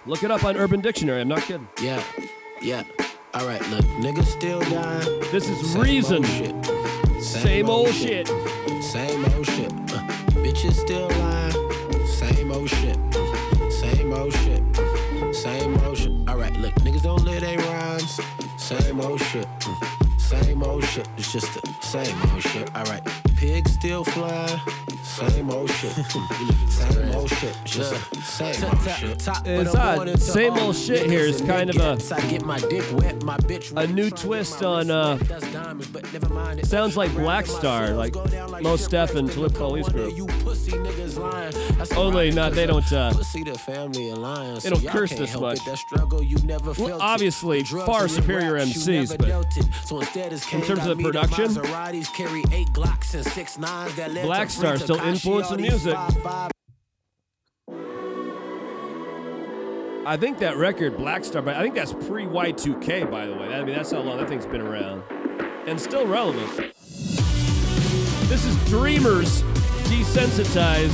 Look 0.07 0.23
it 0.23 0.31
up 0.31 0.45
on 0.45 0.57
Urban 0.57 0.81
Dictionary. 0.81 1.21
I'm 1.21 1.29
not 1.29 1.43
kidding. 1.43 1.69
Yeah, 1.83 2.03
yeah. 2.63 2.85
All 3.35 3.45
right, 3.47 3.61
look, 3.71 3.85
niggas 4.01 4.27
still 4.27 4.61
dying. 4.61 5.21
This 5.33 5.49
is 5.49 5.73
Same 5.73 5.83
reason. 5.83 6.17
Old 6.19 6.27
shit. 6.27 7.23
Same 7.23 7.69
old 7.69 7.93
shit. 7.93 8.29
Same 8.83 9.25
old 9.25 9.47
shit. 9.47 9.73
Uh, 9.73 10.07
bitches 10.43 10.75
still 10.75 11.09
lying. 11.09 12.07
Same 12.07 12.53
old 12.53 12.71
shit. 12.71 12.97
Same 13.73 14.13
old 14.13 14.33
shit. 14.33 14.56
Same 18.67 19.01
old 19.01 19.21
shit. 19.21 19.47
Same 20.19 20.65
old 20.65 20.85
shit. 20.85 21.09
It's 21.17 21.33
just 21.33 21.55
the 21.55 21.73
same 21.83 22.21
old 22.33 22.43
shit. 22.43 22.69
All 22.75 22.83
right, 22.87 23.01
pigs 23.37 23.71
still 23.75 24.03
fly. 24.03 24.61
Same 25.17 25.51
old 25.51 25.71
shit. 25.71 25.93
Same 26.69 27.15
old 27.15 27.31
shit. 27.31 27.57
It's 27.63 27.77
just 27.77 28.15
same 28.23 28.65
old 28.65 28.83
shit. 28.83 29.29
It's 29.47 29.75
odd. 29.75 30.21
Same 30.21 30.53
old 30.59 30.77
shit 30.77 31.09
here 31.09 31.21
is 31.21 31.41
kind 31.41 31.71
of 31.71 31.77
a 31.77 32.15
I 32.15 32.21
get 32.29 32.45
my 32.45 32.59
dick 32.59 32.85
wet, 32.93 33.23
my 33.23 33.39
bitch 33.39 33.75
a 33.75 33.87
new 33.87 34.11
twist 34.11 34.63
on 34.63 34.91
uh 34.91 35.17
sounds 36.65 36.99
like 36.99 37.15
Black 37.15 37.47
Star, 37.47 37.91
like 37.91 38.15
Mos 38.63 38.87
Def 38.89 39.15
and 39.15 39.31
Talib 39.31 39.53
Kweli's 39.55 39.89
group. 39.89 40.13
Only 41.97 42.31
not 42.31 42.53
they 42.53 42.67
don't 42.67 42.93
uh 42.93 43.13
Pussy 43.13 43.43
the 43.43 43.57
family 43.57 44.11
they 44.61 44.71
don't 44.71 44.87
curse 44.87 45.11
this 45.11 45.31
help 45.31 45.43
much. 45.43 45.59
it. 45.61 45.65
That 45.65 45.79
struggle 45.79 46.23
you 46.23 46.37
never 46.45 46.73
Well, 46.73 47.01
obviously 47.01 47.65
far 47.65 48.09
superior 48.09 48.53
MCs, 48.55 49.17
but 49.17 49.27
dealt 49.27 49.57
it. 49.57 49.67
So 49.85 50.01
instead 50.01 50.33
it's 50.35 50.53
in 50.53 50.61
terms 50.61 50.87
of 50.87 50.99
the 50.99 51.05
production, 51.05 51.47
Maseratis, 51.47 52.13
carry 52.15 52.45
eight 52.53 52.69
Glocks 52.69 53.15
and 53.15 53.25
six 53.25 53.59
nines 53.59 53.95
that 53.97 54.13
led 54.13 54.21
to 54.21 54.27
Black 54.27 54.51
Star 54.51 54.77
still 54.77 55.01
All 55.07 55.13
these 55.13 55.57
music. 55.57 55.97
I 60.05 60.17
think 60.17 60.39
that 60.39 60.57
record 60.57 60.97
Black 60.97 61.25
Star, 61.25 61.43
but 61.43 61.55
I 61.55 61.63
think 61.63 61.77
that's 61.77 61.93
pre 61.93 62.25
Y2K 62.25 63.09
by 63.09 63.27
the 63.27 63.35
way. 63.35 63.55
I 63.55 63.63
mean 63.63 63.77
that's 63.77 63.93
how 63.93 64.01
long 64.01 64.19
that 64.19 64.29
thing's 64.29 64.47
been 64.47 64.63
around 64.63 65.05
and 65.69 65.81
still 65.81 66.09
relevant. 66.09 66.75
This 68.29 68.45
is 68.45 68.57
Dreamers 68.69 69.43
Desensitized. 69.85 70.91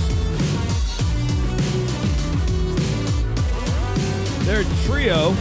They're 4.44 4.60
a 4.60 4.84
trio. 4.84 5.34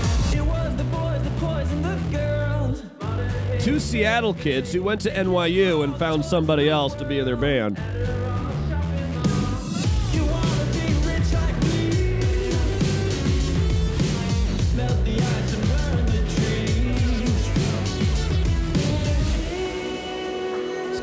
Two 3.59 3.79
Seattle 3.79 4.33
kids 4.33 4.71
who 4.71 4.81
went 4.81 5.01
to 5.01 5.11
NYU 5.11 5.83
and 5.83 5.95
found 5.97 6.23
somebody 6.23 6.69
else 6.69 6.95
to 6.95 7.05
be 7.05 7.19
in 7.19 7.25
their 7.25 7.35
band. 7.35 7.77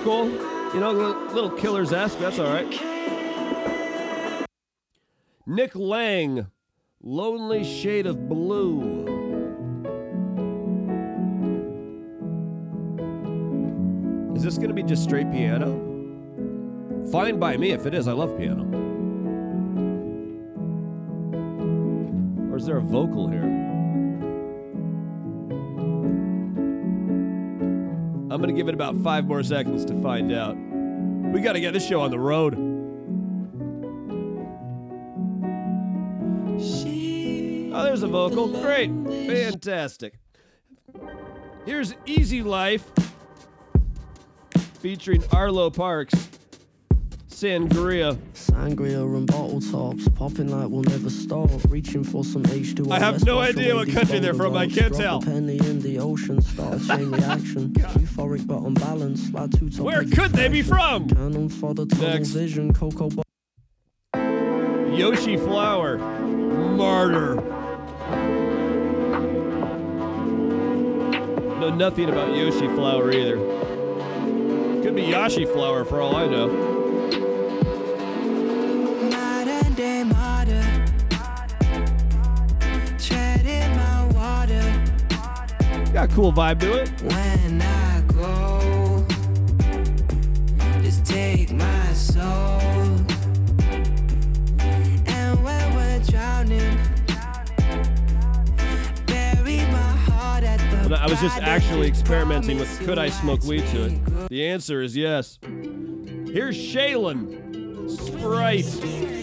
Cool. 0.03 0.29
You 0.75 0.81
know, 0.81 0.93
little 1.33 1.51
killers 1.51 1.93
esque. 1.93 2.19
That's 2.19 2.39
all 2.39 2.53
right. 2.53 2.69
Nick 5.47 5.75
Lang, 5.75 6.47
Lonely 7.03 7.65
Shade 7.65 8.07
of 8.07 8.29
Blue. 8.29 9.07
Is 14.37 14.43
this 14.43 14.57
going 14.57 14.69
to 14.69 14.75
be 14.75 14.83
just 14.83 15.03
straight 15.03 15.31
piano? 15.33 15.87
Fine 17.11 17.39
by 17.41 17.57
me 17.57 17.73
if 17.73 17.87
it 17.87 17.95
is. 17.95 18.07
I 18.07 18.13
love 18.13 18.37
piano. 18.37 18.65
Or 22.53 22.57
is 22.57 22.67
there 22.67 22.77
a 22.77 22.83
vocal 22.83 23.29
here? 23.29 23.68
I'm 28.31 28.43
going 28.43 28.49
to 28.49 28.53
give 28.53 28.69
it 28.69 28.75
about 28.75 28.97
five 29.01 29.27
more 29.27 29.43
seconds 29.43 29.85
to 29.87 30.03
find 30.03 30.33
out. 30.33 30.55
We 31.33 31.41
got 31.41 31.55
to 31.55 31.61
get 31.61 31.73
this 31.73 31.87
show 31.87 32.03
on 32.03 32.11
the 32.11 32.19
road. 32.19 32.55
Oh, 37.73 37.85
there's 37.85 38.03
a 38.03 38.09
vocal. 38.09 38.49
Great. 38.49 38.91
Fantastic. 38.91 40.19
Here's 41.65 41.95
Easy 42.07 42.43
Life 42.43 42.91
featuring 44.81 45.23
Arlo 45.33 45.71
Parks. 45.71 46.29
Sangria. 47.39 48.17
Sangria 48.35 49.01
and 49.17 49.25
bottle 49.25 49.61
tops, 49.61 50.09
popping 50.17 50.49
like 50.49 50.69
we'll 50.71 50.83
never 50.83 51.09
stop. 51.09 51.49
Reaching 51.69 52.03
for 52.03 52.25
some 52.25 52.43
H2O. 52.43 52.91
I 52.91 52.99
have 52.99 53.25
no 53.25 53.39
idea 53.39 53.77
what 53.77 53.89
country 53.91 54.19
they're 54.19 54.35
from, 54.35 54.57
I 54.57 54.67
can't 54.67 54.93
tell. 54.93 55.23
Penny 55.23 55.57
in 55.59 55.79
the 55.79 56.01
ocean, 56.01 56.43
start 56.43 56.83
chain 56.83 57.11
reaction. 57.13 57.75
Euphoric 57.75 58.45
but 58.45 58.59
unbalanced, 58.63 59.33
like 59.33 59.53
two 59.53 59.71
top 59.71 59.87
Where 59.87 60.03
could 60.03 60.33
they 60.33 60.49
be 60.49 60.63
from? 60.63 61.09
Cannon 61.11 61.49
for 61.49 61.75
the 61.75 61.87
tunnel 61.87 62.25
vision, 62.25 62.75
cocoa. 62.75 63.23
Yoshi 64.97 65.37
Flower. 65.37 65.99
Martyr. 65.99 67.37
Know 71.61 71.71
nothing 71.71 72.09
about 72.09 72.35
Yoshi 72.35 72.67
Flower 72.75 73.13
either. 73.13 73.37
Could 74.83 74.97
be 74.97 75.03
Yashi 75.03 75.47
Flower 75.53 75.85
for 75.85 76.01
all 76.01 76.17
I 76.17 76.27
know. 76.27 76.78
Got 85.99 86.13
a 86.13 86.15
cool 86.15 86.33
vibe 86.33 86.61
to 86.61 86.75
it. 86.75 86.89
When 87.03 87.61
I 87.61 88.01
go, 88.07 89.05
just 90.81 91.05
take 91.05 91.51
my 91.51 91.93
soul. 91.93 92.61
And 95.09 95.43
when 95.43 95.75
we're 95.75 95.99
drowning, 96.07 96.79
bury 99.07 99.57
my 99.73 99.91
heart 100.07 100.45
at 100.45 100.61
the 100.89 100.97
I 100.97 101.09
was 101.09 101.21
just 101.21 101.39
actually 101.39 101.89
experimenting 101.89 102.61
with 102.61 102.79
could 102.85 103.01
I 103.01 103.09
smoke 103.09 103.43
weed 103.43 103.67
to 103.67 103.87
it? 103.87 104.29
The 104.29 104.47
answer 104.47 104.83
is 104.83 104.97
yes. 104.97 105.41
Here's 105.43 106.57
Shaylin. 106.57 107.91
Sprite. 107.91 109.18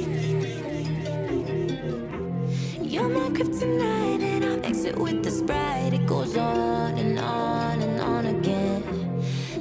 You're 2.95 3.09
my 3.09 3.27
kryptonite, 3.29 4.21
and 4.23 4.45
I 4.45 4.55
mix 4.55 4.85
it 4.85 4.97
with 4.97 5.21
the 5.21 5.29
sprite. 5.29 5.91
It 5.93 6.05
goes 6.07 6.37
on 6.37 6.97
and 6.97 7.19
on 7.19 7.81
and 7.81 7.99
on 7.99 8.25
again. 8.27 8.83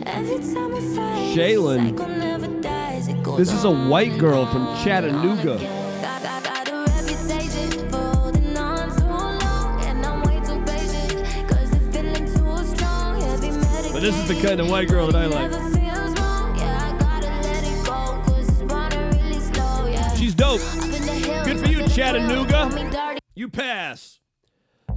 Every 0.07 0.39
time 0.55 0.71
we 0.73 0.81
fight, 0.95 1.35
Shaylin. 1.37 1.83
the 1.83 1.99
cycle 1.99 2.15
never 2.17 2.47
dies. 2.61 3.09
It 3.09 3.21
goes 3.25 3.39
This 3.39 3.53
is 3.53 3.65
a 3.65 3.69
on 3.71 3.89
white 3.89 4.13
and 4.13 4.21
girl 4.21 4.43
on 4.43 4.53
from 4.53 4.67
and 4.69 4.85
Chattanooga. 4.85 5.51
on 5.55 5.57
again. 5.59 6.03
Got, 6.03 6.23
got, 6.23 6.45
got 6.45 6.69
a 6.69 6.77
reputation 6.93 7.91
for 7.91 7.97
holding 8.19 8.57
on 8.57 8.89
too 8.97 9.05
long, 9.05 9.81
and 9.83 10.07
I'm 10.07 10.23
way 10.23 10.39
too 10.49 10.61
patient. 10.71 11.27
The 11.73 11.81
feeling 11.93 12.27
too 12.27 12.77
strong. 12.77 13.21
Heavy. 13.21 13.51
But 13.93 14.03
this 14.03 14.15
is 14.17 14.29
the 14.29 14.41
kind 14.47 14.61
of 14.61 14.71
white 14.71 14.87
girl 14.89 15.09
that 15.09 15.17
I 15.17 15.27
like. 15.27 15.51
Never 15.51 15.71
feels 15.77 16.21
wrong. 16.21 16.57
Yeah, 16.57 16.95
I 16.95 16.99
gotta 17.03 17.31
let 17.49 17.65
it 17.65 17.85
go. 17.85 18.23
It's 18.39 18.51
running 18.73 19.11
really 19.21 19.41
slow. 19.41 19.87
Yeah. 19.87 20.15
She's 20.15 20.37
dope. 20.37 20.61
Up 20.61 20.85
in 20.85 20.91
the 20.93 21.13
hills, 21.13 21.47
Good 21.49 21.59
for 21.59 21.67
you, 21.69 21.89
Chattanooga. 21.89 23.04
You 23.37 23.49
pass. 23.49 24.21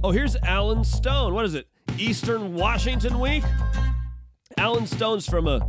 Oh, 0.04 0.12
here's 0.12 0.36
Allen 0.36 0.84
Stone. 0.84 1.34
What 1.34 1.44
is 1.44 1.54
it? 1.54 1.66
Eastern 1.98 2.54
Washington 2.54 3.18
Week? 3.18 3.42
Allen 4.56 4.86
Stone's 4.86 5.26
from 5.26 5.48
a 5.48 5.60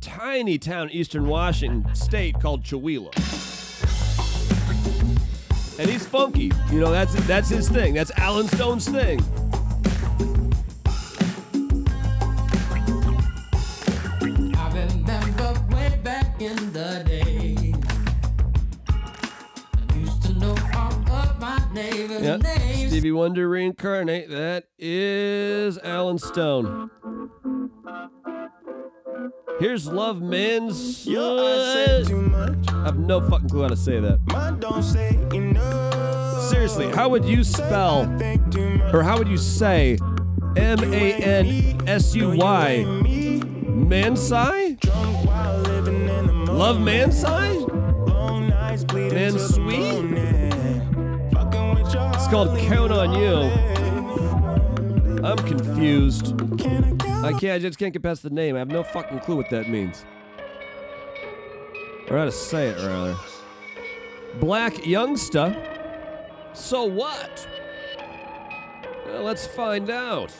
tiny 0.00 0.56
town, 0.56 0.88
Eastern 0.88 1.26
Washington 1.26 1.94
state 1.94 2.40
called 2.40 2.62
Chewelah. 2.62 3.14
And 5.78 5.90
he's 5.90 6.06
funky. 6.06 6.50
You 6.72 6.80
know, 6.80 6.90
that's 6.90 7.12
that's 7.26 7.50
his 7.50 7.68
thing. 7.68 7.92
That's 7.92 8.10
Allen 8.16 8.48
Stone's 8.48 8.88
thing. 8.88 9.20
81 23.10 23.34
reincarnate. 23.34 24.30
That 24.30 24.66
is 24.78 25.78
Allen 25.78 26.16
Stone. 26.18 26.90
Here's 29.58 29.88
Love 29.88 30.22
Man's. 30.22 31.04
Yo, 31.08 31.36
I 32.68 32.84
have 32.84 33.00
no 33.00 33.20
fucking 33.28 33.48
clue 33.48 33.62
how 33.62 33.68
to 33.68 33.76
say 33.76 33.98
that. 33.98 34.20
Say 34.84 35.18
enough, 35.36 36.50
Seriously, 36.50 36.88
how 36.92 37.08
would 37.08 37.24
you 37.24 37.42
spell 37.42 38.02
or 38.94 39.02
how 39.02 39.18
would 39.18 39.26
you 39.26 39.38
say 39.38 39.98
M 40.56 40.78
A 40.94 41.12
N 41.14 41.88
S 41.88 42.14
U 42.14 42.30
Y? 42.36 42.84
Mansai? 42.86 44.78
Love 46.46 46.76
Mansai? 46.76 47.66
Mansui? 48.86 50.39
Called 52.30 52.56
Count 52.58 52.92
on 52.92 53.12
You. 53.12 53.50
I'm 55.24 55.36
confused. 55.38 56.40
I 57.24 57.32
can't. 57.32 57.54
I 57.54 57.58
just 57.58 57.76
can't 57.76 57.92
get 57.92 58.04
past 58.04 58.22
the 58.22 58.30
name. 58.30 58.54
I 58.54 58.60
have 58.60 58.68
no 58.68 58.84
fucking 58.84 59.18
clue 59.20 59.34
what 59.34 59.50
that 59.50 59.68
means. 59.68 60.04
Or 62.08 62.18
how 62.18 62.26
to 62.26 62.30
say 62.30 62.68
it, 62.68 62.76
rather. 62.76 63.14
Blac 64.38 64.74
Youngsta. 64.84 66.56
So 66.56 66.84
what? 66.84 67.48
Well, 69.12 69.22
let's 69.24 69.46
find 69.46 69.90
out. 69.90 70.34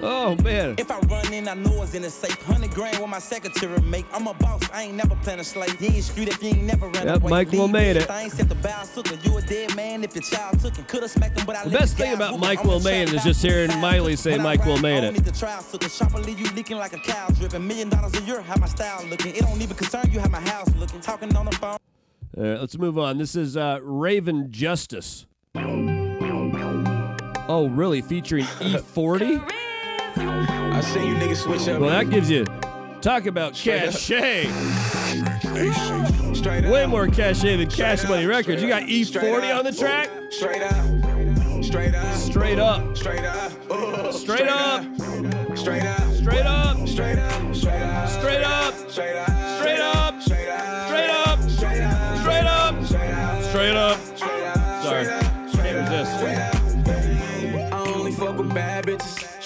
Oh 0.00 0.36
man. 0.44 0.76
If 0.78 0.90
I 0.90 0.98
run 1.00 1.32
in, 1.32 1.48
I 1.48 1.54
know 1.54 1.82
it's 1.82 1.94
in 1.94 2.04
a 2.04 2.10
safe. 2.10 2.40
Hundred 2.44 2.70
grand 2.70 2.98
with 3.00 3.08
my 3.08 3.18
secretary 3.18 3.80
make. 3.82 4.06
I'm 4.12 4.26
a 4.28 4.34
boss, 4.34 4.62
I 4.72 4.84
ain't 4.84 4.94
never 4.94 5.16
playing 5.16 5.40
a 5.40 5.44
slave. 5.44 5.80
You 5.80 5.88
ain't 5.88 6.04
street 6.04 6.28
if 6.28 6.42
you 6.42 6.50
ain't 6.50 6.62
never 6.62 6.88
ran 6.88 7.06
Yep, 7.06 7.22
away. 7.22 7.30
Mike 7.30 7.50
Will 7.52 7.66
made 7.68 7.94
this 7.96 8.04
it. 8.04 8.06
thing, 8.06 8.30
set 8.30 8.48
the 8.48 8.54
bow 8.54 8.82
sucker. 8.84 9.16
You 9.24 9.36
a 9.38 9.42
dead 9.42 9.74
man 9.76 10.04
if 10.04 10.14
your 10.14 10.22
child 10.22 10.60
took 10.60 10.76
him. 10.76 10.84
Could've 10.84 11.10
smacked 11.10 11.38
him, 11.38 11.46
but 11.46 11.56
I 11.56 11.64
The 11.64 11.70
best 11.70 11.96
thing 11.96 12.14
about 12.14 12.38
Mike 12.38 12.60
him. 12.60 12.68
Will 12.68 12.80
Made 12.80 13.08
It 13.08 13.14
is 13.14 13.24
just 13.24 13.42
hearing 13.42 13.68
Miley 13.80 14.14
say 14.16 14.38
Mike 14.38 14.64
Will 14.64 14.74
ride, 14.76 14.78
I 14.78 14.82
Made 14.82 15.00
don't 15.00 15.04
it. 15.04 15.12
need 15.14 15.24
the 15.24 15.32
trial 15.38 15.60
sucker. 15.60 15.88
Sharper 15.88 16.18
leave 16.20 16.38
you 16.38 16.46
leaking 16.54 16.76
like 16.78 16.92
a 16.92 16.98
cow 16.98 17.28
dripping. 17.30 17.66
Million 17.66 17.88
dollars 17.88 18.14
a 18.18 18.22
year, 18.22 18.40
how 18.40 18.56
my 18.56 18.68
style 18.68 19.04
looking. 19.06 19.34
It 19.34 19.40
don't 19.40 19.60
even 19.60 19.76
concern 19.76 20.10
you 20.12 20.20
how 20.20 20.28
my 20.28 20.40
house 20.40 20.72
looking. 20.76 21.00
Talking 21.00 21.34
on 21.36 21.46
the 21.46 21.52
phone. 21.52 21.76
All 22.36 22.44
right, 22.44 22.60
let's 22.60 22.78
move 22.78 22.98
on. 22.98 23.18
This 23.18 23.34
is 23.34 23.56
uh, 23.56 23.80
Rayven 23.80 24.50
Justice. 24.50 25.26
Oh, 27.48 27.68
really? 27.68 28.02
Featuring 28.02 28.44
E40? 28.44 29.42
I 30.18 30.80
seen 30.82 31.08
you 31.08 31.14
niggas 31.14 31.36
switch 31.36 31.66
up. 31.68 31.80
Well, 31.80 31.90
that 31.90 32.10
gives 32.10 32.30
you 32.30 32.44
talk 33.00 33.26
about 33.26 33.56
Straight 33.56 33.90
cachet. 33.90 34.44
Straight 36.34 36.68
Way 36.68 36.86
more 36.86 37.08
cachet 37.08 37.56
than 37.56 37.70
Cash 37.70 38.06
Money 38.08 38.26
Records. 38.26 38.62
You 38.62 38.68
got 38.68 38.82
E40 38.82 39.58
on 39.58 39.64
the 39.64 39.72
track? 39.72 40.10
Straight 40.30 40.62
up. 40.62 41.64
Straight 41.64 41.94
up. 41.94 42.14
Straight 42.16 42.58
up. 42.58 42.96
Straight 42.96 43.24
up. 43.24 43.52
Uh, 43.70 44.12
Straight 44.12 44.48
up. 44.48 44.84
Straight 45.56 45.76
up. 45.86 46.16
Straight 46.16 46.46
up. 46.46 46.86
Straight 46.86 47.16
up. 47.16 47.54
Straight 47.54 47.76
up. 47.82 48.04
Straight 48.14 48.42
up. 48.42 48.74
Straight 48.90 49.18
up. 49.18 49.40
Straight 49.60 49.80
up. 49.80 49.80
Straight 49.80 49.80
up. 49.80 50.22
Straight 50.22 50.50
up. 50.50 50.90
Straight 50.90 51.10
up. 51.10 51.42
Straight 51.50 51.80
up. 51.80 52.14
Straight 52.20 52.46
up. 52.46 52.84
Straight 52.84 53.06
up. 53.16 53.44
Straight 53.44 53.76
up. 53.76 54.17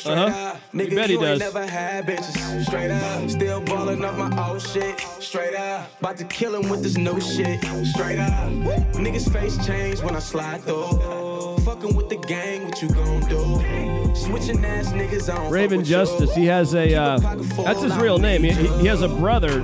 Straight 0.02 0.18
Uh-huh. 0.18 0.48
up. 0.48 0.56
Nigga, 0.74 0.94
bet 0.96 1.10
he 1.10 1.12
you 1.14 1.24
ain't 1.24 1.38
does. 1.38 1.54
never 1.54 1.64
had 1.64 2.06
bitches. 2.08 2.66
Straight 2.66 2.90
up. 2.90 3.30
Still 3.30 3.60
ballin' 3.60 4.04
off 4.04 4.18
my 4.18 4.48
old 4.48 4.60
shit. 4.60 4.98
Straight 5.20 5.54
up. 5.54 5.88
About 6.00 6.16
to 6.16 6.24
kill 6.24 6.56
him 6.56 6.68
with 6.68 6.82
this 6.82 6.96
new 6.96 7.20
shit. 7.20 7.60
Straight 7.86 8.18
up. 8.18 8.50
Niggas 8.98 9.32
face 9.32 9.64
change 9.64 10.00
when 10.00 10.16
I 10.16 10.18
slide 10.18 10.62
through. 10.62 11.58
Fucking 11.64 11.94
with 11.94 12.08
the 12.08 12.16
gang, 12.16 12.64
what 12.64 12.82
you 12.82 12.88
gon' 12.88 13.20
do? 13.28 14.12
Switching 14.16 14.64
ass 14.64 14.88
niggas 14.88 15.32
on. 15.32 15.52
Rayven 15.52 15.84
Justice. 15.84 16.34
He 16.34 16.46
has 16.46 16.74
a. 16.74 16.92
Uh, 16.96 17.18
that's 17.62 17.82
his 17.82 17.96
real 17.98 18.18
name. 18.18 18.42
He, 18.42 18.50
he 18.50 18.86
has 18.88 19.02
a 19.02 19.08
brother. 19.08 19.60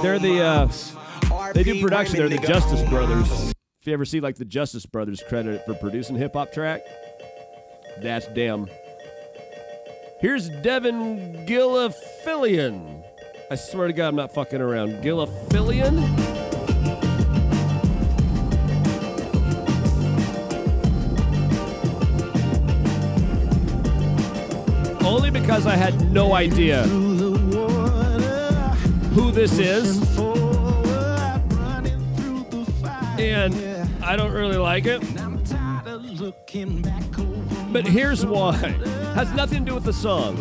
They're 0.00 0.18
the. 0.18 0.40
Uh, 0.42 1.52
they 1.52 1.64
do 1.64 1.82
production. 1.82 2.16
They're 2.16 2.30
the 2.30 2.38
Justice 2.38 2.80
Brothers. 2.88 3.30
If 3.82 3.86
you 3.88 3.92
ever 3.92 4.06
see 4.06 4.20
like 4.20 4.36
the 4.36 4.46
Justice 4.46 4.86
Brothers 4.86 5.22
credited 5.28 5.60
for 5.66 5.74
producing 5.74 6.16
hip 6.16 6.32
hop 6.32 6.50
track, 6.50 6.80
that's 8.00 8.26
them. 8.28 8.68
Here's 10.22 10.48
Devin 10.48 11.46
Gillifillion. 11.46 13.02
I 13.50 13.56
swear 13.56 13.88
to 13.88 13.92
God, 13.92 14.06
I'm 14.06 14.14
not 14.14 14.32
fucking 14.32 14.60
around. 14.60 15.02
Gillifillion? 15.02 15.98
Only 25.04 25.32
because 25.32 25.66
I 25.66 25.74
had 25.74 26.12
no 26.12 26.34
idea 26.34 26.84
who 29.14 29.32
this 29.32 29.58
is. 29.58 30.00
And 33.18 33.56
I 34.04 34.14
don't 34.14 34.32
really 34.32 34.56
like 34.56 34.84
it. 34.86 35.02
But 37.72 37.88
here's 37.88 38.24
why. 38.24 39.01
Has 39.14 39.30
nothing 39.34 39.64
to 39.64 39.70
do 39.70 39.74
with 39.74 39.84
the 39.84 39.92
song. 39.92 40.36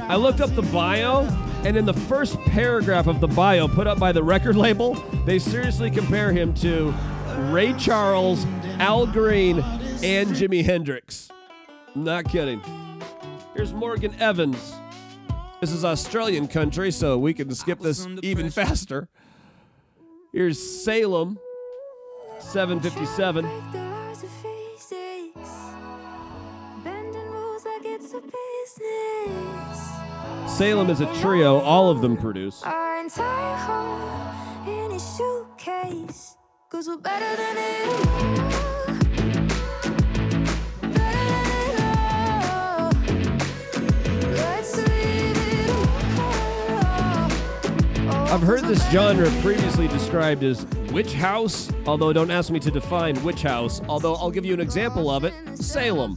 I 0.00 0.16
looked 0.16 0.40
up 0.40 0.54
the 0.54 0.62
bio, 0.62 1.20
and 1.64 1.76
in 1.76 1.84
the 1.84 1.92
first 1.92 2.38
paragraph 2.40 3.06
of 3.06 3.20
the 3.20 3.28
bio 3.28 3.68
put 3.68 3.86
up 3.86 3.98
by 3.98 4.12
the 4.12 4.22
record 4.22 4.56
label, 4.56 4.94
they 5.26 5.38
seriously 5.38 5.90
compare 5.90 6.32
him 6.32 6.54
to 6.54 6.94
Ray 7.50 7.74
Charles, 7.74 8.46
Al 8.78 9.06
Green, 9.06 9.58
and 10.02 10.30
Jimi 10.30 10.64
Hendrix. 10.64 11.28
Not 11.94 12.24
kidding. 12.24 12.62
Here's 13.54 13.74
Morgan 13.74 14.14
Evans. 14.18 14.74
This 15.60 15.70
is 15.70 15.84
Australian 15.84 16.48
country, 16.48 16.90
so 16.90 17.18
we 17.18 17.34
can 17.34 17.54
skip 17.54 17.78
this 17.78 18.06
even 18.22 18.50
faster. 18.50 19.08
Here's 20.32 20.58
Salem, 20.82 21.38
757. 22.40 23.93
Salem 30.48 30.90
is 30.90 31.00
a 31.00 31.06
trio, 31.20 31.60
all 31.60 31.90
of 31.90 32.00
them 32.00 32.16
produce. 32.16 32.60
Our 32.64 33.00
entire 33.00 33.56
home 33.56 34.68
in 34.68 34.90
a 34.92 34.98
suitcase. 34.98 36.36
Cause 36.70 36.88
we're 36.88 36.96
better 36.96 37.36
than 37.36 37.56
it 37.56 37.86
all. 37.88 38.04
Better 40.90 41.44
than 41.46 41.70
it 41.70 41.80
all. 42.50 42.90
Let's 44.32 44.76
leave 44.76 45.36
it 45.38 45.70
all. 48.08 48.34
I've 48.34 48.42
heard 48.42 48.62
this 48.62 48.82
genre 48.90 49.30
previously 49.40 49.86
described 49.86 50.42
as 50.42 50.66
witch 50.90 51.12
house, 51.12 51.70
although 51.86 52.12
don't 52.12 52.32
ask 52.32 52.50
me 52.50 52.58
to 52.58 52.72
define 52.72 53.22
witch 53.22 53.42
house, 53.42 53.80
although 53.88 54.16
I'll 54.16 54.32
give 54.32 54.44
you 54.44 54.54
an 54.54 54.60
example 54.60 55.10
of 55.10 55.22
it 55.22 55.32
Salem. 55.56 56.16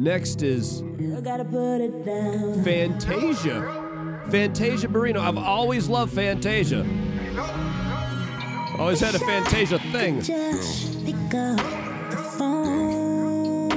Next 0.00 0.40
is 0.40 0.82
gotta 1.22 1.44
put 1.44 1.82
it 1.82 2.06
down. 2.06 2.64
Fantasia. 2.64 4.22
Fantasia 4.30 4.88
Barrino. 4.88 5.18
I've 5.20 5.36
always 5.36 5.90
loved 5.90 6.14
Fantasia. 6.14 6.86
Always 8.78 9.00
had 9.00 9.14
a 9.14 9.18
Fantasia 9.18 9.78
thing. 9.92 10.22
Just 10.22 11.04
pick 11.04 11.14
up 11.34 11.58
the 12.10 12.16
phone. 12.16 13.68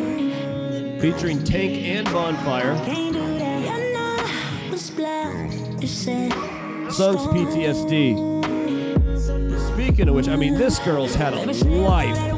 Featuring 1.02 1.44
Tank 1.44 1.74
and 1.74 2.06
Bonfire. 2.06 2.74
Can't 2.86 3.12
do 3.14 3.38
that. 3.40 3.60
You 3.60 3.94
know 3.94 4.16
what's 4.70 4.90
black. 4.92 5.52
You 5.82 5.88
said 5.90 6.32
Songs 6.90 7.28
PTSD. 7.34 8.32
Speaking 9.74 10.08
of 10.08 10.16
which, 10.16 10.30
I 10.30 10.38
mean, 10.38 10.54
this 10.54 10.80
girl's 10.80 11.16
had 11.16 11.34
a 11.34 11.54
life. 11.66 12.33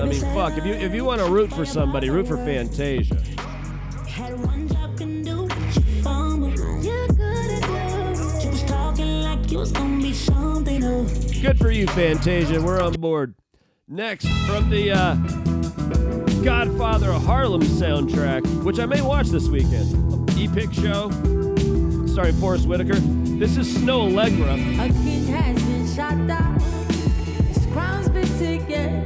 I 0.00 0.04
mean, 0.06 0.20
fuck. 0.34 0.58
If 0.58 0.66
you 0.66 0.74
if 0.74 0.92
you 0.92 1.04
want 1.04 1.20
to 1.20 1.30
root 1.30 1.52
for 1.52 1.64
somebody, 1.64 2.10
root 2.10 2.26
for 2.26 2.36
Fantasia. 2.36 3.14
Had 4.06 4.38
one 4.44 4.68
job 4.68 4.96
can 4.98 5.22
do 5.22 5.44
what 5.44 5.76
you 5.76 6.02
fumble. 6.02 6.50
You're 6.82 7.08
good 7.08 7.50
at 7.50 7.68
work. 7.68 8.44
You 8.44 8.50
was 8.50 8.62
talking 8.64 9.22
like 9.22 9.50
you 9.50 9.58
was 9.58 9.72
gonna 9.72 10.02
be 10.02 10.12
something 10.12 10.80
new. 10.80 11.08
Good 11.40 11.58
for 11.58 11.70
you, 11.70 11.86
Fantasia. 11.88 12.60
We're 12.60 12.82
on 12.82 12.92
board. 12.94 13.34
Next, 13.88 14.26
from 14.46 14.68
the 14.68 14.90
uh, 14.90 15.14
Godfather 16.42 17.10
of 17.12 17.24
Harlem 17.24 17.62
soundtrack, 17.62 18.64
which 18.64 18.78
I 18.78 18.86
may 18.86 19.00
watch 19.00 19.28
this 19.28 19.48
weekend. 19.48 20.04
Epic 20.38 20.72
Show, 20.72 21.10
starring 22.06 22.34
Forest 22.36 22.66
Whitaker. 22.66 22.96
This 23.38 23.56
is 23.56 23.78
Snoh 23.78 24.10
Aalegra. 24.10 24.54
A 24.54 24.92
king 25.04 25.26
has 25.26 25.62
been 25.62 25.86
shot 25.94 26.26
down. 26.26 26.60
His 27.48 27.66
crown's 27.72 28.08
been 28.08 28.38
taken. 28.38 29.05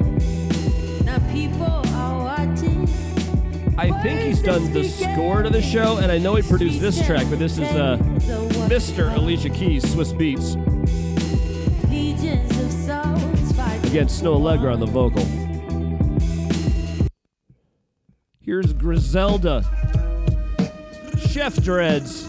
I 3.81 3.91
think 4.03 4.20
he's 4.20 4.43
done 4.43 4.70
the 4.74 4.85
score 4.85 5.41
to 5.43 5.49
the 5.49 5.62
show, 5.62 5.97
and 5.97 6.12
I 6.12 6.18
know 6.18 6.35
he 6.35 6.43
produced 6.43 6.83
this 6.83 7.03
track, 7.07 7.26
but 7.31 7.39
this 7.39 7.55
is 7.55 7.61
uh, 7.70 7.97
Mr. 8.68 9.16
Alicia 9.16 9.49
Keys, 9.49 9.83
Swizz 9.87 10.12
Beatz. 10.12 10.53
Again, 13.87 14.07
Snoh 14.09 14.37
Aalegra 14.39 14.74
on 14.74 14.81
the 14.81 14.87
vocal. 14.87 15.24
Here's 18.43 18.74
Griselda. 18.74 19.64
Chef 21.16 21.57
dreads. 21.62 22.28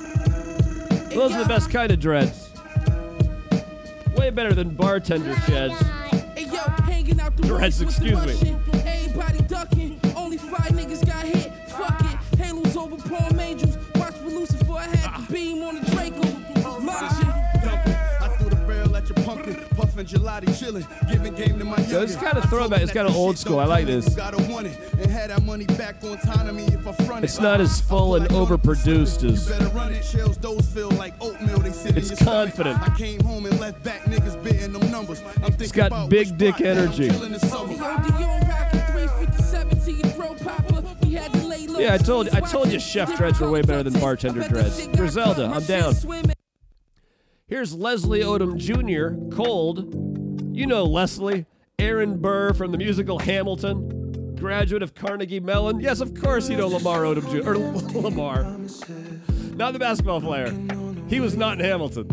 Those 1.10 1.34
are 1.34 1.44
the 1.44 1.50
best 1.50 1.70
kind 1.70 1.92
of 1.92 2.00
dreads. 2.00 2.50
Way 4.16 4.30
better 4.30 4.54
than 4.54 4.70
bartender 4.70 5.36
sheds. 5.42 5.78
Hey 6.34 6.46
yo, 6.46 6.62
hanging 6.86 7.20
out 7.20 7.36
the 7.36 7.44
Dreads, 7.44 7.84
woods 7.84 8.00
with 8.00 8.10
the 8.10 8.22
excuse 8.22 8.42
me. 8.42 8.82
Everybody 8.86 9.42
ducking. 9.42 10.00
Only 10.16 10.38
five 10.38 10.72
niggas 10.72 11.06
got 11.06 11.26
hit. 11.26 11.41
Fuck 12.82 12.94
it. 12.94 13.02
Halos 13.02 13.02
over 13.02 13.10
palm 13.10 13.40
angels. 13.40 13.78
Watch 13.96 14.14
for 14.16 14.30
Lucifer. 14.30 14.74
I 14.74 14.84
had 14.88 15.28
the 15.28 15.34
beam 15.34 15.64
on 15.64 15.76
the 15.76 15.92
Draco. 15.92 16.22
Launching. 16.82 17.30
I 18.22 18.28
threw 18.38 18.50
the 18.50 18.56
barrel 18.56 18.96
at 18.96 19.08
your 19.08 19.24
pumpkin, 19.26 19.56
puffin' 19.76 20.06
gelati 20.06 20.46
chillin', 20.58 20.86
giving 21.12 21.36
game 21.36 21.60
to 21.60 21.66
my 21.66 21.80
So 21.84 22.02
it's 22.02 22.16
kind 22.16 22.38
of 22.38 22.44
throwback. 22.50 22.82
It's 22.82 22.92
kind 22.92 23.08
of 23.08 23.16
old 23.16 23.38
school. 23.38 23.60
I 23.60 23.66
like 23.66 23.86
this. 23.86 24.16
Gotta 24.16 24.42
want 24.52 24.68
it 24.68 24.78
and 25.00 25.12
had 25.12 25.30
that 25.30 25.44
money 25.44 25.66
back 25.66 26.04
on 26.04 26.18
time 26.20 26.48
to 26.48 26.54
me 26.54 26.64
if 26.66 26.88
I 26.88 26.92
front 27.06 27.24
it. 27.24 27.26
It's 27.26 27.40
not 27.40 27.62
as 27.62 27.82
full 27.82 28.16
and 28.16 28.28
overproduced 28.30 29.24
as. 29.30 29.48
Better 29.48 29.68
run 29.70 29.94
it. 29.94 30.04
Shells, 30.04 30.38
those 30.38 30.68
feel 30.72 30.90
like 30.92 31.14
oatmeal. 31.22 31.60
They 31.60 31.72
sit 31.72 31.98
It's 31.98 32.10
in 32.10 32.18
your 32.18 32.18
stomach. 32.18 32.56
confident. 32.56 32.82
I 32.82 32.98
came 32.98 33.22
home 33.22 33.46
and 33.46 33.60
left 33.60 33.84
back 33.84 34.02
niggas 34.06 34.42
bidding 34.44 34.74
them 34.74 34.90
numbers. 34.92 35.22
I'm 35.22 35.52
thinking 35.54 35.62
It's 35.62 35.72
got 35.72 36.10
big 36.10 36.38
dick 36.38 36.62
energy. 36.62 37.10
Yeah, 41.82 41.96
I 41.96 41.98
told 41.98 42.30
I 42.30 42.42
told 42.42 42.72
you 42.72 42.80
Chef 42.80 43.18
dreads 43.18 43.40
were 43.40 43.50
way 43.50 43.64
better 43.64 43.82
than 43.82 44.00
bartender 44.00 44.48
dreads. 44.48 44.86
Griselda, 44.90 45.46
I'm 45.46 45.64
down. 45.64 45.96
Here's 47.48 47.74
Leslie 47.74 48.20
Odom 48.20 48.56
Jr. 48.56 49.36
Cold. 49.36 50.56
You 50.56 50.68
know 50.68 50.84
Leslie, 50.84 51.48
Aaron 51.80 52.20
Burr 52.22 52.54
from 52.54 52.72
the 52.72 52.78
musical 52.78 53.18
Hamilton, 53.18 54.36
graduate 54.36 54.84
of 54.84 54.94
Carnegie 54.94 55.40
Mellon. 55.40 55.80
Yes, 55.80 56.02
of 56.02 56.14
course 56.14 56.50
you 56.50 56.56
know 56.56 56.68
Lamar 56.68 57.02
Odom 57.02 57.28
Jr. 57.32 57.50
or 57.50 57.58
Lamar, 58.02 58.44
not 59.56 59.74
the 59.74 59.80
basketball 59.80 60.22
player. 60.22 60.56
He 61.08 61.20
was 61.20 61.36
not 61.36 61.60
in 61.60 61.66
Hamilton. 61.66 62.12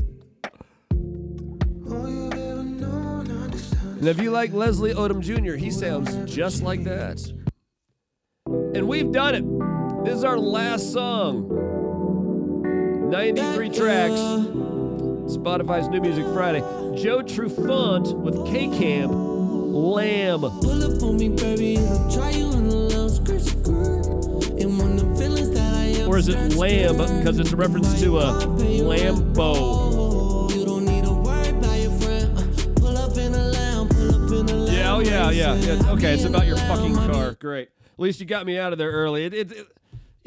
And 3.98 4.08
if 4.08 4.18
you 4.18 4.30
like 4.30 4.54
Leslie 4.54 4.94
Odom 4.94 5.20
Jr., 5.20 5.56
he 5.56 5.70
sounds 5.70 6.32
just 6.32 6.62
like 6.62 6.84
that. 6.84 7.20
And 8.74 8.88
we've 8.88 9.12
done 9.12 9.34
it. 9.34 9.57
This 10.04 10.14
is 10.14 10.24
our 10.24 10.38
last 10.38 10.92
song. 10.92 11.48
93 13.10 13.68
tracks. 13.70 14.12
Spotify's 15.34 15.88
New 15.88 16.00
Music 16.00 16.24
Friday. 16.32 16.60
Joe 16.96 17.20
Trufant 17.20 18.14
with 18.20 18.46
K 18.46 18.68
Camp 18.68 19.12
Lamb. 19.12 20.40
Pull 20.40 20.96
up 20.96 21.02
on 21.02 21.16
me, 21.16 21.28
baby, 21.28 21.78
I'll 21.78 22.10
try 22.10 22.30
you 22.30 22.46
in 22.52 22.66
a 22.66 22.74
little 22.74 23.08
skirt, 23.10 23.40
skirt. 23.42 24.06
And 24.60 24.78
when 24.78 24.96
the 24.96 25.04
feelings 25.16 25.50
that 25.50 25.74
I 25.74 25.84
am 26.02 26.08
Or 26.08 26.16
is 26.18 26.28
it 26.28 26.54
Lamb? 26.54 26.96
Because 26.96 27.38
it's 27.38 27.52
a 27.52 27.56
reference 27.56 28.00
to 28.00 28.18
a 28.18 28.32
Lambo. 28.58 30.50
You 30.54 30.64
don't 30.64 30.84
need 30.86 31.04
to 31.04 31.12
worry 31.12 31.48
about 31.50 31.78
your 31.78 31.92
friend. 32.00 32.38
Uh, 32.38 32.80
pull 32.80 32.96
up 32.96 33.16
in 33.16 33.34
a 33.34 33.44
lamb, 33.44 33.88
pull 33.88 34.10
up 34.24 34.30
in 34.32 34.48
a 34.48 34.54
lamb. 34.58 34.74
Yeah, 34.74 34.94
oh 34.94 35.00
yeah, 35.00 35.30
yeah. 35.30 35.54
yeah. 35.54 35.90
Okay, 35.92 36.14
it's 36.14 36.24
about 36.24 36.46
your 36.46 36.56
fucking 36.56 36.94
car. 36.94 37.32
Great. 37.32 37.68
At 37.92 38.00
least 38.00 38.20
you 38.20 38.26
got 38.26 38.46
me 38.46 38.58
out 38.58 38.72
of 38.72 38.78
there 38.78 38.90
early. 38.90 39.24
It, 39.26 39.34
it, 39.34 39.52
it- 39.52 39.66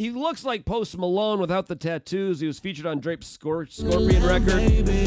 he 0.02 0.10
looks 0.10 0.44
like 0.44 0.66
Post 0.66 0.98
Malone 0.98 1.40
without 1.40 1.68
the 1.68 1.76
tattoos. 1.76 2.40
He 2.40 2.48
was 2.48 2.58
featured 2.58 2.88
on 2.88 3.00
Drake's 3.00 3.38
Scor- 3.38 3.72
Scorpion 3.72 4.24
record. 4.24 4.56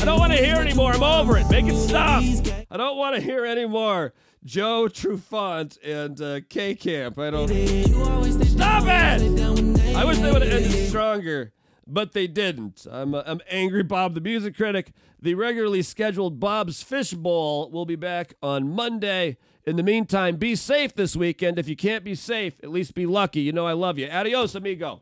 I 0.00 0.04
don't 0.04 0.20
want 0.20 0.32
to 0.32 0.38
hear 0.38 0.54
anymore. 0.54 0.92
I'm 0.92 1.02
over 1.02 1.36
it. 1.36 1.50
Make 1.50 1.66
it 1.66 1.74
stop. 1.74 2.22
I 2.70 2.76
don't 2.76 2.96
want 2.96 3.16
to 3.16 3.20
hear 3.20 3.44
anymore. 3.44 4.14
Joe 4.44 4.86
Trufant 4.88 5.78
and 5.82 6.20
uh, 6.20 6.40
K 6.48 6.76
Camp. 6.76 7.18
I 7.18 7.30
don't. 7.30 7.48
Stop 8.44 8.84
it! 8.86 9.96
I 9.96 10.04
wish 10.04 10.18
they 10.18 10.30
would 10.30 10.42
have 10.42 10.52
ended 10.52 10.88
stronger, 10.88 11.52
but 11.88 12.12
they 12.12 12.28
didn't. 12.28 12.86
I'm, 12.88 13.16
uh, 13.16 13.24
I'm 13.26 13.40
angry, 13.50 13.82
Bob, 13.82 14.14
the 14.14 14.20
music 14.20 14.56
critic. 14.56 14.92
The 15.20 15.34
regularly 15.34 15.82
scheduled 15.82 16.38
Bob's 16.38 16.84
Fishbowl 16.84 17.68
will 17.72 17.86
be 17.86 17.96
back 17.96 18.34
on 18.40 18.70
Monday. 18.70 19.38
In 19.66 19.76
the 19.76 19.82
meantime, 19.82 20.36
be 20.36 20.56
safe 20.56 20.94
this 20.94 21.16
weekend. 21.16 21.58
If 21.58 21.68
you 21.68 21.76
can't 21.76 22.04
be 22.04 22.14
safe, 22.14 22.54
at 22.62 22.70
least 22.70 22.94
be 22.94 23.06
lucky. 23.06 23.40
You 23.40 23.52
know 23.52 23.66
I 23.66 23.72
love 23.72 23.98
you. 23.98 24.08
Adios, 24.10 24.54
amigo. 24.54 25.00